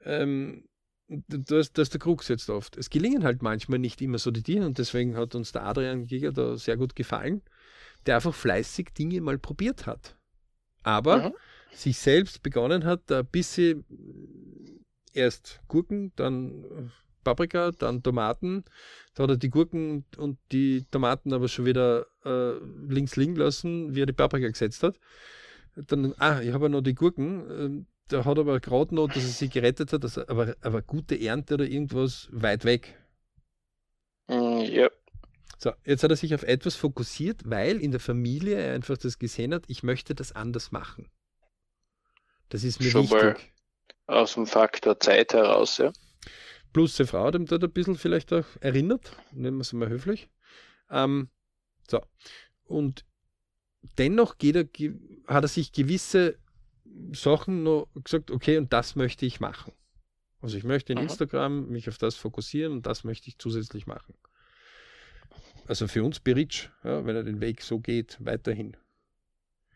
[0.05, 0.68] Ähm,
[1.27, 2.77] das, das ist der Krux jetzt oft.
[2.77, 6.05] Es gelingen halt manchmal nicht immer so die Dinge und deswegen hat uns der Adrian
[6.05, 7.41] Giger da sehr gut gefallen,
[8.05, 10.15] der einfach fleißig Dinge mal probiert hat.
[10.83, 11.33] Aber Mhm.
[11.73, 13.85] sich selbst begonnen hat, da ein bisschen
[15.13, 16.67] erst Gurken, dann äh,
[17.23, 18.63] Paprika, dann Tomaten.
[19.15, 22.53] Da hat er die Gurken und- und die Tomaten aber schon wieder äh,
[22.87, 24.99] links liegen lassen, wie er die Paprika gesetzt hat.
[25.75, 27.87] Dann, ah, ich habe ja noch die Gurken.
[28.09, 30.81] Da hat er aber gerade noch, dass er sie gerettet hat, dass er, aber, aber
[30.81, 32.95] gute Ernte oder irgendwas weit weg.
[34.27, 34.89] Mm, ja,
[35.57, 39.19] So, jetzt hat er sich auf etwas fokussiert, weil in der Familie er einfach das
[39.19, 41.09] gesehen hat, ich möchte das anders machen.
[42.49, 43.53] Das ist mir Schon mal- wichtig.
[44.07, 45.91] aus dem Faktor Zeit heraus, ja.
[46.73, 49.89] Plus seine Frau hat ihm dort ein bisschen vielleicht auch erinnert, nennen wir es mal
[49.89, 50.29] höflich.
[50.89, 51.29] Ähm,
[51.87, 52.01] so.
[52.63, 53.05] Und
[53.99, 54.65] dennoch geht er,
[55.27, 56.37] hat er sich gewisse
[57.13, 59.73] Sachen noch gesagt, okay, und das möchte ich machen.
[60.41, 61.03] Also ich möchte in Mhm.
[61.05, 64.13] Instagram mich auf das fokussieren und das möchte ich zusätzlich machen.
[65.67, 68.75] also für uns Beritsch, ja, wenn er den Weg so geht, weiterhin.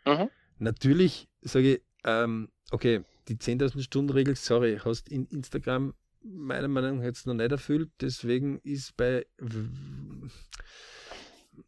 [0.06, 0.30] Mhm.
[0.58, 5.94] Natürlich sage ich, ähm, okay, die 10.000 Stunden Regel, sorry, hast in Instagram
[6.24, 9.26] meiner Meinung nach jetzt noch nicht erfüllt, deswegen ist bei,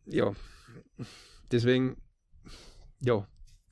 [0.07, 0.33] ja,
[1.51, 2.01] deswegen,
[3.01, 3.27] ja,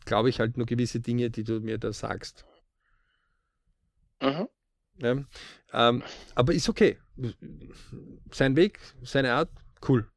[0.06, 2.46] glaube ich halt nur gewisse Dinge, die du mir da sagst.
[4.22, 4.48] Mhm.
[4.98, 5.24] Ja,
[5.74, 6.04] ähm,
[6.36, 6.98] aber ist okay.
[8.32, 9.50] Sein Weg, seine Art,
[9.88, 10.08] cool.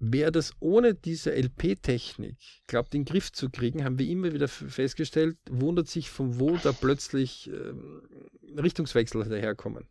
[0.00, 2.36] Wer das ohne diese LP-Technik
[2.68, 6.56] glaubt, in den Griff zu kriegen, haben wir immer wieder festgestellt, wundert sich, von wo
[6.56, 8.02] da plötzlich ähm,
[8.56, 9.88] Richtungswechsel daherkommen.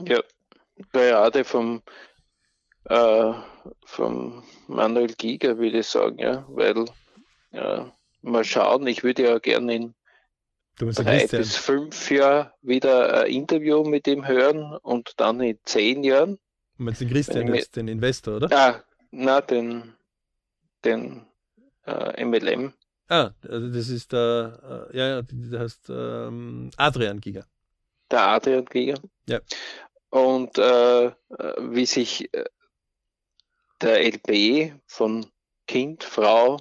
[0.00, 0.22] Ja,
[0.92, 1.82] gerade vom,
[2.84, 3.32] äh,
[3.84, 6.84] vom Manuel Giger würde ich sagen, ja, weil
[7.52, 9.94] ja, mal schauen, ich würde ja gerne in
[10.76, 16.38] drei bis fünf Jahren wieder ein Interview mit ihm hören und dann in zehn Jahren
[16.76, 18.48] Du meinst den Christian, mir, den Investor, oder?
[18.52, 18.82] Ah,
[19.12, 19.94] na, den,
[20.84, 21.24] den
[21.86, 22.72] äh, MLM.
[23.08, 27.46] Ah, also das ist der, äh, ja, der heißt ähm, Adrian Giga.
[28.10, 28.94] Der Adrian Giga.
[29.26, 29.40] Ja.
[30.10, 31.12] Und äh,
[31.60, 32.44] wie sich äh,
[33.84, 35.26] der LP von
[35.66, 36.58] Kind, Frau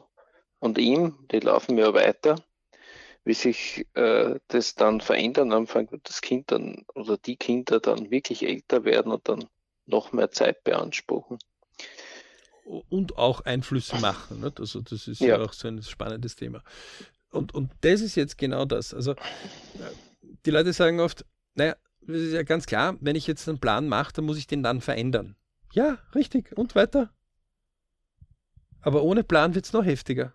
[0.60, 2.36] und ihm, die laufen ja weiter,
[3.26, 8.44] wie sich äh, das dann verändern, Anfang das Kind dann oder die Kinder dann wirklich
[8.44, 9.46] älter werden und dann
[9.86, 11.40] noch mehr Zeit beanspruchen.
[12.66, 14.42] Und auch Einflüsse machen.
[14.42, 14.60] Nicht?
[14.60, 15.38] Also das ist ja.
[15.38, 15.42] ja.
[15.42, 16.64] auch so ein spannendes Thema.
[17.32, 18.94] Und, und das ist jetzt genau das.
[18.94, 19.16] Also
[20.46, 23.88] die Leute sagen oft, naja, das ist ja ganz klar, wenn ich jetzt einen Plan
[23.88, 25.36] mache, dann muss ich den dann verändern.
[25.74, 26.56] Ja, richtig.
[26.56, 27.10] Und weiter.
[28.82, 30.34] Aber ohne Plan wird es noch heftiger.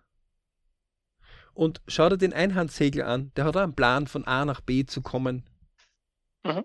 [1.53, 4.85] Und schau dir den Einhandsegler an, der hat auch einen Plan, von A nach B
[4.85, 5.43] zu kommen.
[6.43, 6.63] Mhm.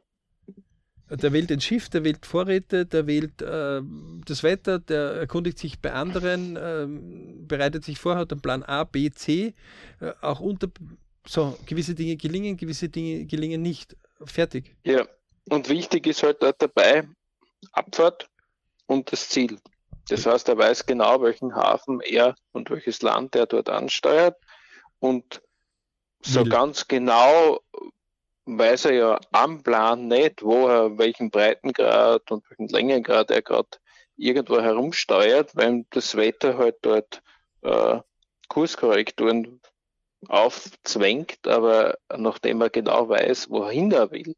[1.10, 3.82] Der wählt ein Schiff, der wählt Vorräte, der wählt äh,
[4.24, 6.86] das Wetter, der erkundigt sich bei anderen, äh,
[7.46, 9.54] bereitet sich vor, hat einen Plan A, B, C.
[10.00, 10.68] Äh, auch unter
[11.26, 13.96] so gewisse Dinge gelingen, gewisse Dinge gelingen nicht.
[14.24, 14.76] Fertig.
[14.84, 15.06] Ja,
[15.50, 17.06] und wichtig ist halt dabei
[17.72, 18.28] Abfahrt
[18.86, 19.58] und das Ziel.
[20.08, 24.36] Das heißt, er weiß genau, welchen Hafen er und welches Land er dort ansteuert
[24.98, 25.40] und
[26.20, 26.50] so Will.
[26.50, 27.60] ganz genau
[28.46, 33.78] weiß er ja am Plan nicht, wo er welchen Breitengrad und welchen Längengrad er gerade
[34.16, 37.22] irgendwo herumsteuert, weil das Wetter halt dort
[37.62, 38.00] äh,
[38.48, 39.60] Kurskorrekturen
[40.28, 44.34] aufzwängt, aber nachdem er genau weiß, wohin er will,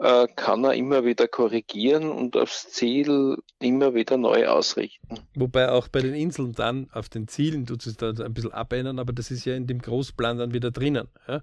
[0.00, 5.20] äh, kann er immer wieder korrigieren und aufs Ziel immer wieder neu ausrichten.
[5.34, 8.98] Wobei auch bei den Inseln dann auf den Zielen tut es da ein bisschen abändern,
[8.98, 11.08] aber das ist ja in dem Großplan dann wieder drinnen.
[11.28, 11.42] Ja?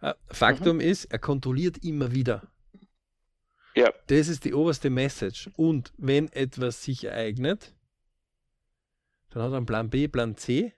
[0.00, 0.82] Äh, Faktum mhm.
[0.82, 2.42] ist, er kontrolliert immer wieder.
[3.74, 3.92] Ja.
[4.06, 5.50] Das ist die oberste Message.
[5.56, 7.74] Und wenn etwas sich ereignet,
[9.30, 10.72] dann hat er einen Plan B, Plan C.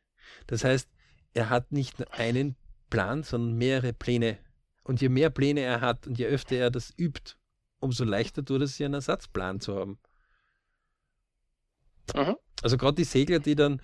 [0.46, 0.88] Das heißt,
[1.34, 2.56] er hat nicht nur einen
[2.88, 4.38] Plan, sondern mehrere Pläne
[4.91, 7.36] und je mehr Pläne er hat und je öfter er das übt,
[7.78, 10.01] umso leichter tut es sich, einen Ersatzplan zu haben.
[12.12, 12.34] Mhm.
[12.61, 13.80] Also gerade die Segler, die dann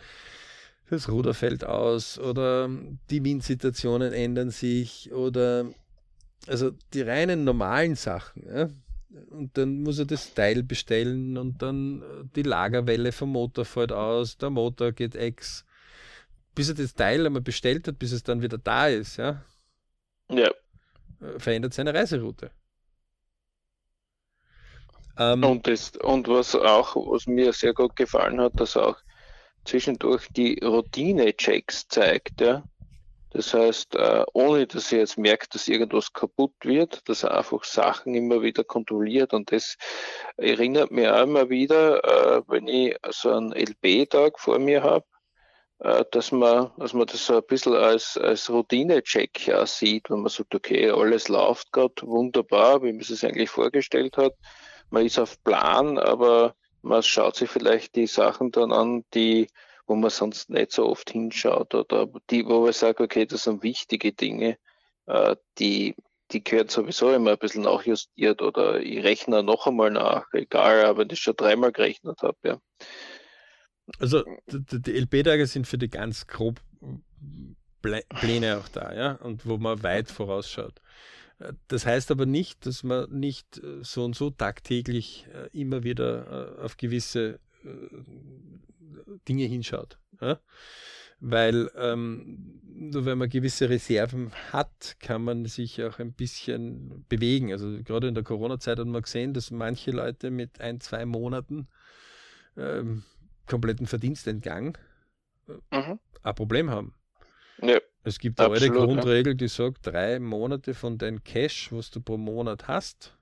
[0.91, 2.69] das Ruder fällt aus oder
[3.09, 5.71] die Windsituationen ändern sich oder
[6.49, 8.45] also die reinen normalen Sachen.
[8.45, 8.69] Ja?
[9.31, 12.03] Und dann muss er das Teil bestellen und dann
[12.35, 15.65] die Lagerwelle vom Motor fällt aus, der Motor geht ex.
[16.57, 19.19] Bis er das Teil einmal bestellt hat, bis es dann wieder da ist.
[19.19, 19.45] Ja.
[20.31, 20.51] ja.
[21.39, 22.51] Verändert seine Reiseroute.
[25.19, 28.97] Ähm, und, das, und was auch, was mir sehr gut gefallen hat, dass auch
[29.64, 32.64] zwischendurch die Routine-Checks zeigt, ja.
[33.31, 37.64] Das heißt, äh, ohne dass er jetzt merkt, dass irgendwas kaputt wird, dass er einfach
[37.64, 39.35] Sachen immer wieder kontrolliert.
[39.35, 39.77] Und das
[40.39, 45.05] erinnert mich auch immer wieder, äh, wenn ich so einen LB-Tag vor mir habe,
[45.79, 50.55] dass man, dass man das so ein bisschen als, als Routine-Check sieht, wenn man sagt,
[50.55, 54.35] okay, alles läuft gerade wunderbar, wie man es eigentlich vorgestellt hat.
[54.91, 59.49] Man ist auf Plan, aber man schaut sich vielleicht die Sachen dann an, die,
[59.87, 63.62] wo man sonst nicht so oft hinschaut oder die, wo man sagt, okay, das sind
[63.62, 64.57] wichtige Dinge,
[65.07, 65.95] äh, die,
[66.31, 71.11] die gehören sowieso immer ein bisschen nachjustiert oder ich rechne noch einmal nach, egal, wenn
[71.11, 72.59] ich schon dreimal gerechnet habe, ja.
[73.99, 76.61] Also die, die LP-Tage sind für die ganz grob
[77.80, 80.80] Pläne auch da, ja, und wo man weit vorausschaut.
[81.68, 86.57] Das heißt aber nicht, dass man nicht äh, so und so tagtäglich äh, immer wieder
[86.59, 87.39] äh, auf gewisse
[89.28, 89.99] Dinge hinschaut.
[90.20, 90.41] Ja?
[91.20, 97.53] weil ähm, nur wenn man gewisse Reserven hat, kann man sich auch ein bisschen bewegen.
[97.53, 101.68] Also gerade in der Corona-Zeit hat man gesehen, dass manche Leute mit ein, zwei Monaten
[102.57, 103.03] ähm,
[103.47, 104.79] kompletten Verdienstentgang
[105.49, 105.99] äh, mhm.
[106.23, 106.95] ein Problem haben.
[107.63, 112.01] Ja, es gibt eine alte Grundregel, die sagt, drei Monate von deinem Cash, was du
[112.01, 113.17] pro Monat hast,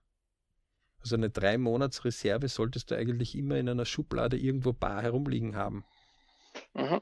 [1.05, 5.55] also eine drei Monats Reserve solltest du eigentlich immer in einer Schublade irgendwo bar herumliegen
[5.55, 5.85] haben.
[6.73, 7.01] Mhm.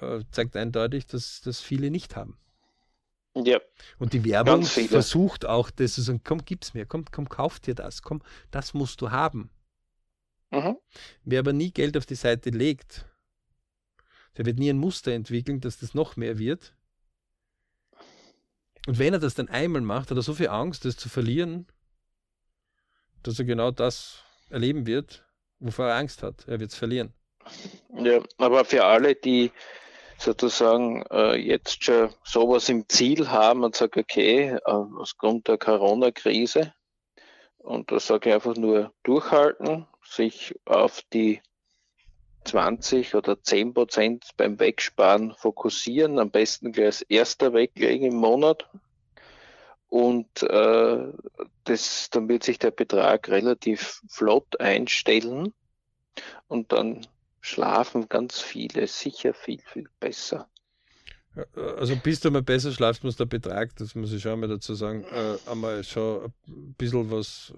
[0.00, 2.38] Äh, zeigt eindeutig, dass das viele nicht haben.
[3.34, 3.60] Ja.
[3.98, 7.74] Und die Werbung versucht auch, das zu sagen, komm, gib's mir, komm, komm, kauf dir
[7.74, 9.50] das, komm, das musst du haben.
[10.50, 10.78] Mhm.
[11.24, 13.04] Wer aber nie Geld auf die Seite legt,
[14.36, 16.74] der wird nie ein Muster entwickeln, dass das noch mehr wird.
[18.86, 21.66] Und wenn er das dann einmal macht, hat er so viel Angst, das zu verlieren,
[23.22, 25.26] dass er genau das erleben wird,
[25.58, 26.46] wovor er Angst hat.
[26.46, 27.12] Er wird es verlieren.
[27.94, 29.52] Ja, aber für alle, die
[30.18, 36.72] sozusagen äh, jetzt schon sowas im Ziel haben und sagen, okay, äh, aufgrund der Corona-Krise,
[37.58, 41.40] und da sage ich einfach nur durchhalten, sich auf die
[42.44, 48.68] 20 oder 10 Prozent beim Wegsparen fokussieren, am besten gleich als erster weglegen im Monat.
[49.88, 51.12] Und äh,
[51.64, 55.52] das, dann wird sich der Betrag relativ flott einstellen
[56.46, 57.06] und dann
[57.40, 60.48] schlafen ganz viele sicher viel, viel besser.
[61.78, 64.74] Also bis du mal besser schlafst, muss der Betrag, das muss ich schon mal dazu
[64.74, 67.52] sagen, äh, einmal schon ein bisschen was.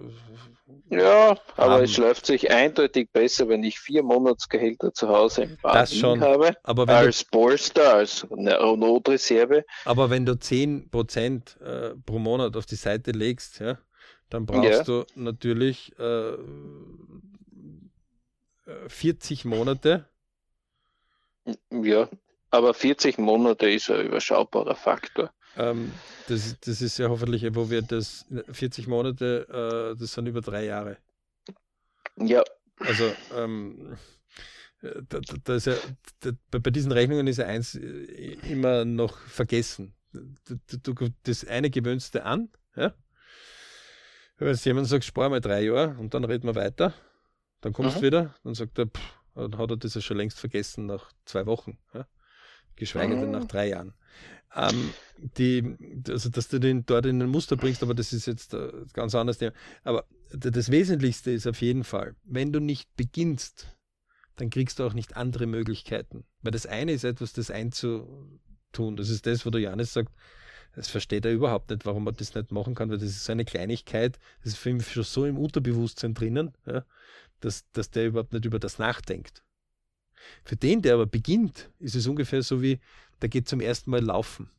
[0.91, 1.85] Äh, ja, aber haben.
[1.85, 5.57] es schläft sich eindeutig besser, wenn ich vier Monatsgehälter zu Hause im
[5.87, 6.21] schon.
[6.21, 9.65] habe, aber als Polster, als Notreserve.
[9.85, 13.79] Aber wenn du 10% äh, pro Monat auf die Seite legst, ja,
[14.29, 14.83] dann brauchst ja.
[14.85, 16.37] du natürlich äh,
[18.89, 20.07] 40 Monate.
[21.71, 22.09] Ja,
[22.51, 25.33] aber 40 Monate ist ein überschaubarer Faktor.
[25.57, 25.93] Ähm,
[26.29, 30.65] das, das ist ja hoffentlich, wo wir das 40 Monate, äh, das sind über drei
[30.65, 30.99] Jahre.
[32.17, 32.43] Ja.
[32.79, 33.97] Also ähm,
[34.81, 35.75] da, da ist ja,
[36.21, 39.95] da, bei diesen Rechnungen ist ja eins äh, immer noch vergessen.
[40.13, 42.95] Du, du, das eine gewöhnst du an, ja?
[44.39, 46.95] Wenn jemand sagt, spar mal drei Jahre und dann reden wir weiter,
[47.61, 50.41] dann kommst du wieder, dann sagt er, pff, dann hat er das ja schon längst
[50.41, 51.79] vergessen nach zwei Wochen.
[51.93, 52.07] Ja?
[52.81, 53.47] Geschweige denn nach ah.
[53.47, 53.95] drei Jahren.
[54.57, 54.91] Ähm,
[55.37, 55.77] die,
[56.09, 59.15] also, dass du den dort in ein Muster bringst, aber das ist jetzt ein ganz
[59.15, 59.53] anderes Thema.
[59.85, 63.77] Aber das Wesentlichste ist auf jeden Fall, wenn du nicht beginnst,
[64.37, 66.25] dann kriegst du auch nicht andere Möglichkeiten.
[66.43, 68.97] Weil das eine ist etwas, das einzutun.
[68.97, 70.13] Das ist das, wo der Janis sagt,
[70.75, 73.33] das versteht er überhaupt nicht, warum man das nicht machen kann, weil das ist so
[73.33, 76.85] eine Kleinigkeit, das ist für ihn schon so im Unterbewusstsein drinnen, ja,
[77.41, 79.43] dass, dass der überhaupt nicht über das nachdenkt.
[80.45, 82.81] Für den, der aber beginnt, ist es ungefähr so wie,
[83.23, 84.51] der geht zum ersten Mal laufen.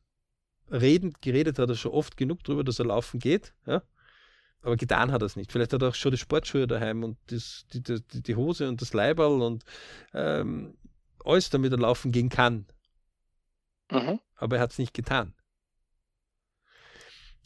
[0.72, 3.82] Reden, geredet hat er schon oft genug darüber, dass er laufen geht, ja?
[4.62, 5.52] aber getan hat er es nicht.
[5.52, 8.82] Vielleicht hat er auch schon die Sportschuhe daheim und das, die, die, die Hose und
[8.82, 9.66] das Leiberl und
[10.14, 10.78] ähm,
[11.26, 12.66] alles, damit er laufen gehen kann.
[13.92, 14.20] Mhm.
[14.36, 15.34] Aber er hat es nicht getan.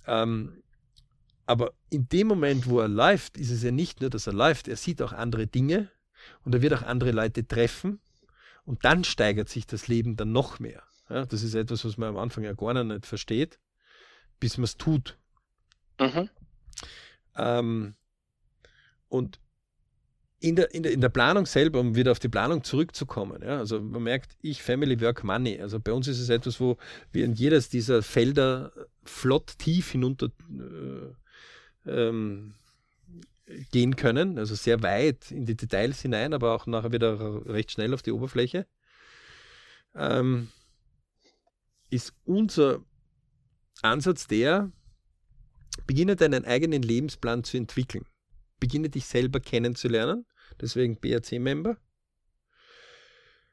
[0.07, 0.61] Ähm,
[1.45, 4.67] aber in dem Moment, wo er läuft, ist es ja nicht nur, dass er läuft,
[4.67, 5.89] er sieht auch andere Dinge
[6.43, 7.99] und er wird auch andere Leute treffen
[8.65, 10.83] und dann steigert sich das Leben dann noch mehr.
[11.09, 13.59] Ja, das ist etwas, was man am Anfang ja gar nicht versteht,
[14.39, 15.17] bis man es tut.
[15.99, 16.29] Mhm.
[17.37, 17.95] Ähm,
[19.07, 19.39] und
[20.39, 23.57] in der, in, der, in der Planung selber, um wieder auf die Planung zurückzukommen, ja,
[23.59, 25.61] also man merkt, ich, Family, Work, Money.
[25.61, 26.77] Also bei uns ist es etwas, wo
[27.11, 28.71] wir in jedes dieser Felder
[29.03, 32.55] flott tief hinunter äh, ähm,
[33.71, 37.93] gehen können, also sehr weit in die Details hinein, aber auch nachher wieder recht schnell
[37.93, 38.65] auf die Oberfläche,
[39.95, 40.49] ähm,
[41.89, 42.83] ist unser
[43.81, 44.71] Ansatz der,
[45.85, 48.05] beginne deinen eigenen Lebensplan zu entwickeln.
[48.59, 50.25] Beginne dich selber kennenzulernen,
[50.59, 51.77] deswegen BRC-Member.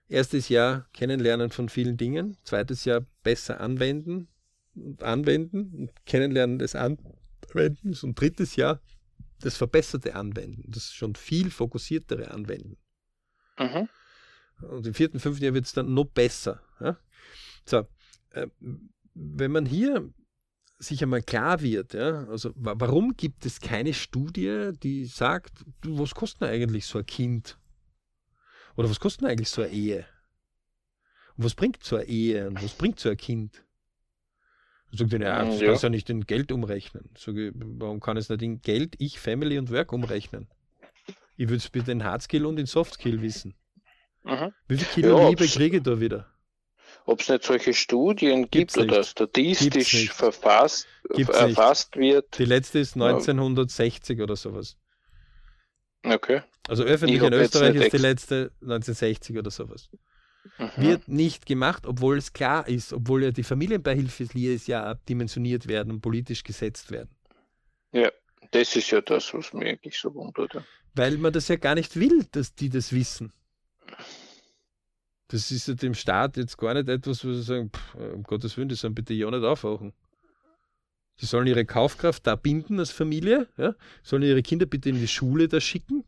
[0.08, 4.28] Erstes Jahr kennenlernen von vielen Dingen, zweites Jahr besser anwenden
[4.74, 8.80] und anwenden und kennenlernen des Anwendens und drittes Jahr
[9.42, 12.76] das verbesserte Anwenden, das schon viel fokussiertere Anwenden.
[13.58, 13.88] Mhm.
[14.62, 16.62] Und im vierten, fünften Jahr wird es dann noch besser.
[16.80, 16.96] Ja?
[17.66, 17.86] So,
[18.30, 18.46] äh,
[19.14, 20.12] wenn man hier
[20.78, 26.48] sich einmal klar wird, ja, also warum gibt es keine Studie, die sagt, was kostet
[26.48, 27.58] eigentlich so ein Kind?
[28.76, 30.06] Oder was kostet eigentlich so eine Ehe?
[31.36, 33.64] Und was bringt so eine Ehe und was bringt so ein Kind?
[34.94, 35.66] Sagt er, ja, das ja.
[35.68, 37.08] kannst du ja nicht in Geld umrechnen.
[37.16, 40.48] Sag ich, warum kann ich es nicht in Geld, ich, Family und Work umrechnen?
[41.36, 43.54] Ich würde es bitte in Hardskill und in Softskill wissen.
[44.22, 44.52] Mhm.
[44.68, 46.32] Wie viel Kilo ja, Liebe kriege ich da wieder?
[47.04, 49.10] ob es nicht solche Studien Gibt's gibt oder nicht.
[49.10, 50.12] statistisch nicht.
[50.12, 52.38] verfasst, Gibt's erfasst wird.
[52.38, 54.76] Die letzte ist 1960 oder sowas.
[56.04, 56.42] Okay.
[56.68, 59.88] Also öffentlich Ich in Österreich ist die letzte 1960 oder sowas.
[60.58, 60.70] Mhm.
[60.76, 66.42] Wird nicht gemacht, obwohl es klar ist, obwohl ja die Familienbeihilfejahr dimensioniert werden und politisch
[66.42, 67.10] gesetzt werden.
[67.92, 68.10] Ja,
[68.50, 70.54] das ist ja das, was mich eigentlich so wundert.
[70.54, 70.64] ja.
[70.94, 73.32] Weil man das ja gar nicht will, dass die das wissen.
[75.28, 78.56] Das ist ja dem Staat jetzt gar nicht etwas, wo sie sagen, pff, um Gottes
[78.56, 79.94] Willen, die sollen bitte ja nicht aufwachen.
[81.16, 83.74] Sie sollen ihre Kaufkraft da binden als Familie, ja?
[84.02, 86.04] sollen ihre Kinder bitte in die Schule da schicken,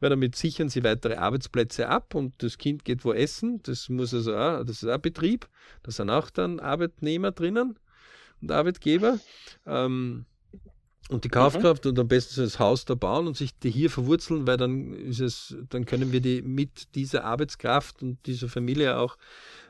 [0.00, 3.60] weil damit sichern sie weitere Arbeitsplätze ab und das Kind geht wo essen.
[3.62, 5.48] Das muss also auch, das ist auch Betrieb.
[5.82, 7.78] Da sind auch dann Arbeitnehmer drinnen
[8.40, 9.18] und Arbeitgeber.
[9.66, 10.26] Ähm,
[11.08, 13.90] und die Kaufkraft und am besten so das Haus da bauen und sich die hier
[13.90, 18.96] verwurzeln, weil dann ist es, dann können wir die mit dieser Arbeitskraft und dieser Familie
[18.96, 19.18] auch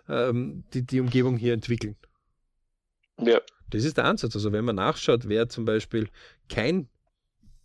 [0.09, 1.97] ähm, die, die Umgebung hier entwickeln.
[3.19, 3.41] Ja,
[3.71, 4.35] Das ist der Ansatz.
[4.37, 6.09] Also wenn man nachschaut, wer zum Beispiel
[6.49, 6.89] kein,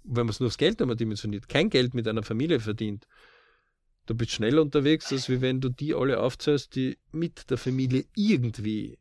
[0.08, 3.06] wenn man es nur aufs Geld einmal dimensioniert, kein Geld mit einer Familie verdient,
[4.06, 8.06] du bist schneller unterwegs, als wie wenn du die alle aufzählst, die mit der Familie
[8.16, 8.98] irgendwie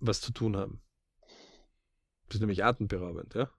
[0.00, 0.80] was zu tun haben.
[2.28, 3.50] Das ist nämlich atemberaubend, ja.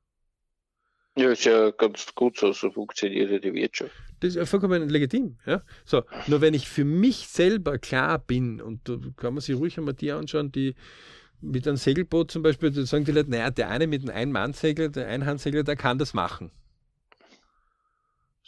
[1.16, 3.96] ja, ist ja ganz gut so, so funktioniert ja die Wirtschaft.
[4.20, 5.38] Das ist ja vollkommen legitim.
[5.46, 5.64] Ja?
[5.86, 9.78] So, nur wenn ich für mich selber klar bin, und da kann man sich ruhig
[9.78, 10.76] einmal die anschauen, die
[11.42, 14.90] mit einem Segelboot zum Beispiel, da sagen die Leute, naja, der eine mit einem Einmannsegler,
[14.90, 16.52] der Einhandsegler, der kann das machen.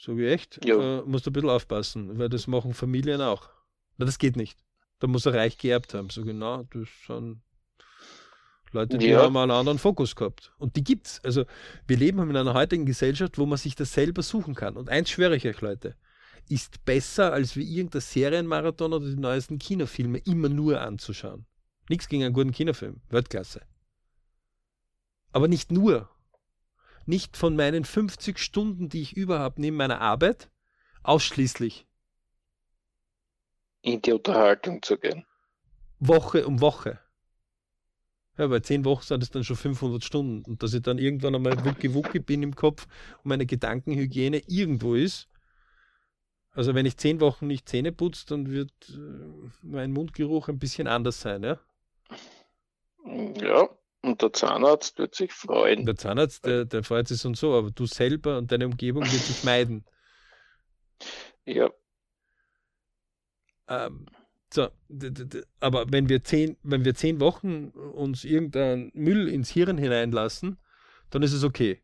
[0.04, 1.00] So wie echt, Ja.
[1.00, 3.50] äh, musst du ein bisschen aufpassen, weil das machen Familien auch.
[3.98, 4.58] Na, das geht nicht.
[4.98, 6.10] Da muss er reich geerbt haben.
[6.10, 7.44] So genau, das sind
[8.72, 9.22] Leute, die Ja.
[9.22, 10.54] haben einen anderen Fokus gehabt.
[10.58, 11.24] Und die gibt's.
[11.24, 11.46] Also
[11.86, 14.76] wir leben in einer heutigen Gesellschaft, wo man sich das selber suchen kann.
[14.76, 15.96] Und eins schwöre ich euch, Leute,
[16.50, 21.46] ist besser, als wie irgendein Serienmarathon oder die neuesten Kinofilme immer nur anzuschauen.
[21.90, 23.02] Nichts gegen einen guten Kinofilm.
[23.10, 23.62] Weltklasse.
[25.32, 26.10] Aber nicht nur.
[27.12, 30.50] Nicht von meinen 50 Stunden, die ich überhaupt neben meiner Arbeit,
[31.04, 31.86] ausschließlich.
[33.82, 35.26] In die Unterhaltung zu gehen.
[36.00, 37.02] Woche um Woche.
[38.38, 40.50] Ja, bei zehn Wochen sind es dann schon 500 Stunden.
[40.50, 42.88] Und dass ich dann irgendwann einmal wucki-wucki bin im Kopf
[43.18, 45.28] und meine Gedankenhygiene irgendwo ist.
[46.52, 50.88] Also wenn ich zehn Wochen nicht Zähne putze, dann wird äh, mein Mundgeruch ein bisschen
[50.88, 51.44] anders sein.
[51.44, 51.60] Ja?
[53.36, 53.70] Ja,
[54.02, 55.86] und der Zahnarzt wird sich freuen.
[55.86, 59.04] Der Zahnarzt, der, der freut sich so und so, aber du selber und deine Umgebung
[59.04, 59.86] wird dich meiden.
[61.46, 61.72] Ja,
[63.72, 64.06] Ähm,
[64.54, 64.68] so,
[65.62, 70.58] aber wenn wir zehn, wenn wir zehn Wochen uns irgendeinen Müll ins Hirn hineinlassen,
[71.10, 71.82] dann ist es okay.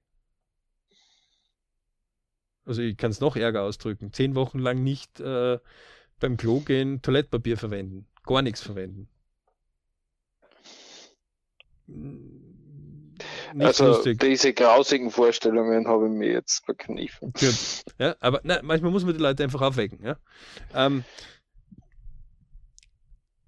[2.66, 4.12] Also ich kann es noch ärger ausdrücken.
[4.12, 5.60] Zehn Wochen lang nicht äh,
[6.20, 9.08] beim Klo gehen, Toilettpapier verwenden, gar nichts verwenden.
[13.60, 14.20] Also lustig.
[14.20, 17.34] diese grausigen Vorstellungen habe ich mir jetzt verkniffen.
[17.34, 17.56] Gut.
[17.98, 20.04] Ja, aber na, manchmal muss man die Leute einfach aufwecken.
[20.04, 20.18] Ja?
[20.74, 21.04] Ähm,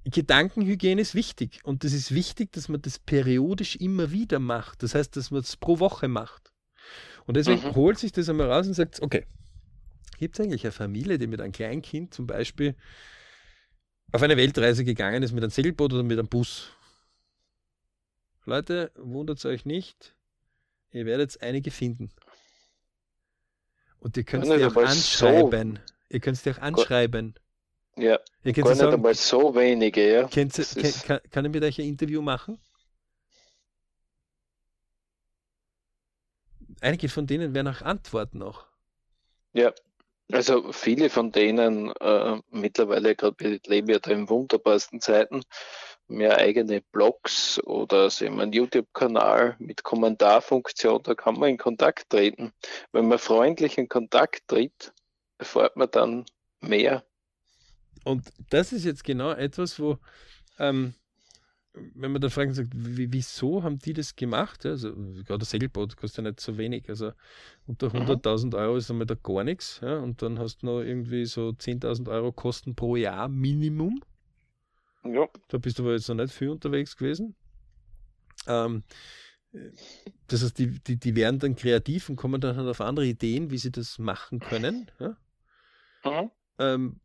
[0.06, 4.82] Gedankenhygiene ist wichtig und es ist wichtig, dass man das periodisch immer wieder macht.
[4.82, 6.52] Das heißt, dass man es pro Woche macht.
[7.28, 7.76] Und deswegen Mhm.
[7.76, 9.28] holt sich das einmal raus und sagt, okay,
[10.18, 12.76] gibt es eigentlich eine Familie, die mit einem Kleinkind zum Beispiel
[14.12, 16.72] auf eine Weltreise gegangen ist mit einem Segelboot oder mit einem Bus?
[18.46, 20.16] Leute, wundert euch nicht,
[20.92, 22.12] ihr werdet einige finden.
[24.00, 25.28] Und ihr könnt nicht auch einmal so.
[25.28, 25.80] anschreiben.
[26.10, 27.36] Ihr könnt die auch anschreiben.
[27.96, 30.24] Ja, Ihr könnt gar nicht sagen, einmal so wenige, ja.
[30.28, 32.58] Das kann, kann, kann ich mit euch ein Interview machen?
[36.82, 38.66] Einige von denen werden auch antworten noch.
[39.52, 39.74] Ja,
[40.32, 45.42] also viele von denen äh, mittlerweile, gerade wir leben ja da in wunderbarsten Zeiten,
[46.10, 52.10] mehr eigene Blogs oder sie haben einen YouTube-Kanal mit Kommentarfunktion, da kann man in Kontakt
[52.10, 52.54] treten.
[52.92, 54.94] Wenn man freundlich in Kontakt tritt,
[55.38, 56.26] erfährt man dann
[56.62, 57.04] mehr.
[58.04, 59.98] Und das ist jetzt genau etwas, wo,
[60.60, 60.94] ähm,
[61.74, 64.66] wenn man da fragen sagt, wie, wieso haben die das gemacht?
[64.66, 66.90] Ja, Also, gerade das Segelboot kostet ja nicht so wenig.
[66.90, 67.14] Also,
[67.68, 67.94] unter Mhm.
[67.94, 69.80] 100.000 Euro ist einmal da gar nichts.
[69.84, 74.02] Ja, und dann hast du noch irgendwie so 10.000 Euro Kosten pro Jahr Minimum.
[75.04, 77.36] Ja, Da bist du aber jetzt noch nicht viel unterwegs gewesen.
[78.48, 78.84] Ähm,
[80.28, 83.50] das heißt, die, die, die werden dann kreativ und kommen dann halt auf andere Ideen,
[83.50, 84.92] wie sie das machen können.
[85.00, 85.18] Ja?
[86.04, 86.32] mhm.
[86.60, 87.00] Ähm,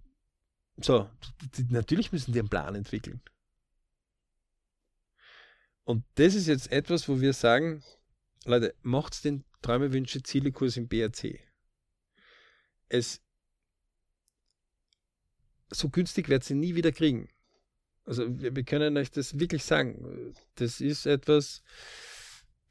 [0.76, 1.08] so,
[1.56, 3.22] die, natürlich müssen die einen Plan entwickeln.
[5.84, 7.82] Und das ist jetzt etwas, wo wir sagen,
[8.44, 11.40] Leute, macht's den Träume, Wünsche, Ziele-Kurs im BRC.
[12.88, 13.22] Es
[15.70, 17.28] so günstig wird sie nie wieder kriegen.
[18.04, 20.34] Also wir, wir können euch das wirklich sagen.
[20.56, 21.62] Das ist etwas,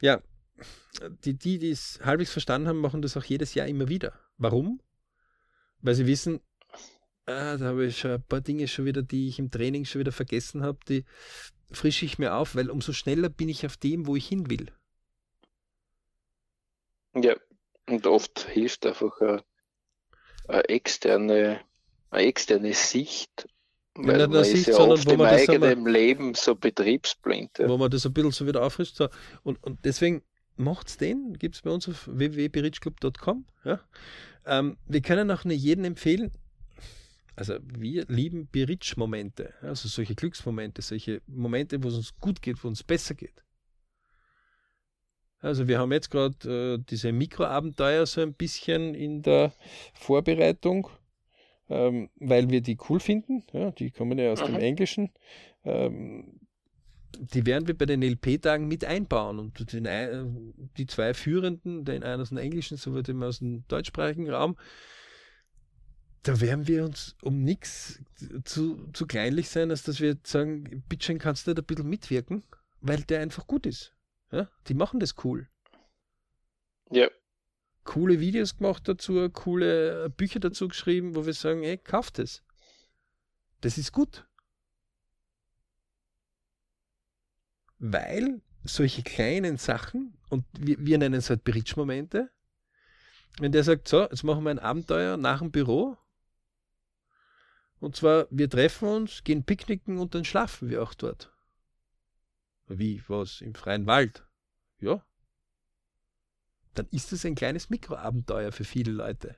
[0.02, 0.22] ja,
[1.24, 4.20] die, die, es halbwegs verstanden haben, machen das auch jedes Jahr immer wieder.
[4.38, 4.82] Warum?
[5.82, 6.40] Weil sie wissen,
[7.26, 10.00] ah, da habe ich schon ein paar Dinge schon wieder, die ich im Training schon
[10.00, 11.06] wieder vergessen habe, die
[11.72, 14.72] frische ich mir auf, weil umso schneller bin ich auf dem, wo ich hin will.
[17.16, 17.36] Ja,
[17.88, 19.44] und oft hilft einfach eine,
[20.48, 21.62] eine externe,
[22.10, 23.48] eine externe Sicht
[23.96, 26.56] weil nicht man ist Sicht, ja sondern wo im man das eigenen einmal- Leben so
[26.56, 27.60] betriebsblind.
[27.60, 27.70] Ja.
[27.70, 28.96] wo man das ein bisschen so wieder auffrischt.
[28.96, 29.10] So.
[29.44, 30.24] Und, und deswegen
[30.56, 33.46] macht's den, gibt es bei uns auf www.berichclub.com.
[33.66, 33.80] Ja?
[34.46, 36.32] Ähm, wir können auch nur jedem empfehlen,
[37.36, 42.68] also wir lieben Beritsch-Momente, also solche Glücksmomente, solche Momente, wo es uns gut geht, wo
[42.68, 43.44] es uns besser geht.
[45.40, 49.52] Also wir haben jetzt gerade äh, diese Mikroabenteuer so ein bisschen in der
[49.94, 50.88] Vorbereitung,
[51.74, 53.44] ähm, weil wir die cool finden.
[53.52, 54.60] Ja, die kommen ja aus dem Mhm.
[54.60, 55.12] Englischen.
[55.64, 56.40] Ähm,
[57.16, 59.40] die werden wir bei den LP-Tagen mit einbauen.
[59.40, 63.64] Und den, ein- die zwei Führenden, den einen aus dem Englischen, sowie den aus dem
[63.68, 64.58] deutschsprachigen Raum,
[66.24, 68.02] da werden wir uns um nichts
[68.46, 72.44] zu, zu kleinlich sein, als dass wir sagen, bitteschön, kannst du nicht ein bisschen mitwirken,
[72.82, 73.94] weil der einfach gut ist.
[74.32, 74.50] Ja?
[74.68, 75.48] Die machen das cool.
[76.92, 77.10] ja,
[77.84, 82.44] Coole Videos gemacht dazu, coole Bücher dazu geschrieben, wo wir sagen, ey, kauft es.
[83.62, 84.26] Das ist gut.
[87.80, 92.32] Weil solche kleinen Sachen, und wir, wir nennen es halt Bridge-Momente,
[93.40, 95.98] wenn der sagt, so, jetzt machen wir ein Abenteuer nach dem Büro,
[97.84, 101.34] und zwar, wir treffen uns, gehen picknicken und dann schlafen wir auch dort.
[102.68, 104.26] Wie, was, im freien Wald?
[104.80, 105.06] Ja.
[106.74, 109.38] Dann ist das ein kleines Mikroabenteuer für viele Leute.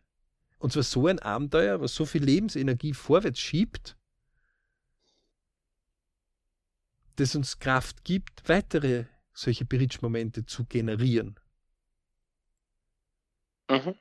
[0.57, 3.97] Und zwar so ein Abenteuer, was so viel Lebensenergie vorwärts schiebt,
[7.17, 11.39] das uns Kraft gibt, weitere solche Bridge-Momente zu generieren.
[13.69, 13.95] mhm.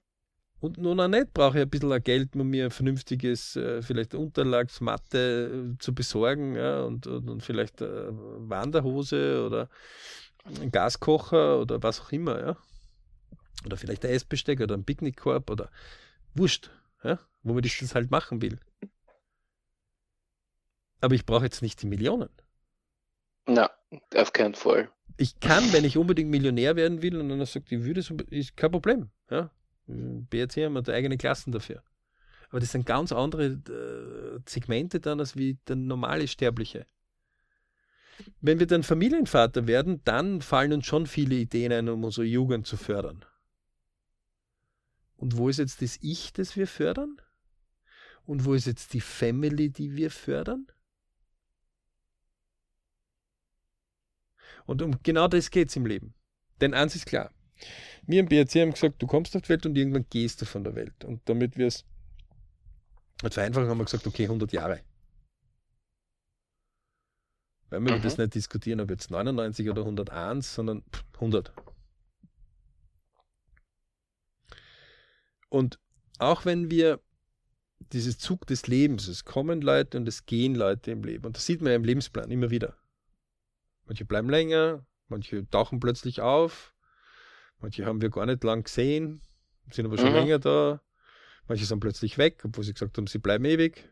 [0.60, 4.14] Und nun auch nicht brauche ich ein bisschen Geld, um mir ein vernünftiges, äh, vielleicht
[4.14, 9.68] Unterlagsmatte äh, zu besorgen ja, und, und, und vielleicht äh, Wanderhose oder
[10.44, 12.40] einen Gaskocher oder was auch immer.
[12.40, 12.56] Ja.
[13.64, 15.70] Oder vielleicht ein Essbesteck oder ein Picknickkorb oder
[16.34, 16.70] wurscht,
[17.02, 18.58] ja, womit ich das halt machen will.
[21.00, 22.30] Aber ich brauche jetzt nicht die Millionen.
[23.46, 23.70] Na,
[24.14, 24.90] auf keinen Fall.
[25.16, 28.56] Ich kann, wenn ich unbedingt Millionär werden will und dann sagt, ich würde es, ist
[28.56, 29.10] kein Problem.
[29.30, 29.50] Ja?
[29.86, 31.82] BRC haben wir da eigene Klassen dafür.
[32.50, 36.86] Aber das sind ganz andere äh, Segmente dann als wie der normale Sterbliche.
[38.40, 42.66] Wenn wir dann Familienvater werden, dann fallen uns schon viele Ideen ein, um unsere Jugend
[42.66, 43.24] zu fördern.
[45.24, 47.16] Und wo ist jetzt das Ich, das wir fördern?
[48.26, 50.66] Und wo ist jetzt die Family, die wir fördern?
[54.66, 56.12] Und um genau das geht es im Leben.
[56.60, 57.32] Denn eins ist klar.
[58.06, 60.62] Wir im BRC haben gesagt, du kommst auf die Welt und irgendwann gehst du von
[60.62, 61.06] der Welt.
[61.06, 61.86] Und damit wir es
[63.22, 64.82] vereinfachen, haben wir gesagt, okay, 100 Jahre.
[67.70, 68.02] Weil wir Mhm.
[68.02, 71.50] das nicht diskutieren, ob jetzt 99 oder 101, sondern pff, 100.
[75.54, 75.78] Und
[76.18, 76.98] auch wenn wir
[77.92, 81.26] dieses Zug des Lebens, es kommen Leute und es gehen Leute im Leben.
[81.26, 82.76] Und das sieht man ja im Lebensplan immer wieder.
[83.84, 86.74] Manche bleiben länger, manche tauchen plötzlich auf,
[87.58, 89.22] manche haben wir gar nicht lang gesehen,
[89.70, 90.14] sind aber schon Mhm.
[90.14, 90.82] länger da.
[91.46, 93.88] Manche sind plötzlich weg, obwohl sie gesagt haben, sie bleiben ewig.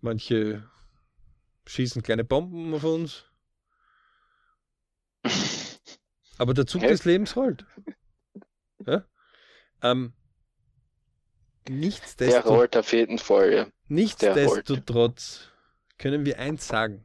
[0.00, 0.70] Manche
[1.66, 3.24] schießen kleine Bomben auf uns.
[6.38, 7.66] Aber der Zug des Lebens rollt.
[8.86, 9.04] Ja?
[9.82, 10.12] Ähm,
[11.68, 13.66] Der nichtsdestotrotz, rollt auf jeden Fall, ja.
[13.88, 15.50] nichtsdestotrotz
[15.98, 17.04] können wir eins sagen.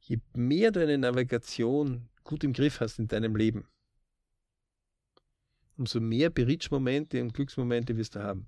[0.00, 3.68] Je mehr du eine Navigation gut im Griff hast in deinem Leben,
[5.76, 8.46] umso mehr Beritsch-Momente und Glücksmomente wirst du haben.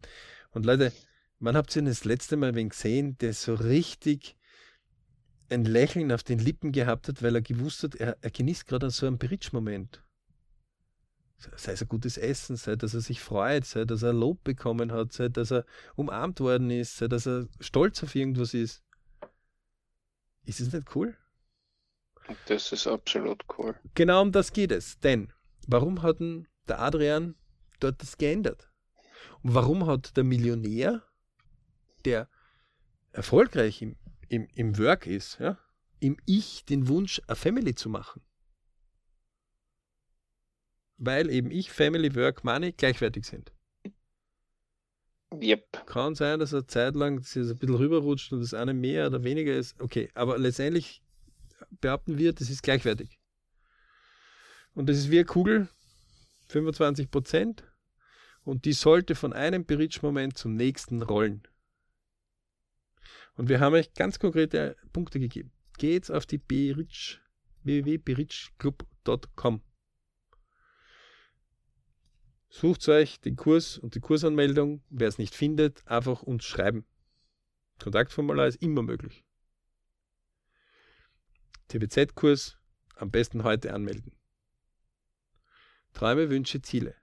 [0.51, 0.93] Und Leute,
[1.41, 4.37] wann habt ihr denn das letzte Mal wen gesehen, der so richtig
[5.51, 8.91] ein Lächeln auf den Lippen gehabt hat, weil er gewusst hat, er, er genießt gerade
[8.91, 10.03] so einen Beritsch-Moment.
[11.39, 14.91] Sei es ein gutes Essen, sei, dass er sich freut, sei, dass er Lob bekommen
[14.91, 18.83] hat, sei, dass er umarmt worden ist, sei, dass er stolz auf irgendwas ist.
[20.45, 21.17] Ist es nicht cool?
[22.47, 23.75] Das ist absolut cool.
[23.95, 24.99] Genau um das geht es.
[24.99, 25.33] Denn
[25.67, 27.37] warum hat denn der Adrian
[27.81, 28.69] dort das geändert?
[29.43, 31.03] Und warum hat der Millionär,
[32.05, 32.29] der
[33.13, 33.97] erfolgreich im,
[34.29, 35.59] im, im Work ist, ja,
[36.01, 38.23] im Ich den Wunsch, eine Family zu machen?
[40.99, 43.53] Weil eben ich, Family, Work, Money gleichwertig sind.
[45.33, 45.87] Yep.
[45.87, 49.23] Kann sein, dass er zeitlang dass es ein bisschen rüberrutscht und das eine mehr oder
[49.25, 49.81] weniger ist.
[49.81, 51.03] Okay, aber letztendlich
[51.81, 53.19] behaupten wir, das ist gleichwertig.
[54.75, 55.69] Und das ist wie eine Kugel,
[56.49, 57.65] 25 Prozent.
[58.43, 61.43] Und die sollte von einem Berichtsmoment zum nächsten rollen.
[63.37, 65.53] Und wir haben euch ganz konkrete Punkte gegeben.
[65.77, 67.21] Geht auf die Berich,
[67.63, 69.63] www.berichclub.com.
[72.61, 74.83] Sucht euch den Kurs und die Kursanmeldung.
[74.91, 76.85] Wer es nicht findet, einfach uns schreiben.
[77.79, 79.25] Kontaktformular ist immer möglich.
[81.69, 82.59] TBZ-Kurs
[82.97, 84.13] am besten heute anmelden.
[85.93, 86.97] Träume, Wünsche, Ziele.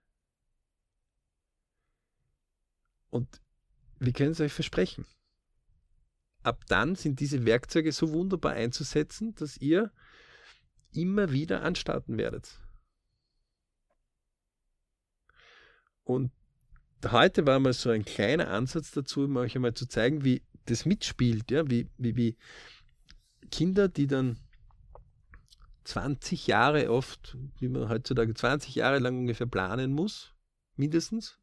[3.10, 3.42] Und
[4.00, 5.06] wir können es euch versprechen
[6.46, 9.92] ab dann sind diese Werkzeuge so wunderbar einzusetzen, dass ihr
[10.92, 12.62] immer wieder anstarten werdet.
[16.06, 16.32] Und
[17.06, 20.86] heute war mal so ein kleiner Ansatz dazu, um euch einmal zu zeigen, wie das
[20.86, 22.38] mitspielt, ja, wie, wie, wie
[23.52, 24.38] Kinder, die dann
[25.84, 30.34] 20 Jahre oft, wie man heutzutage 20 Jahre lang ungefähr planen muss,
[30.76, 31.38] mindestens.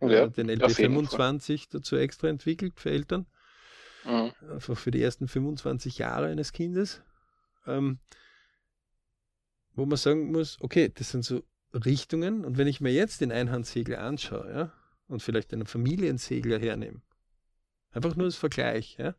[0.00, 3.26] Ja, den LP25 dazu extra entwickelt für Eltern.
[4.04, 4.32] Mhm.
[4.50, 7.02] Einfach für die ersten 25 Jahre eines Kindes.
[7.66, 8.00] Ähm,
[9.74, 13.32] wo man sagen muss, okay, das sind so Richtungen und wenn ich mir jetzt den
[13.32, 14.72] Einhandsegler anschaue, ja,
[15.06, 17.02] und vielleicht einen Familiensegler hernehme,
[17.90, 19.14] einfach nur als Vergleich, ja,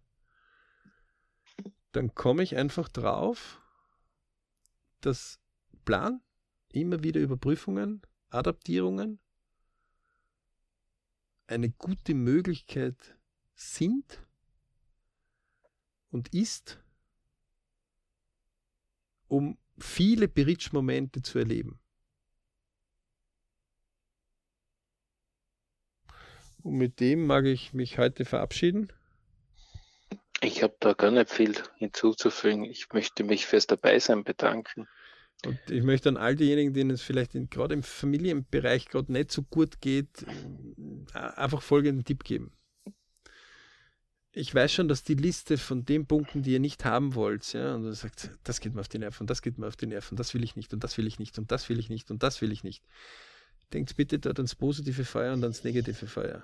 [1.92, 3.62] dann komme ich einfach drauf,
[5.02, 5.40] dass
[5.86, 6.22] Plan
[6.70, 9.20] immer wieder Überprüfungen, Adaptierungen
[11.48, 13.18] eine gute Möglichkeit
[13.56, 14.24] sind,
[16.14, 16.80] und ist,
[19.28, 21.80] um viele Bridge-Momente zu erleben.
[26.64, 28.92] Und mit dem mag ich mich heute verabschieden.
[30.42, 32.66] Ich habe da gar nicht viel hinzuzufügen.
[32.66, 34.88] Ich möchte mich fürs Dabeisein bedanken.
[35.46, 39.44] Und ich möchte an all diejenigen, denen es vielleicht gerade im Familienbereich gerade nicht so
[39.44, 40.26] gut geht,
[41.14, 42.54] einfach folgenden Tipp geben
[44.36, 47.76] ich weiß schon, dass die Liste von den Punkten, die ihr nicht haben wollt, ja,
[47.76, 50.18] und ihr sagt, das geht mir auf die Nerven, das geht mir auf die Nerven,
[50.18, 52.24] das will ich nicht und das will ich nicht und das will ich nicht und
[52.24, 52.84] das will ich nicht.
[53.74, 56.44] Denkt bitte dort ans positive Feuer und ans negative Feuer.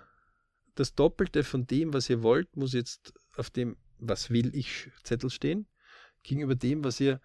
[0.80, 5.30] Das Doppelte von dem, was ihr wollt, muss jetzt auf dem, was will ich Zettel
[5.30, 5.68] stehen,
[6.24, 7.20] gegenüber dem, was ihr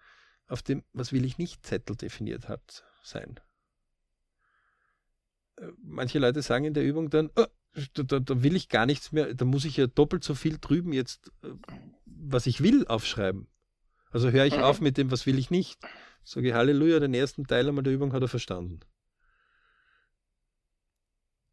[0.47, 3.39] auf dem, was will ich nicht Zettel definiert habt, sein.
[5.55, 7.45] Äh, manche Leute sagen in der Übung dann, oh,
[7.93, 10.57] da, da, da, will ich gar nichts mehr, da muss ich ja doppelt so viel
[10.59, 11.51] drüben jetzt, äh,
[12.03, 13.47] was ich will, aufschreiben.
[14.09, 15.79] Also höre ich auf mit dem, was will ich nicht.
[16.25, 18.81] Sage Halleluja, den ersten Teil einmal der Übung hat er verstanden.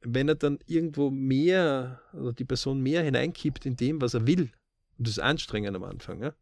[0.05, 4.53] Wenn er dann irgendwo mehr oder die Person mehr hineinkippt in dem, was er will,
[4.99, 6.35] und das ist anstrengend am Anfang, ja?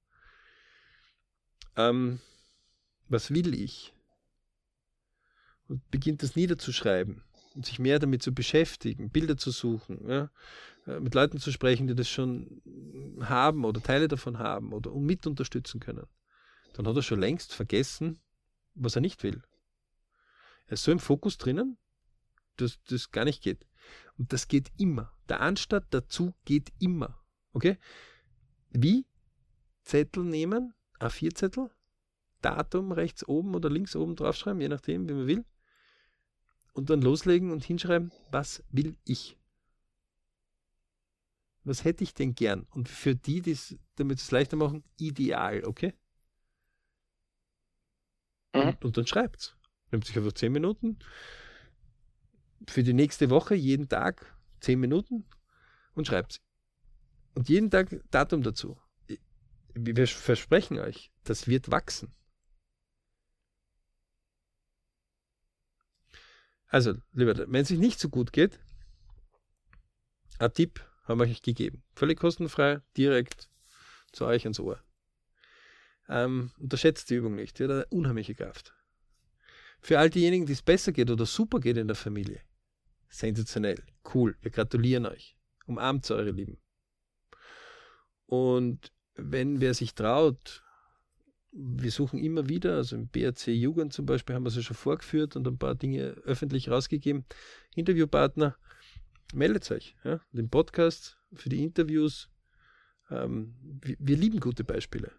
[1.76, 2.20] ähm,
[3.08, 3.92] was will ich?
[5.68, 7.22] Und beginnt das niederzuschreiben
[7.54, 10.30] und sich mehr damit zu beschäftigen, Bilder zu suchen, ja,
[10.86, 12.62] äh, mit Leuten zu sprechen, die das schon
[13.20, 16.06] haben oder Teile davon haben oder mit unterstützen können,
[16.74, 18.20] dann hat er schon längst vergessen,
[18.74, 19.42] was er nicht will.
[20.66, 21.76] Er ist so im Fokus drinnen,
[22.56, 23.66] dass das gar nicht geht.
[24.18, 25.12] Und das geht immer.
[25.28, 27.18] Der Anstatt dazu geht immer.
[27.52, 27.78] Okay?
[28.70, 29.06] Wie?
[29.82, 31.70] Zettel nehmen, A4-Zettel,
[32.42, 35.44] Datum rechts oben oder links oben draufschreiben, je nachdem, wie man will
[36.72, 39.36] und dann loslegen und hinschreiben, was will ich?
[41.64, 42.66] Was hätte ich denn gern?
[42.70, 43.56] Und für die, die
[43.96, 45.94] damit es leichter machen, ideal, okay?
[48.54, 48.60] Mhm.
[48.60, 49.56] Und, und, dann schreibt's.
[49.90, 50.98] Nimmt sich einfach zehn Minuten.
[52.68, 55.24] Für die nächste Woche jeden Tag zehn Minuten
[55.94, 56.40] und schreibt's.
[57.34, 58.80] Und jeden Tag Datum dazu.
[59.74, 62.12] Wir versprechen euch, das wird wachsen.
[66.66, 68.60] Also, lieber, wenn es sich nicht so gut geht,
[70.38, 71.82] ein Tipp haben wir euch gegeben.
[71.94, 73.50] Völlig kostenfrei, direkt
[74.12, 74.80] zu euch ans Ohr.
[76.08, 78.74] Ähm, unterschätzt die Übung nicht, die hat eine unheimliche Kraft.
[79.80, 82.40] Für all diejenigen, die es besser geht oder super geht in der Familie,
[83.10, 83.82] sensationell,
[84.14, 85.36] cool, wir gratulieren euch.
[85.66, 86.58] Umarmt eure Lieben.
[88.26, 90.62] Und wenn wer sich traut,
[91.52, 95.34] wir suchen immer wieder, also im BRC Jugend zum Beispiel haben wir es schon vorgeführt
[95.34, 97.24] und ein paar Dinge öffentlich rausgegeben.
[97.74, 98.56] Interviewpartner,
[99.34, 99.96] meldet euch.
[100.04, 100.20] Ja?
[100.32, 102.30] Den Podcast für die Interviews.
[103.10, 105.10] Ähm, wir, wir lieben gute Beispiele,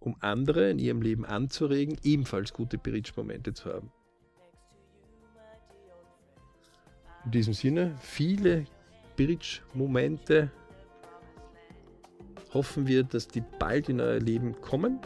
[0.00, 3.92] um andere in ihrem Leben anzuregen, ebenfalls gute Berichtsmomente zu haben.
[7.26, 8.66] In diesem Sinne, viele
[9.16, 10.52] Bridge-Momente
[12.54, 15.00] hoffen wir, dass die bald in euer Leben kommen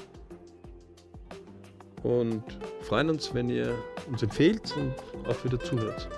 [2.02, 2.44] und
[2.82, 3.74] freuen uns, wenn ihr
[4.06, 4.94] uns empfehlt und
[5.26, 6.08] auch wieder zuhört.